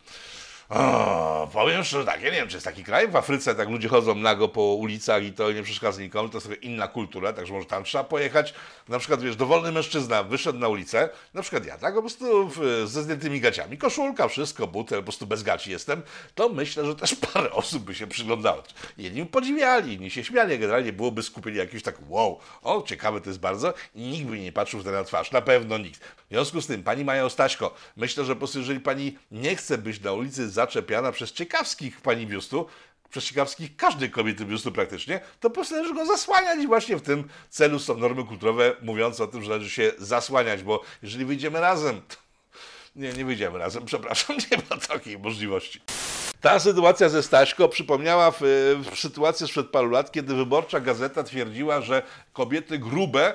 O, 0.70 1.48
powiem 1.52 1.84
szczerze 1.84 2.04
tak, 2.04 2.22
ja 2.22 2.30
nie 2.30 2.36
wiem, 2.36 2.48
czy 2.48 2.56
jest 2.56 2.66
taki 2.66 2.84
kraj 2.84 3.08
w 3.08 3.16
Afryce, 3.16 3.54
tak 3.54 3.68
ludzie 3.68 3.88
chodzą 3.88 4.14
nago 4.14 4.48
po 4.48 4.62
ulicach 4.62 5.24
i 5.24 5.32
to 5.32 5.52
nie 5.52 5.62
przeszkadza 5.62 6.02
nikomu, 6.02 6.28
to 6.28 6.36
jest 6.36 6.46
trochę 6.46 6.62
inna 6.62 6.88
kultura, 6.88 7.32
także 7.32 7.52
może 7.52 7.66
tam 7.66 7.84
trzeba 7.84 8.04
pojechać. 8.04 8.54
Na 8.88 8.98
przykład, 8.98 9.22
wiesz, 9.22 9.36
dowolny 9.36 9.72
mężczyzna 9.72 10.22
wyszedł 10.22 10.58
na 10.58 10.68
ulicę, 10.68 11.08
na 11.34 11.42
przykład 11.42 11.66
ja, 11.66 11.78
tak, 11.78 11.94
po 11.94 12.00
prostu 12.00 12.50
ze 12.84 13.02
zdjętymi 13.02 13.40
gaciami, 13.40 13.78
koszulka, 13.78 14.28
wszystko, 14.28 14.66
buty, 14.66 14.96
po 14.96 15.02
prostu 15.02 15.26
bez 15.26 15.42
gaci 15.42 15.70
jestem, 15.70 16.02
to 16.34 16.48
myślę, 16.48 16.86
że 16.86 16.94
też 16.94 17.14
parę 17.32 17.52
osób 17.52 17.82
by 17.82 17.94
się 17.94 18.06
przyglądało. 18.06 18.62
Jedni 18.98 19.26
podziwiali, 19.26 19.94
inni 19.94 20.10
się 20.10 20.24
śmiali, 20.24 20.58
generalnie 20.58 20.92
byłoby 20.92 21.22
skupienie 21.22 21.58
jakieś 21.58 21.82
tak, 21.82 21.96
wow, 22.08 22.38
o, 22.62 22.82
ciekawe 22.82 23.20
to 23.20 23.30
jest 23.30 23.40
bardzo 23.40 23.74
i 23.94 24.00
nikt 24.02 24.26
by 24.26 24.38
nie 24.38 24.52
patrzył 24.52 24.80
wtedy 24.80 24.96
na 24.96 25.04
twarz, 25.04 25.32
na 25.32 25.40
pewno 25.40 25.78
nikt. 25.78 26.00
W 26.00 26.28
związku 26.30 26.60
z 26.60 26.66
tym, 26.66 26.82
pani 26.82 27.04
Maja 27.04 27.30
Staśko, 27.30 27.74
myślę, 27.96 28.24
że 28.24 28.34
po 28.34 28.38
prostu 28.38 28.58
jeżeli 28.58 28.80
pani 28.80 29.18
nie 29.30 29.56
chce 29.56 29.78
być 29.78 30.00
na 30.00 30.12
ulicy 30.12 30.50
zaczepiana 30.60 31.12
przez 31.12 31.32
ciekawskich 31.32 32.00
pani 32.00 32.26
biustu, 32.26 32.66
przez 33.10 33.24
ciekawskich 33.24 33.76
każdej 33.76 34.10
kobiety 34.10 34.44
biustu 34.44 34.72
praktycznie, 34.72 35.20
to 35.40 35.50
po 35.50 35.54
prostu 35.54 35.74
należy 35.74 35.94
go 35.94 36.06
zasłaniać 36.06 36.64
i 36.64 36.66
właśnie 36.66 36.96
w 36.96 37.02
tym 37.02 37.28
celu 37.50 37.78
są 37.78 37.96
normy 37.96 38.24
kulturowe 38.24 38.76
mówiące 38.82 39.24
o 39.24 39.26
tym, 39.26 39.42
że 39.42 39.50
należy 39.50 39.70
się 39.70 39.92
zasłaniać, 39.98 40.62
bo 40.62 40.82
jeżeli 41.02 41.24
wyjdziemy 41.24 41.60
razem, 41.60 42.02
to... 42.08 42.16
nie, 42.96 43.12
nie 43.12 43.24
wyjdziemy 43.24 43.58
razem, 43.58 43.84
przepraszam, 43.84 44.36
nie 44.50 44.56
ma 44.56 44.76
takiej 44.76 45.18
możliwości. 45.18 45.80
Ta 46.40 46.58
sytuacja 46.58 47.08
ze 47.08 47.22
Staśko 47.22 47.68
przypomniała 47.68 48.30
w, 48.30 48.40
w 48.92 48.98
sytuację 48.98 49.46
sprzed 49.46 49.68
paru 49.68 49.90
lat, 49.90 50.12
kiedy 50.12 50.34
wyborcza 50.34 50.80
gazeta 50.80 51.22
twierdziła, 51.22 51.80
że 51.80 52.02
kobiety 52.32 52.78
grube 52.78 53.34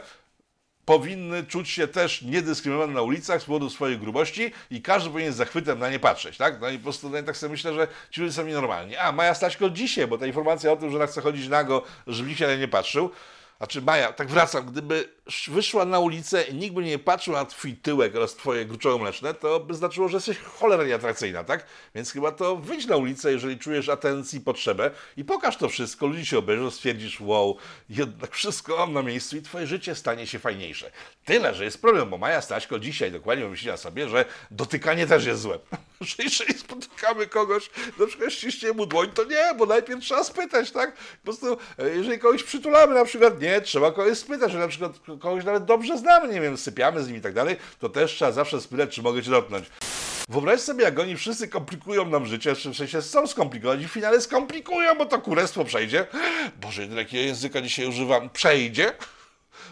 powinny 0.86 1.44
czuć 1.44 1.70
się 1.70 1.88
też 1.88 2.22
niedyskryminowane 2.22 2.94
na 2.94 3.02
ulicach 3.02 3.42
z 3.42 3.46
powodu 3.46 3.70
swojej 3.70 3.98
grubości 4.00 4.52
i 4.72 4.82
każdy 4.82 5.10
powinien 5.10 5.34
z 5.34 5.36
zachwytem 5.36 5.80
na 5.80 5.90
nie 5.90 6.00
patrzeć, 6.00 6.38
tak? 6.38 6.62
No 6.62 6.70
i 6.70 6.78
po 6.78 6.84
prostu 6.84 7.10
no 7.10 7.18
i 7.18 7.24
tak 7.24 7.38
sobie 7.38 7.52
myślę, 7.52 7.74
że 7.74 7.88
ci 8.12 8.22
ludzie 8.22 8.34
są 8.34 8.46
nienormalni. 8.46 8.96
A, 8.96 9.12
Maja 9.12 9.34
Staśko 9.34 9.70
dzisiaj, 9.70 10.08
bo 10.08 10.18
ta 10.18 10.26
informacja 10.26 10.72
o 10.72 10.76
tym, 10.76 10.90
że 10.90 10.96
ona 10.96 11.08
chce 11.08 11.22
chodzić 11.22 11.48
nago, 11.48 11.84
żeby 12.08 12.30
nikt 12.30 12.40
się 12.40 12.48
na 12.48 12.56
nie 12.56 12.66
nie 12.66 12.68
patrzył, 12.68 13.12
znaczy 13.58 13.82
Maja, 13.82 14.14
tak 14.14 14.28
wracam, 14.28 14.66
gdyby 14.66 15.10
sz- 15.28 15.56
wyszła 15.56 15.86
na 15.86 16.00
ulicę 16.00 16.44
i 16.44 16.54
nikt 16.56 16.76
by 16.76 16.84
nie 16.84 17.00
patrzył 17.00 17.34
na 17.34 17.46
twój 17.46 17.76
tyłek 17.76 18.16
oraz 18.16 18.36
twoje 18.36 18.66
gruczoło 18.66 18.98
mleczne, 18.98 19.34
to 19.34 19.60
by 19.60 19.74
znaczyło, 19.74 20.08
że 20.10 20.18
jesteś 20.18 20.38
cholernie 20.38 20.96
atrakcyjna, 20.96 21.44
tak? 21.44 21.66
Więc 21.96 22.12
chyba 22.12 22.32
to 22.32 22.56
wyjdź 22.56 22.86
na 22.86 22.98
ulicę, 22.98 23.32
jeżeli 23.32 23.58
czujesz 23.60 23.90
atencji 23.90 24.40
i 24.40 24.42
potrzebę 24.42 24.92
i 25.18 25.24
pokaż 25.26 25.58
to 25.58 25.70
wszystko, 25.70 26.08
ludzie 26.08 26.26
się 26.26 26.38
obejrzą, 26.38 26.72
stwierdzisz, 26.72 27.22
wow, 27.22 27.58
jednak 27.90 28.32
wszystko 28.32 28.78
mam 28.78 28.94
na 28.94 29.02
miejscu 29.02 29.38
i 29.38 29.42
twoje 29.42 29.68
życie 29.68 29.96
stanie 29.96 30.28
się 30.28 30.40
fajniejsze. 30.40 30.92
Tyle, 31.26 31.54
że 31.56 31.64
jest 31.64 31.82
problem, 31.82 32.10
bo 32.10 32.18
Maja 32.18 32.42
Staśko 32.42 32.80
dzisiaj 32.80 33.12
dokładnie 33.12 33.44
wymyśliła 33.44 33.78
sobie, 33.78 34.10
że 34.10 34.26
dotykanie 34.52 35.08
też 35.08 35.26
jest 35.26 35.42
złe. 35.42 35.60
Że 36.02 36.24
jeżeli 36.24 36.54
spotykamy 36.54 37.28
kogoś, 37.28 37.70
na 38.00 38.08
przykład 38.08 38.34
ściśnie 38.34 38.72
mu 38.72 38.86
dłoń, 38.86 39.12
to 39.14 39.24
nie, 39.24 39.54
bo 39.58 39.66
najpierw 39.66 40.02
trzeba 40.02 40.24
spytać, 40.24 40.72
tak? 40.72 40.96
Po 40.96 41.24
prostu, 41.24 41.58
e, 41.78 41.90
jeżeli 41.90 42.20
kogoś 42.20 42.44
przytulamy 42.44 42.94
na 42.94 43.06
przykład, 43.06 43.42
nie, 43.42 43.62
trzeba 43.62 43.92
kogoś 43.92 44.18
spytać, 44.18 44.52
że 44.52 44.60
na 44.60 44.68
przykład 44.68 45.00
kogoś 45.20 45.46
nawet 45.46 45.66
dobrze 45.66 45.98
znamy, 45.98 46.34
nie 46.34 46.42
wiem, 46.42 46.58
sypiamy 46.58 47.04
z 47.04 47.08
nim 47.08 47.18
i 47.18 47.22
tak 47.22 47.34
dalej, 47.34 47.56
to 47.80 47.90
też 47.90 48.14
trzeba 48.14 48.32
zawsze 48.32 48.62
spytać, 48.62 48.96
czy 48.96 49.02
mogę 49.02 49.24
cię 49.24 49.32
dotknąć. 49.32 49.66
Wyobraź 50.30 50.62
sobie, 50.62 50.84
jak 50.84 51.00
oni 51.00 51.18
wszyscy 51.18 51.48
komplikują 51.48 52.06
nam 52.06 52.26
życie, 52.26 52.56
w 52.56 52.76
sensie 52.76 53.02
są 53.02 53.28
skomplikowani, 53.28 53.88
w 53.88 53.92
finale 53.92 54.22
skomplikują, 54.22 54.96
bo 54.96 55.06
to 55.06 55.20
kurestwo 55.20 55.66
przejdzie. 55.66 56.08
Boże, 56.62 56.86
jakiego 56.86 57.24
języka 57.24 57.62
dzisiaj 57.62 57.88
używam? 57.88 58.30
Przejdzie 58.30 58.94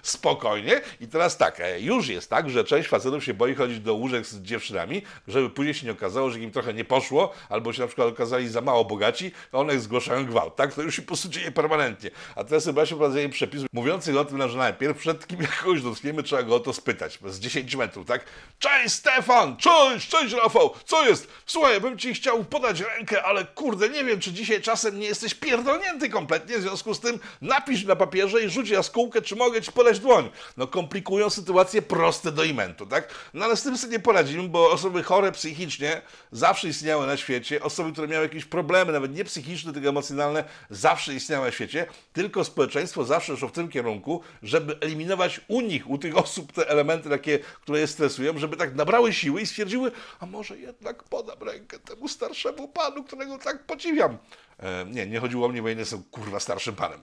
spokojnie. 0.04 0.82
I 1.02 1.08
teraz 1.08 1.38
tak, 1.38 1.60
e, 1.60 1.80
już 1.80 2.08
jest 2.08 2.30
tak, 2.30 2.50
że 2.50 2.64
część 2.64 2.90
facetów 2.90 3.24
się 3.24 3.34
boi 3.34 3.56
chodzić 3.56 3.80
do 3.80 3.94
łóżek 3.94 4.26
z 4.26 4.42
dziewczynami, 4.42 5.02
żeby 5.28 5.50
później 5.50 5.74
się 5.74 5.86
nie 5.86 5.92
okazało, 5.92 6.30
że 6.30 6.40
im 6.40 6.52
trochę 6.52 6.74
nie 6.74 6.86
poszło, 6.86 7.34
albo 7.50 7.74
się 7.74 7.82
na 7.82 7.88
przykład 7.88 8.08
okazali 8.08 8.50
za 8.50 8.62
mało 8.62 8.86
bogaci, 8.86 9.32
a 9.52 9.58
one 9.58 9.80
zgłaszają 9.80 10.26
gwałt, 10.26 10.56
tak? 10.56 10.74
To 10.74 10.82
już 10.82 10.96
się 10.96 11.02
po 11.02 11.08
prostu 11.08 11.30
dzieje 11.30 11.52
permanentnie. 11.52 12.12
A 12.36 12.44
teraz 12.44 12.66
chyba 12.66 12.86
się 12.86 12.96
wprowadzenie 12.96 13.30
przepisów 13.30 13.68
mówiących 13.74 14.18
o 14.18 14.26
tym, 14.26 14.50
że 14.50 14.58
najpierw 14.58 14.98
przed 14.98 15.28
kim 15.28 15.42
jakoś 15.42 15.82
dotkniemy, 15.82 16.24
trzeba 16.24 16.44
go 16.44 16.56
o 16.56 16.60
to 16.60 16.74
spytać. 16.74 17.20
Z 17.26 17.40
10 17.40 17.76
metrów, 17.76 18.08
tak? 18.08 18.26
Cześć 18.60 18.96
Stefan! 18.96 19.58
Cześć! 19.58 20.10
Cześć 20.10 20.34
Rafał! 20.34 20.74
Co 20.86 21.08
jest? 21.08 21.28
Słuchaj, 21.46 21.82
bym 21.82 21.98
ci 21.98 22.14
chciał 22.14 22.44
podać 22.44 22.80
rękę, 22.80 23.24
ale 23.24 23.46
kurde, 23.46 23.90
nie 23.90 24.04
wiem, 24.04 24.20
czy 24.20 24.34
dzisiaj 24.34 24.62
czasem 24.62 25.00
nie 25.00 25.08
jesteś 25.08 25.34
pierdolnięty 25.34 26.10
kompletnie, 26.10 26.58
w 26.58 26.62
związku 26.62 26.94
z 26.94 27.00
tym 27.00 27.20
napisz 27.42 27.84
na 27.84 27.96
papierze 27.96 28.44
i 28.44 28.50
rzuć 28.50 28.70
jaskółkę, 28.70 29.22
czy 29.22 29.36
mogę 29.36 29.62
ci 29.62 29.72
podać 29.72 29.93
dłoń. 30.00 30.30
No 30.58 30.68
komplikują 30.68 31.30
sytuacje 31.30 31.82
proste 31.82 32.32
do 32.32 32.44
imentu, 32.44 32.86
tak? 32.86 33.14
No 33.34 33.46
ale 33.46 33.58
z 33.58 33.64
tym 33.64 33.78
sobie 33.78 33.94
nie 33.94 34.00
poradzimy, 34.00 34.50
bo 34.50 34.72
osoby 34.72 35.04
chore 35.04 35.32
psychicznie 35.32 36.02
zawsze 36.32 36.68
istniały 36.68 37.08
na 37.08 37.18
świecie, 37.18 37.64
osoby, 37.64 37.92
które 37.92 38.08
miały 38.08 38.24
jakieś 38.24 38.46
problemy, 38.46 38.92
nawet 38.92 39.16
nie 39.16 39.24
psychiczne, 39.24 39.74
tylko 39.74 39.90
emocjonalne, 39.90 40.44
zawsze 40.70 41.14
istniały 41.14 41.46
na 41.46 41.52
świecie, 41.52 41.86
tylko 42.14 42.44
społeczeństwo 42.44 43.04
zawsze 43.04 43.38
szło 43.38 43.48
w 43.48 43.52
tym 43.52 43.70
kierunku, 43.70 44.22
żeby 44.44 44.78
eliminować 44.82 45.42
u 45.48 45.62
nich, 45.62 45.90
u 45.90 45.98
tych 45.98 46.18
osób 46.18 46.52
te 46.52 46.70
elementy 46.70 47.10
takie, 47.10 47.40
które 47.40 47.80
je 47.80 47.88
stresują, 47.88 48.38
żeby 48.38 48.58
tak 48.58 48.76
nabrały 48.76 49.14
siły 49.14 49.42
i 49.42 49.46
stwierdziły, 49.46 49.92
a 50.20 50.26
może 50.26 50.58
jednak 50.58 51.04
podam 51.04 51.44
rękę 51.44 51.80
temu 51.80 52.08
starszemu 52.08 52.68
panu, 52.68 53.04
którego 53.04 53.38
tak 53.38 53.66
podziwiam. 53.66 54.18
E, 54.60 54.86
nie, 54.86 55.08
nie 55.08 55.20
chodziło 55.20 55.46
o 55.46 55.50
mnie, 55.50 55.62
bo 55.62 55.70
ja 55.70 55.76
jestem 55.80 56.04
kurwa 56.04 56.40
starszym 56.40 56.76
panem. 56.76 57.02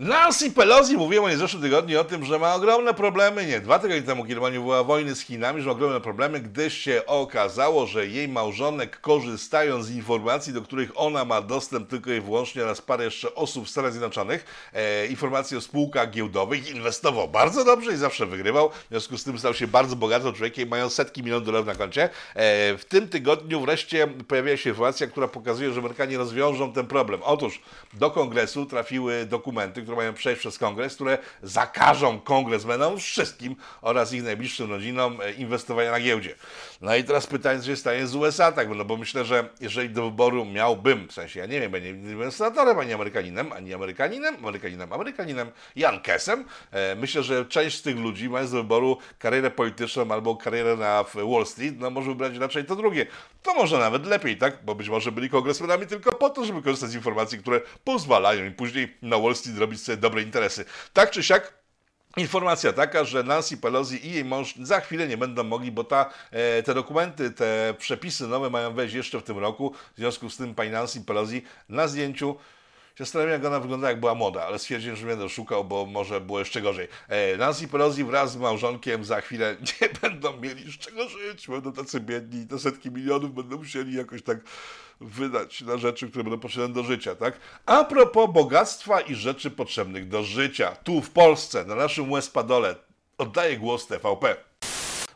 Nancy 0.00 0.50
Pelosi 0.50 0.96
mówiła 0.96 1.28
w 1.28 1.36
zeszłym 1.36 1.62
tygodniu 1.62 2.00
o 2.00 2.04
tym, 2.04 2.24
że 2.24 2.38
ma 2.38 2.54
ogromne 2.54 2.94
problemy, 2.94 3.46
nie, 3.46 3.60
dwa 3.60 3.78
tygodnie 3.78 4.02
temu, 4.02 4.24
kiedy 4.24 4.40
nie 4.40 4.60
była 4.60 4.84
wojny 4.84 5.14
z 5.14 5.20
Chinami, 5.20 5.60
że 5.60 5.66
ma 5.66 5.72
ogromne 5.72 6.00
problemy, 6.00 6.40
gdyż 6.40 6.78
się 6.78 7.02
okazało, 7.06 7.86
że 7.86 8.06
jej 8.06 8.28
małżonek 8.28 9.00
korzystając 9.00 9.86
z 9.86 9.90
informacji, 9.90 10.52
do 10.52 10.62
których 10.62 10.90
ona 10.94 11.24
ma 11.24 11.42
dostęp 11.42 11.88
tylko 11.88 12.12
i 12.12 12.20
wyłącznie 12.20 12.62
oraz 12.62 12.80
parę 12.80 13.04
jeszcze 13.04 13.34
osób 13.34 13.66
w 13.66 13.70
Stanach 13.70 13.92
Zjednoczonych, 13.92 14.44
e, 14.72 15.06
informacje 15.06 15.58
o 15.58 15.60
spółkach 15.60 16.10
giełdowych, 16.10 16.70
inwestował 16.70 17.28
bardzo 17.28 17.64
dobrze 17.64 17.92
i 17.92 17.96
zawsze 17.96 18.26
wygrywał, 18.26 18.70
w 18.70 18.88
związku 18.90 19.18
z 19.18 19.24
tym 19.24 19.38
stał 19.38 19.54
się 19.54 19.66
bardzo 19.66 19.96
bogatym 19.96 20.32
człowiekiem, 20.32 20.68
mają 20.68 20.90
setki 20.90 21.22
milionów 21.22 21.46
dolarów 21.46 21.66
na 21.66 21.74
koncie. 21.74 22.02
E, 22.02 22.08
w 22.78 22.84
tym 22.84 23.08
tygodniu 23.08 23.60
wreszcie 23.60 24.06
pojawiła 24.06 24.56
się 24.56 24.70
informacja, 24.70 25.06
która 25.06 25.28
pokazuje, 25.28 25.72
że 25.72 25.80
Amerykanie 25.80 26.18
rozwiążą 26.18 26.72
ten 26.72 26.86
problem. 26.86 27.20
Otóż 27.22 27.60
do 27.94 28.10
kongresu 28.10 28.66
trafiły 28.66 29.26
dokumenty, 29.26 29.89
które 29.90 30.02
mają 30.02 30.14
przejść 30.14 30.40
przez 30.40 30.58
kongres, 30.58 30.94
które 30.94 31.18
zakażą 31.42 32.20
kongresmenom 32.20 32.98
wszystkim 32.98 33.56
oraz 33.82 34.12
ich 34.12 34.22
najbliższym 34.22 34.70
rodzinom 34.70 35.20
e, 35.20 35.32
inwestowania 35.32 35.90
na 35.90 36.00
giełdzie. 36.00 36.34
No 36.80 36.96
i 36.96 37.04
teraz 37.04 37.26
pytanie, 37.26 37.60
co 37.60 37.66
się 37.66 37.76
stanie 37.76 38.06
z 38.06 38.14
USA, 38.14 38.52
tak, 38.52 38.68
no 38.68 38.84
bo 38.84 38.96
myślę, 38.96 39.24
że 39.24 39.48
jeżeli 39.60 39.90
do 39.90 40.04
wyboru 40.04 40.44
miałbym, 40.44 41.08
w 41.08 41.12
sensie 41.12 41.40
ja 41.40 41.46
nie 41.46 41.60
wiem, 41.60 41.72
nie, 41.72 41.94
byłem 41.94 42.32
senatorem, 42.32 42.78
ani 42.78 42.92
Amerykaninem, 42.92 43.52
ani 43.52 43.74
Amerykaninem, 43.74 44.36
Amerykaninem, 44.36 44.92
Amerykaninem, 44.92 45.50
Jan 45.76 46.00
e, 46.70 46.94
myślę, 46.94 47.22
że 47.22 47.46
część 47.46 47.78
z 47.78 47.82
tych 47.82 47.96
ludzi, 47.96 48.28
mając 48.28 48.50
do 48.50 48.56
wyboru 48.56 48.98
karierę 49.18 49.50
polityczną 49.50 50.10
albo 50.10 50.36
karierę 50.36 50.76
na 50.76 51.04
Wall 51.14 51.46
Street, 51.46 51.74
no 51.78 51.90
może 51.90 52.10
wybrać 52.10 52.36
raczej 52.36 52.64
to 52.64 52.76
drugie. 52.76 53.06
To 53.42 53.54
może 53.54 53.78
nawet 53.78 54.06
lepiej, 54.06 54.36
tak, 54.36 54.64
bo 54.64 54.74
być 54.74 54.88
może 54.88 55.12
byli 55.12 55.30
kongresmenami 55.30 55.86
tylko 55.86 56.12
po 56.12 56.30
to, 56.30 56.44
żeby 56.44 56.62
korzystać 56.62 56.90
z 56.90 56.94
informacji, 56.94 57.38
które 57.38 57.60
pozwalają 57.84 58.44
im 58.44 58.54
później 58.54 58.96
na 59.02 59.18
Wall 59.18 59.34
Street 59.34 59.58
robić 59.58 59.69
sobie 59.78 59.96
dobre 59.96 60.22
interesy. 60.22 60.64
Tak 60.92 61.10
czy 61.10 61.22
siak, 61.22 61.60
Informacja 62.16 62.72
taka, 62.72 63.04
że 63.04 63.22
Nancy 63.22 63.56
Pelosi 63.56 64.06
i 64.06 64.12
jej 64.12 64.24
mąż 64.24 64.54
za 64.56 64.80
chwilę 64.80 65.08
nie 65.08 65.16
będą 65.16 65.44
mogli, 65.44 65.72
bo 65.72 65.84
ta, 65.84 66.10
e, 66.30 66.62
te 66.62 66.74
dokumenty, 66.74 67.30
te 67.30 67.74
przepisy 67.78 68.26
nowe 68.26 68.50
mają 68.50 68.74
wejść 68.74 68.94
jeszcze 68.94 69.20
w 69.20 69.22
tym 69.22 69.38
roku. 69.38 69.74
W 69.94 69.98
związku 69.98 70.30
z 70.30 70.36
tym 70.36 70.54
pani 70.54 70.70
Nancy 70.70 71.00
Pelosi 71.00 71.42
na 71.68 71.88
zdjęciu 71.88 72.36
się 73.00 73.04
zastanawiam, 73.04 73.32
jak 73.32 73.44
ona 73.44 73.60
wygląda, 73.60 73.88
jak 73.88 74.00
była 74.00 74.14
młoda, 74.14 74.46
ale 74.46 74.58
stwierdziłem, 74.58 74.96
że 74.96 75.06
będę 75.06 75.28
szukał, 75.28 75.64
bo 75.64 75.86
może 75.86 76.20
było 76.20 76.38
jeszcze 76.38 76.62
gorzej. 76.62 76.88
E, 77.08 77.36
Nancy 77.36 77.68
Pelosi 77.68 78.04
wraz 78.04 78.32
z 78.32 78.36
małżonkiem 78.36 79.04
za 79.04 79.20
chwilę 79.20 79.56
nie 79.80 79.88
będą 80.02 80.36
mieli 80.36 80.72
z 80.72 80.78
czego 80.78 81.08
żyć, 81.08 81.48
będą 81.48 81.72
tacy 81.72 82.00
biedni 82.00 82.46
te 82.46 82.58
setki 82.58 82.90
milionów 82.90 83.34
będą 83.34 83.56
musieli 83.56 83.96
jakoś 83.96 84.22
tak 84.22 84.38
wydać 85.00 85.60
na 85.60 85.76
rzeczy, 85.76 86.08
które 86.10 86.24
będą 86.24 86.40
potrzebne 86.40 86.74
do 86.74 86.82
życia, 86.82 87.14
tak? 87.14 87.40
A 87.66 87.84
propos 87.84 88.30
bogactwa 88.32 89.00
i 89.00 89.14
rzeczy 89.14 89.50
potrzebnych 89.50 90.08
do 90.08 90.22
życia, 90.22 90.76
tu 90.84 91.00
w 91.00 91.10
Polsce, 91.10 91.64
na 91.64 91.74
naszym 91.74 92.10
Westpadole, 92.10 92.74
oddaję 93.18 93.58
głos 93.58 93.86
TVP. 93.86 94.49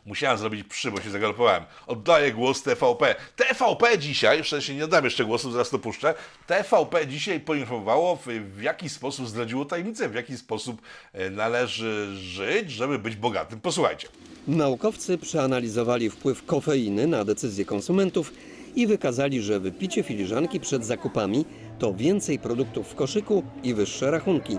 Musiałem 0.05 0.37
zrobić 0.37 0.63
przy, 0.63 0.91
bo 0.91 1.01
się 1.01 1.09
zagalopowałem. 1.09 1.63
Oddaję 1.87 2.33
głos 2.33 2.63
TVP. 2.63 3.15
TVP 3.35 3.97
dzisiaj, 3.97 4.43
w 4.43 4.47
sensie 4.47 4.75
nie 4.75 4.85
oddam 4.85 5.05
jeszcze 5.05 5.25
głosu, 5.25 5.51
zaraz 5.51 5.69
to 5.69 5.79
puszczę. 5.79 6.13
TVP 6.47 7.07
dzisiaj 7.07 7.39
poinformowało, 7.39 8.19
w, 8.55 8.61
jaki 8.61 8.89
sposób 8.89 9.27
zdradziło 9.27 9.65
tajemnicę, 9.65 10.09
w 10.09 10.15
jaki 10.15 10.37
sposób 10.37 10.81
e, 11.13 11.29
należy 11.29 12.15
żyć, 12.15 12.71
żeby 12.71 12.99
być 12.99 13.15
bogatym. 13.15 13.61
Posłuchajcie. 13.61 14.07
Naukowcy 14.47 15.17
przeanalizowali 15.17 16.09
wpływ 16.09 16.45
kofeiny 16.45 17.07
na 17.07 17.25
decyzje 17.25 17.65
konsumentów 17.65 18.33
i 18.75 18.87
wykazali, 18.87 19.41
że 19.41 19.59
wypicie 19.59 20.03
filiżanki 20.03 20.59
przed 20.59 20.85
zakupami 20.85 21.45
to 21.79 21.93
więcej 21.93 22.39
produktów 22.39 22.87
w 22.87 22.95
koszyku 22.95 23.43
i 23.63 23.73
wyższe 23.73 24.11
rachunki. 24.11 24.57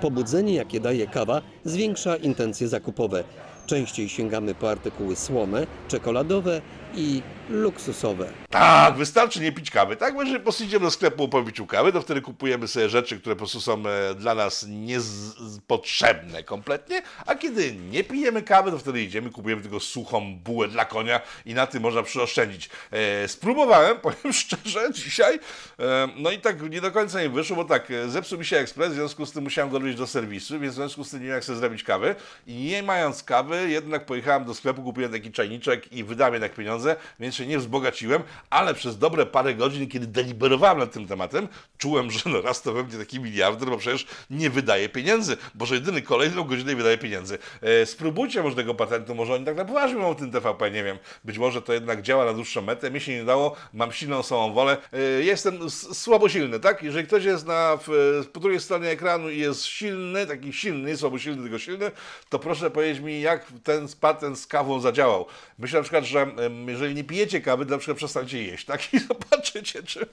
Pobudzenie, 0.00 0.54
jakie 0.54 0.80
daje 0.80 1.06
kawa, 1.06 1.42
zwiększa 1.64 2.16
intencje 2.16 2.68
zakupowe. 2.68 3.24
Częściej 3.70 4.08
sięgamy 4.08 4.54
po 4.54 4.70
artykuły 4.70 5.16
słone, 5.16 5.66
czekoladowe 5.88 6.60
i 6.96 7.22
luksusowe. 7.50 8.32
Tak, 8.50 8.96
wystarczy 8.96 9.40
nie 9.40 9.52
pić 9.52 9.70
kawy, 9.70 9.96
tak? 9.96 10.14
Bo 10.14 10.22
jeżeli 10.22 10.38
po 10.38 10.42
prostu 10.42 10.64
idziemy 10.64 10.84
do 10.84 10.90
sklepu 10.90 11.28
po 11.28 11.42
piciu 11.42 11.66
kawy, 11.66 11.92
to 11.92 12.00
wtedy 12.00 12.20
kupujemy 12.20 12.68
sobie 12.68 12.88
rzeczy, 12.88 13.20
które 13.20 13.36
po 13.36 13.38
prostu 13.38 13.60
są 13.60 13.82
e, 13.86 14.14
dla 14.14 14.34
nas 14.34 14.66
niepotrzebne 14.68 16.44
kompletnie, 16.44 17.02
a 17.26 17.34
kiedy 17.34 17.74
nie 17.74 18.04
pijemy 18.04 18.42
kawy, 18.42 18.70
to 18.70 18.78
wtedy 18.78 19.02
idziemy, 19.02 19.30
kupujemy 19.30 19.62
tylko 19.62 19.80
suchą 19.80 20.36
bułę 20.36 20.68
dla 20.68 20.84
konia 20.84 21.20
i 21.46 21.54
na 21.54 21.66
tym 21.66 21.82
można 21.82 22.02
przyoszczędzić. 22.02 22.70
E, 22.90 23.28
spróbowałem, 23.28 23.98
powiem 24.06 24.32
szczerze, 24.32 24.92
dzisiaj, 24.92 25.40
e, 25.78 26.08
no 26.16 26.30
i 26.30 26.38
tak 26.38 26.70
nie 26.70 26.80
do 26.80 26.90
końca 26.90 27.22
nie 27.22 27.28
wyszło, 27.28 27.56
bo 27.56 27.64
tak, 27.64 27.90
e, 27.90 28.08
zepsuł 28.08 28.38
mi 28.38 28.44
się 28.44 28.56
ekspres, 28.56 28.92
w 28.92 28.94
związku 28.94 29.26
z 29.26 29.32
tym 29.32 29.44
musiałem 29.44 29.70
go 29.70 29.76
odwieźć 29.76 29.98
do 29.98 30.06
serwisu, 30.06 30.60
więc 30.60 30.74
w 30.74 30.76
związku 30.76 31.04
z 31.04 31.10
tym 31.10 31.20
nie 31.20 31.26
wiem, 31.26 31.34
jak 31.34 31.44
sobie 31.44 31.58
zrobić 31.58 31.82
kawy 31.82 32.14
i 32.46 32.54
nie 32.54 32.82
mając 32.82 33.22
kawy, 33.22 33.70
jednak 33.70 34.06
pojechałem 34.06 34.44
do 34.44 34.54
sklepu, 34.54 34.82
kupiłem 34.82 35.12
taki 35.12 35.32
czajniczek 35.32 35.92
i 35.92 36.04
wydałem 36.04 36.34
jednak 36.34 36.54
pieniądze, 36.54 36.96
więc 37.20 37.39
się 37.40 37.46
nie 37.46 37.58
wzbogaciłem, 37.58 38.22
ale 38.50 38.74
przez 38.74 38.98
dobre 38.98 39.26
parę 39.26 39.54
godzin, 39.54 39.88
kiedy 39.88 40.06
deliberowałem 40.06 40.78
nad 40.78 40.92
tym 40.92 41.06
tematem, 41.06 41.48
czułem, 41.78 42.10
że 42.10 42.20
no 42.26 42.40
raz 42.40 42.62
to 42.62 42.72
we 42.72 42.84
mnie 42.84 42.98
taki 42.98 43.20
miliarder, 43.20 43.68
bo 43.68 43.76
przecież 43.76 44.06
nie 44.30 44.50
wydaje 44.50 44.88
pieniędzy, 44.88 45.36
bo 45.54 45.66
że 45.66 45.74
jedyny 45.74 46.02
kolejną 46.02 46.44
godzinę 46.44 46.76
wydaje 46.76 46.98
pieniędzy. 46.98 47.38
E, 47.62 47.86
spróbujcie 47.86 48.42
może 48.42 48.56
tego 48.56 48.74
patentu, 48.74 49.14
może 49.14 49.34
oni 49.34 49.44
tak 49.44 49.56
na 49.56 49.64
poważnie 49.64 50.06
o 50.06 50.14
tym 50.14 50.30
TVP, 50.30 50.70
nie 50.70 50.84
wiem. 50.84 50.98
Być 51.24 51.38
może 51.38 51.62
to 51.62 51.72
jednak 51.72 52.02
działa 52.02 52.24
na 52.24 52.32
dłuższą 52.32 52.62
metę, 52.62 52.90
mi 52.90 53.00
się 53.00 53.12
nie 53.12 53.24
dało, 53.24 53.56
mam 53.72 53.92
silną 53.92 54.22
samą 54.22 54.52
wolę. 54.52 54.76
E, 54.92 54.98
jestem 55.00 55.70
słabo 55.70 56.28
silny, 56.28 56.60
tak? 56.60 56.82
Jeżeli 56.82 57.06
ktoś 57.06 57.24
jest 57.24 57.46
na, 57.46 57.78
w, 57.86 57.88
po 58.32 58.40
drugiej 58.40 58.60
stronie 58.60 58.88
ekranu 58.88 59.30
i 59.30 59.38
jest 59.38 59.64
silny, 59.64 60.26
taki 60.26 60.52
silny, 60.52 60.96
słabo 60.96 61.18
silny, 61.18 61.42
tylko 61.42 61.58
silny, 61.58 61.90
to 62.28 62.38
proszę 62.38 62.70
powiedzieć 62.70 63.02
mi, 63.02 63.20
jak 63.20 63.46
ten 63.64 63.88
patent 64.00 64.38
z 64.38 64.46
kawą 64.46 64.80
zadziałał. 64.80 65.26
Myślę 65.58 65.78
na 65.78 65.82
przykład, 65.82 66.04
że 66.04 66.26
jeżeli 66.66 66.94
nie 66.94 67.04
pijecie 67.04 67.29
kawy, 67.40 67.66
to 67.66 67.70
na 67.70 67.78
przykład 67.78 67.96
przestańcie 67.96 68.42
jeść, 68.42 68.64
tak? 68.64 68.94
I 68.94 68.98
zobaczycie, 69.08 69.82
czy 69.82 70.06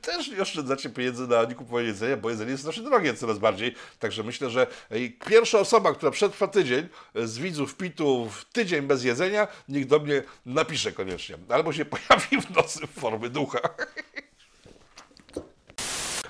też 0.00 0.28
nie 0.28 0.42
oszczędzacie 0.42 0.90
pieniędzy 0.90 1.26
na 1.26 1.44
nie 1.44 1.54
kupowanie 1.54 1.86
jedzenia, 1.86 2.16
bo 2.16 2.30
jedzenie 2.30 2.50
jest 2.50 2.62
strasznie 2.62 2.82
drogie 2.82 3.14
coraz 3.14 3.38
bardziej. 3.38 3.74
Także 3.98 4.22
myślę, 4.22 4.50
że 4.50 4.66
pierwsza 5.28 5.58
osoba, 5.58 5.94
która 5.94 6.10
przetrwa 6.10 6.48
tydzień 6.48 6.88
e, 7.14 7.26
z 7.26 7.38
widzów 7.38 7.76
PIT-u 7.76 8.28
w 8.30 8.44
tydzień 8.44 8.82
bez 8.82 9.04
jedzenia, 9.04 9.48
niech 9.68 9.86
do 9.86 9.98
mnie 9.98 10.22
napisze 10.46 10.92
koniecznie. 10.92 11.36
Albo 11.48 11.72
się 11.72 11.84
pojawi 11.94 12.40
w 12.46 12.56
nocy 12.56 12.86
w 12.86 13.00
formie 13.00 13.28
ducha. 13.28 13.60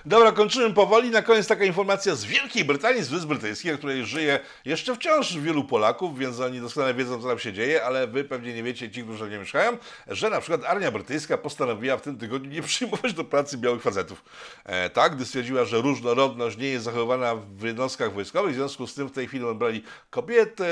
Dobra, 0.08 0.32
kończymy 0.32 0.74
powoli. 0.74 1.10
Na 1.10 1.22
koniec 1.22 1.46
taka 1.46 1.64
informacja 1.64 2.14
z 2.14 2.24
Wielkiej 2.24 2.64
Brytanii, 2.64 3.02
z 3.02 3.08
Wysp 3.08 3.26
Brytyjskich, 3.26 3.74
w 3.74 3.78
której 3.78 4.06
żyje 4.06 4.40
jeszcze 4.64 4.94
wciąż 4.94 5.36
wielu 5.38 5.64
Polaków, 5.64 6.18
więc 6.18 6.40
oni 6.40 6.60
doskonale 6.60 6.94
wiedzą, 6.94 7.22
co 7.22 7.28
tam 7.28 7.38
się 7.38 7.52
dzieje, 7.52 7.84
ale 7.84 8.06
wy 8.06 8.24
pewnie 8.24 8.54
nie 8.54 8.62
wiecie, 8.62 8.90
ci, 8.90 9.02
którzy 9.02 9.30
nie 9.30 9.38
mieszkają, 9.38 9.76
że 10.06 10.30
na 10.30 10.40
przykład 10.40 10.64
armia 10.64 10.90
brytyjska 10.90 11.38
postanowiła 11.38 11.96
w 11.96 12.02
tym 12.02 12.18
tygodniu 12.18 12.50
nie 12.50 12.62
przyjmować 12.68 13.12
do 13.12 13.24
pracy 13.24 13.58
białych 13.58 13.82
facetów. 13.82 14.24
E, 14.64 14.90
tak, 14.90 15.16
gdy 15.16 15.24
stwierdziła, 15.24 15.64
że 15.64 15.80
różnorodność 15.80 16.56
nie 16.56 16.68
jest 16.68 16.84
zachowywana 16.84 17.34
w 17.34 17.62
jednostkach 17.62 18.12
wojskowych, 18.12 18.52
w 18.52 18.56
związku 18.56 18.86
z 18.86 18.94
tym 18.94 19.08
w 19.08 19.12
tej 19.12 19.26
chwili 19.26 19.44
brali 19.54 19.82
kobiety, 20.10 20.64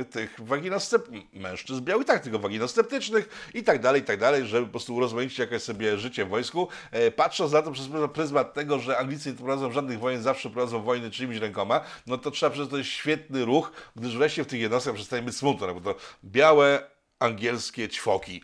e, 0.00 0.04
tych 0.04 0.36
waginostep... 0.38 1.08
mężczyzn 1.32 1.84
białych, 1.84 2.06
tak, 2.06 2.22
tylko 2.22 2.38
waginosceptycznych 2.38 3.50
i 3.54 3.62
tak 3.62 3.80
dalej, 3.80 4.02
i 4.02 4.04
tak 4.04 4.20
dalej, 4.20 4.46
żeby 4.46 4.66
po 4.66 4.72
prostu 4.72 4.94
urozmaicić 4.94 5.38
jakoś 5.38 5.62
sobie 5.62 5.98
życie 5.98 6.24
w 6.24 6.28
wojsku. 6.28 6.68
E, 6.90 7.10
patrząc 7.10 7.52
na 7.52 7.62
to 7.62 7.70
przez 7.70 7.88
pryzmat 8.12 8.41
tego, 8.44 8.78
że 8.78 8.98
Anglicy 8.98 9.30
nie 9.30 9.36
prowadzą 9.36 9.72
żadnych 9.72 9.98
wojen, 9.98 10.22
zawsze 10.22 10.50
prowadzą 10.50 10.82
wojny 10.82 11.10
czyimiś 11.10 11.38
rękoma, 11.38 11.80
no 12.06 12.18
to 12.18 12.30
trzeba 12.30 12.50
przyznać, 12.50 12.66
że 12.66 12.70
to 12.70 12.78
jest 12.78 12.90
świetny 12.90 13.44
ruch, 13.44 13.72
gdyż 13.96 14.16
wreszcie 14.16 14.44
w 14.44 14.46
tych 14.46 14.60
jednostkach 14.60 14.94
przestanie 14.94 15.22
być 15.22 15.36
smutno, 15.36 15.66
no 15.66 15.74
bo 15.74 15.80
to 15.94 16.00
białe, 16.24 16.90
angielskie 17.18 17.88
ćwoki. 17.88 18.42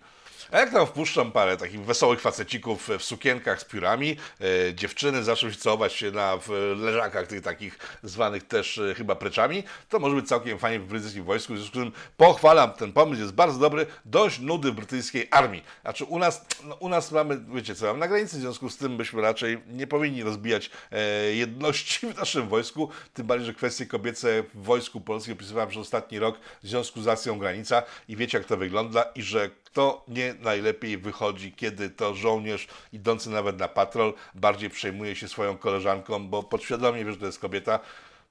A 0.53 0.59
jak 0.59 0.71
tam 0.71 0.87
wpuszczam 0.87 1.33
parę 1.33 1.57
takich 1.57 1.85
wesołych 1.85 2.21
facecików 2.21 2.89
w 2.99 3.03
sukienkach 3.03 3.61
z 3.61 3.65
piórami, 3.65 4.17
e, 4.41 4.75
dziewczyny 4.75 5.25
zaczną 5.25 5.51
się 5.51 5.57
całować 5.57 6.05
na 6.13 6.37
w 6.37 6.49
leżakach 6.79 7.27
tych 7.27 7.43
takich 7.43 7.79
zwanych 8.03 8.47
też 8.47 8.79
e, 8.79 8.95
chyba 8.95 9.15
preczami, 9.15 9.63
to 9.89 9.99
może 9.99 10.17
być 10.17 10.29
całkiem 10.29 10.59
fajnie 10.59 10.81
w 10.81 10.87
brytyjskim 10.87 11.25
wojsku, 11.25 11.55
w 11.55 11.57
związku 11.57 11.79
z 11.79 11.83
tym 11.83 11.93
pochwalam 12.17 12.73
ten 12.73 12.93
pomysł, 12.93 13.23
jest 13.23 13.35
bardzo 13.35 13.59
dobry, 13.59 13.87
dość 14.05 14.39
nudy 14.39 14.73
w 14.73 14.75
brytyjskiej 14.75 15.29
armii. 15.31 15.63
Znaczy 15.83 16.05
u 16.05 16.19
nas, 16.19 16.47
no, 16.65 16.75
u 16.75 16.89
nas 16.89 17.13
mamy, 17.13 17.41
wiecie 17.55 17.75
co, 17.75 17.87
mamy 17.87 17.99
na 17.99 18.09
granicy, 18.09 18.37
w 18.37 18.41
związku 18.41 18.71
z 18.71 18.77
tym 18.77 18.97
byśmy 18.97 19.23
raczej 19.23 19.59
nie 19.67 19.87
powinni 19.87 20.23
rozbijać 20.23 20.71
e, 20.93 21.35
jedności 21.35 22.07
w 22.07 22.17
naszym 22.17 22.49
wojsku, 22.49 22.91
tym 23.15 23.27
bardziej, 23.27 23.47
że 23.47 23.55
kwestie 23.55 23.87
kobiece 23.87 24.43
w 24.55 24.63
wojsku 24.63 25.01
polskim 25.01 25.35
opisywałem 25.35 25.69
przez 25.69 25.83
ostatni 25.83 26.19
rok 26.19 26.39
w 26.63 26.69
związku 26.69 27.03
z 27.03 27.09
akcją 27.09 27.39
granica. 27.39 27.83
I 28.09 28.17
wiecie 28.17 28.39
jak 28.39 28.47
to 28.47 28.57
wygląda 28.57 29.03
i 29.15 29.23
że 29.23 29.51
kto 29.71 30.05
nie 30.09 30.35
najlepiej 30.41 30.99
wychodzi, 30.99 31.53
kiedy 31.53 31.91
to 31.91 32.15
żołnierz 32.15 32.69
idący 32.93 33.31
nawet 33.31 33.59
na 33.59 33.69
patrol 33.69 34.15
bardziej 34.35 34.71
przejmuje 34.71 35.17
się 35.17 35.29
swoją 35.29 35.59
koleżanką, 35.59 36.29
bo 36.29 36.43
podświadomie 36.43 37.05
wie, 37.05 37.13
że 37.13 37.19
to 37.19 37.27
jest 37.27 37.39
kobieta, 37.39 37.81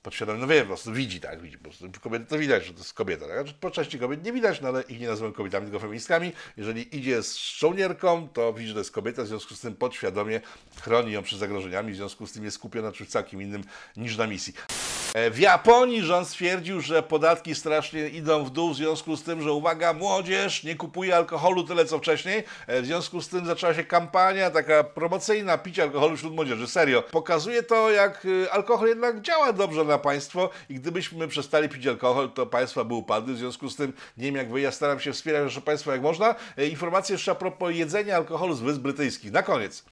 podświadomie, 0.03 0.39
no 0.39 0.47
wie, 0.47 0.61
po 0.61 0.67
prostu 0.67 0.93
widzi, 0.93 1.19
tak, 1.19 1.41
widzi, 1.41 1.57
po 1.57 1.63
prostu 1.63 1.87
kobiety 2.01 2.25
to 2.25 2.37
widać, 2.37 2.65
że 2.65 2.73
to 2.73 2.79
jest 2.79 2.93
kobieta, 2.93 3.27
tak? 3.27 3.35
Znaczy, 3.35 3.53
po 3.59 3.71
części 3.71 3.99
kobiet 3.99 4.25
nie 4.25 4.33
widać, 4.33 4.61
no 4.61 4.67
ale 4.67 4.81
ich 4.81 4.99
nie 4.99 5.07
nazywam 5.07 5.33
kobietami, 5.33 5.65
tylko 5.65 5.79
feministkami. 5.79 6.31
Jeżeli 6.57 6.97
idzie 6.97 7.23
z 7.23 7.37
żołnierką, 7.37 8.27
to 8.33 8.53
widzi, 8.53 8.67
że 8.67 8.73
to 8.73 8.79
jest 8.79 8.91
kobieta, 8.91 9.23
w 9.23 9.27
związku 9.27 9.55
z 9.55 9.59
tym 9.59 9.75
podświadomie 9.75 10.41
chroni 10.81 11.11
ją 11.11 11.23
przed 11.23 11.39
zagrożeniami, 11.39 11.93
w 11.93 11.95
związku 11.95 12.27
z 12.27 12.31
tym 12.31 12.43
jest 12.43 12.57
skupiona 12.57 12.87
na 12.87 12.93
czymś 12.93 13.09
całkiem 13.09 13.41
innym 13.41 13.63
niż 13.97 14.17
na 14.17 14.27
misji. 14.27 14.53
E, 15.17 15.31
W 15.31 15.39
Japonii 15.39 16.01
rząd 16.01 16.27
stwierdził, 16.27 16.81
że 16.81 17.03
podatki 17.03 17.55
strasznie 17.55 18.09
idą 18.09 18.43
w 18.43 18.49
dół 18.49 18.73
w 18.73 18.75
związku 18.75 19.15
z 19.17 19.23
tym, 19.23 19.41
że 19.41 19.51
uwaga, 19.51 19.93
młodzież 19.93 20.63
nie 20.63 20.75
kupuje 20.75 21.15
alkoholu 21.15 21.63
tyle 21.63 21.85
co 21.85 21.97
wcześniej. 21.97 22.43
E, 22.67 22.81
W 22.81 22.85
związku 22.85 23.21
z 23.21 23.27
tym 23.29 23.45
zaczęła 23.45 23.73
się 23.73 23.83
kampania 23.83 24.49
taka 24.51 24.83
promocyjna 24.83 25.57
picia 25.57 25.83
alkoholu 25.83 26.17
wśród 26.17 26.33
młodzieży. 26.33 26.67
Serio. 26.67 27.01
Pokazuje 27.01 27.63
to, 27.63 27.91
jak 27.91 28.25
y, 28.25 28.51
alkohol 28.51 28.87
jednak 28.87 29.21
działa 29.21 29.53
dobrze 29.53 29.83
na 29.83 29.97
państwo 29.97 30.49
i 30.69 30.73
gdybyśmy 30.75 31.27
przestali 31.27 31.69
pić 31.69 31.87
alkohol, 31.87 32.31
to 32.31 32.45
państwa 32.45 32.83
by 32.83 32.93
upadły. 32.93 33.33
W 33.33 33.37
związku 33.37 33.69
z 33.69 33.75
tym, 33.75 33.93
nie 34.17 34.25
wiem 34.25 34.35
jak 34.35 34.51
wy, 34.51 34.61
ja 34.61 34.71
staram 34.71 34.99
się 34.99 35.13
wspierać 35.13 35.43
nasze 35.43 35.61
państwo 35.61 35.91
jak 35.91 36.01
można. 36.01 36.35
E, 36.57 36.67
Informacje 36.67 37.13
jeszcze 37.13 37.31
a 37.31 37.35
propos 37.35 37.75
jedzenia 37.75 38.15
alkoholu 38.15 38.53
z 38.53 38.61
Wysp 38.61 38.79
Brytyjskich. 38.81 39.31
Na 39.31 39.43
koniec. 39.43 39.83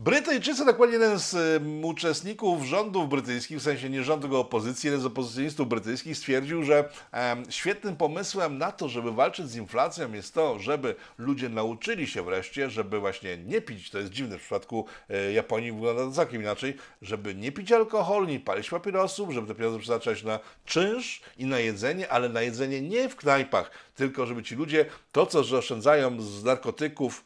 Brytyjczycy, 0.00 0.64
dokładnie 0.64 0.96
jeden 0.96 1.18
z 1.18 1.62
uczestników 1.82 2.64
rządów 2.64 3.08
brytyjskich, 3.08 3.58
w 3.58 3.62
sensie 3.62 3.90
nie 3.90 4.04
rządu, 4.04 4.22
tylko 4.22 4.40
opozycji, 4.40 4.86
jeden 4.86 5.00
z 5.00 5.06
opozycjonistów 5.06 5.68
brytyjskich 5.68 6.16
stwierdził, 6.16 6.64
że 6.64 6.88
świetnym 7.50 7.96
pomysłem 7.96 8.58
na 8.58 8.72
to, 8.72 8.88
żeby 8.88 9.12
walczyć 9.12 9.50
z 9.50 9.56
inflacją 9.56 10.12
jest 10.12 10.34
to, 10.34 10.58
żeby 10.58 10.94
ludzie 11.18 11.48
nauczyli 11.48 12.06
się 12.06 12.22
wreszcie, 12.22 12.70
żeby 12.70 13.00
właśnie 13.00 13.36
nie 13.36 13.60
pić, 13.60 13.90
to 13.90 13.98
jest 13.98 14.10
dziwne 14.12 14.38
w 14.38 14.40
przypadku 14.40 14.86
e, 15.08 15.32
Japonii, 15.32 15.72
wygląda 15.72 16.04
to 16.04 16.12
całkiem 16.12 16.42
inaczej, 16.42 16.76
żeby 17.02 17.34
nie 17.34 17.52
pić 17.52 17.72
alkoholu, 17.72 18.26
nie 18.26 18.40
palić 18.40 18.70
papierosów, 18.70 19.30
żeby 19.30 19.46
te 19.46 19.54
pieniądze 19.54 19.78
przeznaczać 19.78 20.22
na 20.22 20.40
czynsz 20.64 21.20
i 21.38 21.44
na 21.44 21.58
jedzenie, 21.58 22.08
ale 22.08 22.28
na 22.28 22.42
jedzenie 22.42 22.80
nie 22.80 23.08
w 23.08 23.16
knajpach, 23.16 23.70
tylko 23.94 24.26
żeby 24.26 24.42
ci 24.42 24.54
ludzie 24.54 24.86
to, 25.12 25.26
co 25.26 25.38
oszczędzają 25.38 26.20
z 26.20 26.44
narkotyków, 26.44 27.24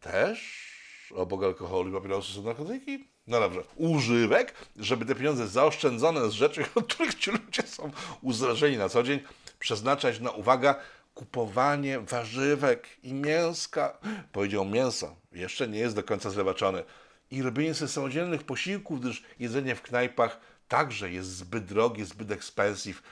też 0.00 0.63
obok 1.12 1.44
alkoholu 1.44 1.90
i 1.90 1.92
papierosów 1.92 2.34
są 2.34 2.42
narkotyki? 2.42 3.08
No 3.26 3.40
dobrze, 3.40 3.62
używek, 3.76 4.54
żeby 4.76 5.04
te 5.04 5.14
pieniądze 5.14 5.48
zaoszczędzone 5.48 6.30
z 6.30 6.32
rzeczy, 6.32 6.64
od 6.74 6.94
których 6.94 7.14
ci 7.14 7.30
ludzie 7.30 7.62
są 7.62 7.90
uzależnieni 8.22 8.76
na 8.76 8.88
co 8.88 9.02
dzień, 9.02 9.20
przeznaczać 9.58 10.20
na, 10.20 10.30
uwaga, 10.30 10.74
kupowanie 11.14 12.00
warzywek 12.00 12.88
i 13.02 13.12
mięska. 13.14 13.98
Powiedział 14.32 14.64
mięsa, 14.64 15.14
jeszcze 15.32 15.68
nie 15.68 15.78
jest 15.78 15.96
do 15.96 16.02
końca 16.02 16.30
zlewaczone. 16.30 16.84
I 17.30 17.42
robienie 17.42 17.74
sobie 17.74 17.88
samodzielnych 17.88 18.42
posiłków, 18.42 19.00
gdyż 19.00 19.22
jedzenie 19.38 19.74
w 19.74 19.82
knajpach 19.82 20.40
także 20.68 21.10
jest 21.10 21.28
zbyt 21.28 21.64
drogie, 21.64 22.04
zbyt 22.04 22.30
expensive. 22.30 23.02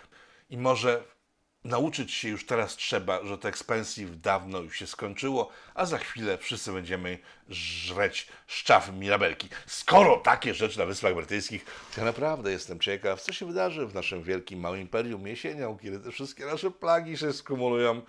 I 0.50 0.58
może 0.58 1.04
Nauczyć 1.64 2.12
się 2.12 2.28
już 2.28 2.46
teraz 2.46 2.76
trzeba, 2.76 3.24
że 3.24 3.38
to 3.38 3.48
expensive 3.48 4.20
dawno 4.20 4.58
już 4.58 4.76
się 4.76 4.86
skończyło, 4.86 5.50
a 5.74 5.86
za 5.86 5.98
chwilę 5.98 6.38
wszyscy 6.38 6.72
będziemy 6.72 7.18
żreć 7.48 8.28
szczawy 8.46 8.92
mirabelki. 8.92 9.48
Skoro 9.66 10.16
takie 10.16 10.54
rzeczy 10.54 10.78
na 10.78 10.86
Wyspach 10.86 11.14
Brytyjskich, 11.14 11.64
to 11.64 12.00
ja 12.00 12.04
naprawdę 12.04 12.52
jestem 12.52 12.80
ciekaw, 12.80 13.22
co 13.22 13.32
się 13.32 13.46
wydarzy 13.46 13.86
w 13.86 13.94
naszym 13.94 14.22
wielkim, 14.22 14.60
małym 14.60 14.80
imperium 14.80 15.26
jesienią, 15.26 15.78
kiedy 15.78 16.00
te 16.00 16.10
wszystkie 16.12 16.46
nasze 16.46 16.70
plagi 16.70 17.18
się 17.18 17.32
skumulują. 17.32 18.02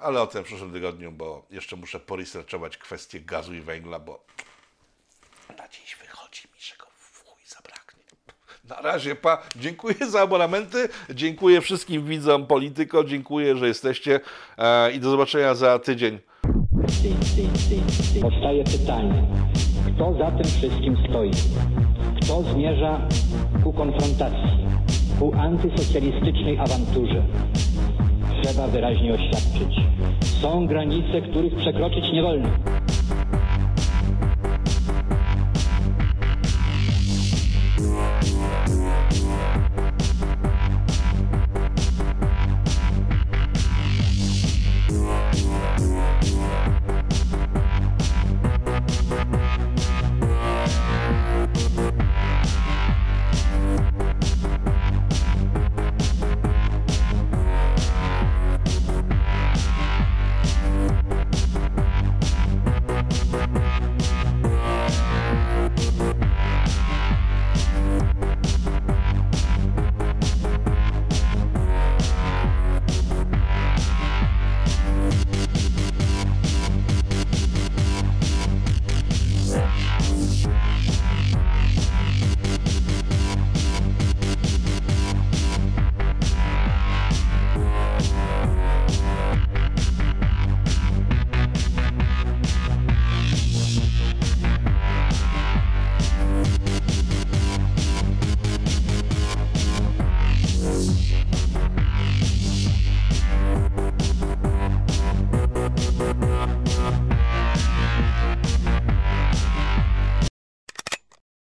Ale 0.00 0.22
o 0.22 0.26
tym 0.26 0.44
w 0.44 0.46
przyszłym 0.46 0.72
tygodniu, 0.72 1.12
bo 1.12 1.46
jeszcze 1.50 1.76
muszę 1.76 2.00
poresearchować 2.00 2.76
kwestię 2.76 3.20
gazu 3.20 3.54
i 3.54 3.60
węgla, 3.60 3.98
bo 3.98 4.24
na 5.58 5.68
dziś 5.68 5.96
wychodzi 5.96 6.48
mi, 6.54 6.60
że 6.60 6.76
go 6.76 6.86
w 6.98 7.24
chuj 7.24 7.42
zabraknie. 7.46 8.04
Na 8.68 8.80
razie, 8.80 9.14
pa. 9.14 9.42
Dziękuję 9.56 9.94
za 10.08 10.20
abonamenty, 10.20 10.88
dziękuję 11.10 11.60
wszystkim 11.60 12.04
widzom 12.04 12.46
Polityko, 12.46 13.04
dziękuję, 13.04 13.56
że 13.56 13.68
jesteście 13.68 14.20
e, 14.58 14.92
i 14.92 15.00
do 15.00 15.10
zobaczenia 15.10 15.54
za 15.54 15.78
tydzień. 15.78 16.18
Powstaje 18.22 18.64
pytanie, 18.64 19.26
kto 19.86 20.14
za 20.18 20.30
tym 20.30 20.44
wszystkim 20.44 20.96
stoi? 21.10 21.30
Kto 22.22 22.42
zmierza 22.42 23.00
ku 23.64 23.72
konfrontacji, 23.72 24.66
ku 25.18 25.34
antysocjalistycznej 25.34 26.58
awanturze? 26.58 27.22
Trzeba 28.42 28.68
wyraźnie 28.68 29.14
oświadczyć. 29.14 29.76
Są 30.42 30.66
granice, 30.66 31.20
których 31.30 31.56
przekroczyć 31.56 32.12
nie 32.12 32.22
wolno. 32.22 32.48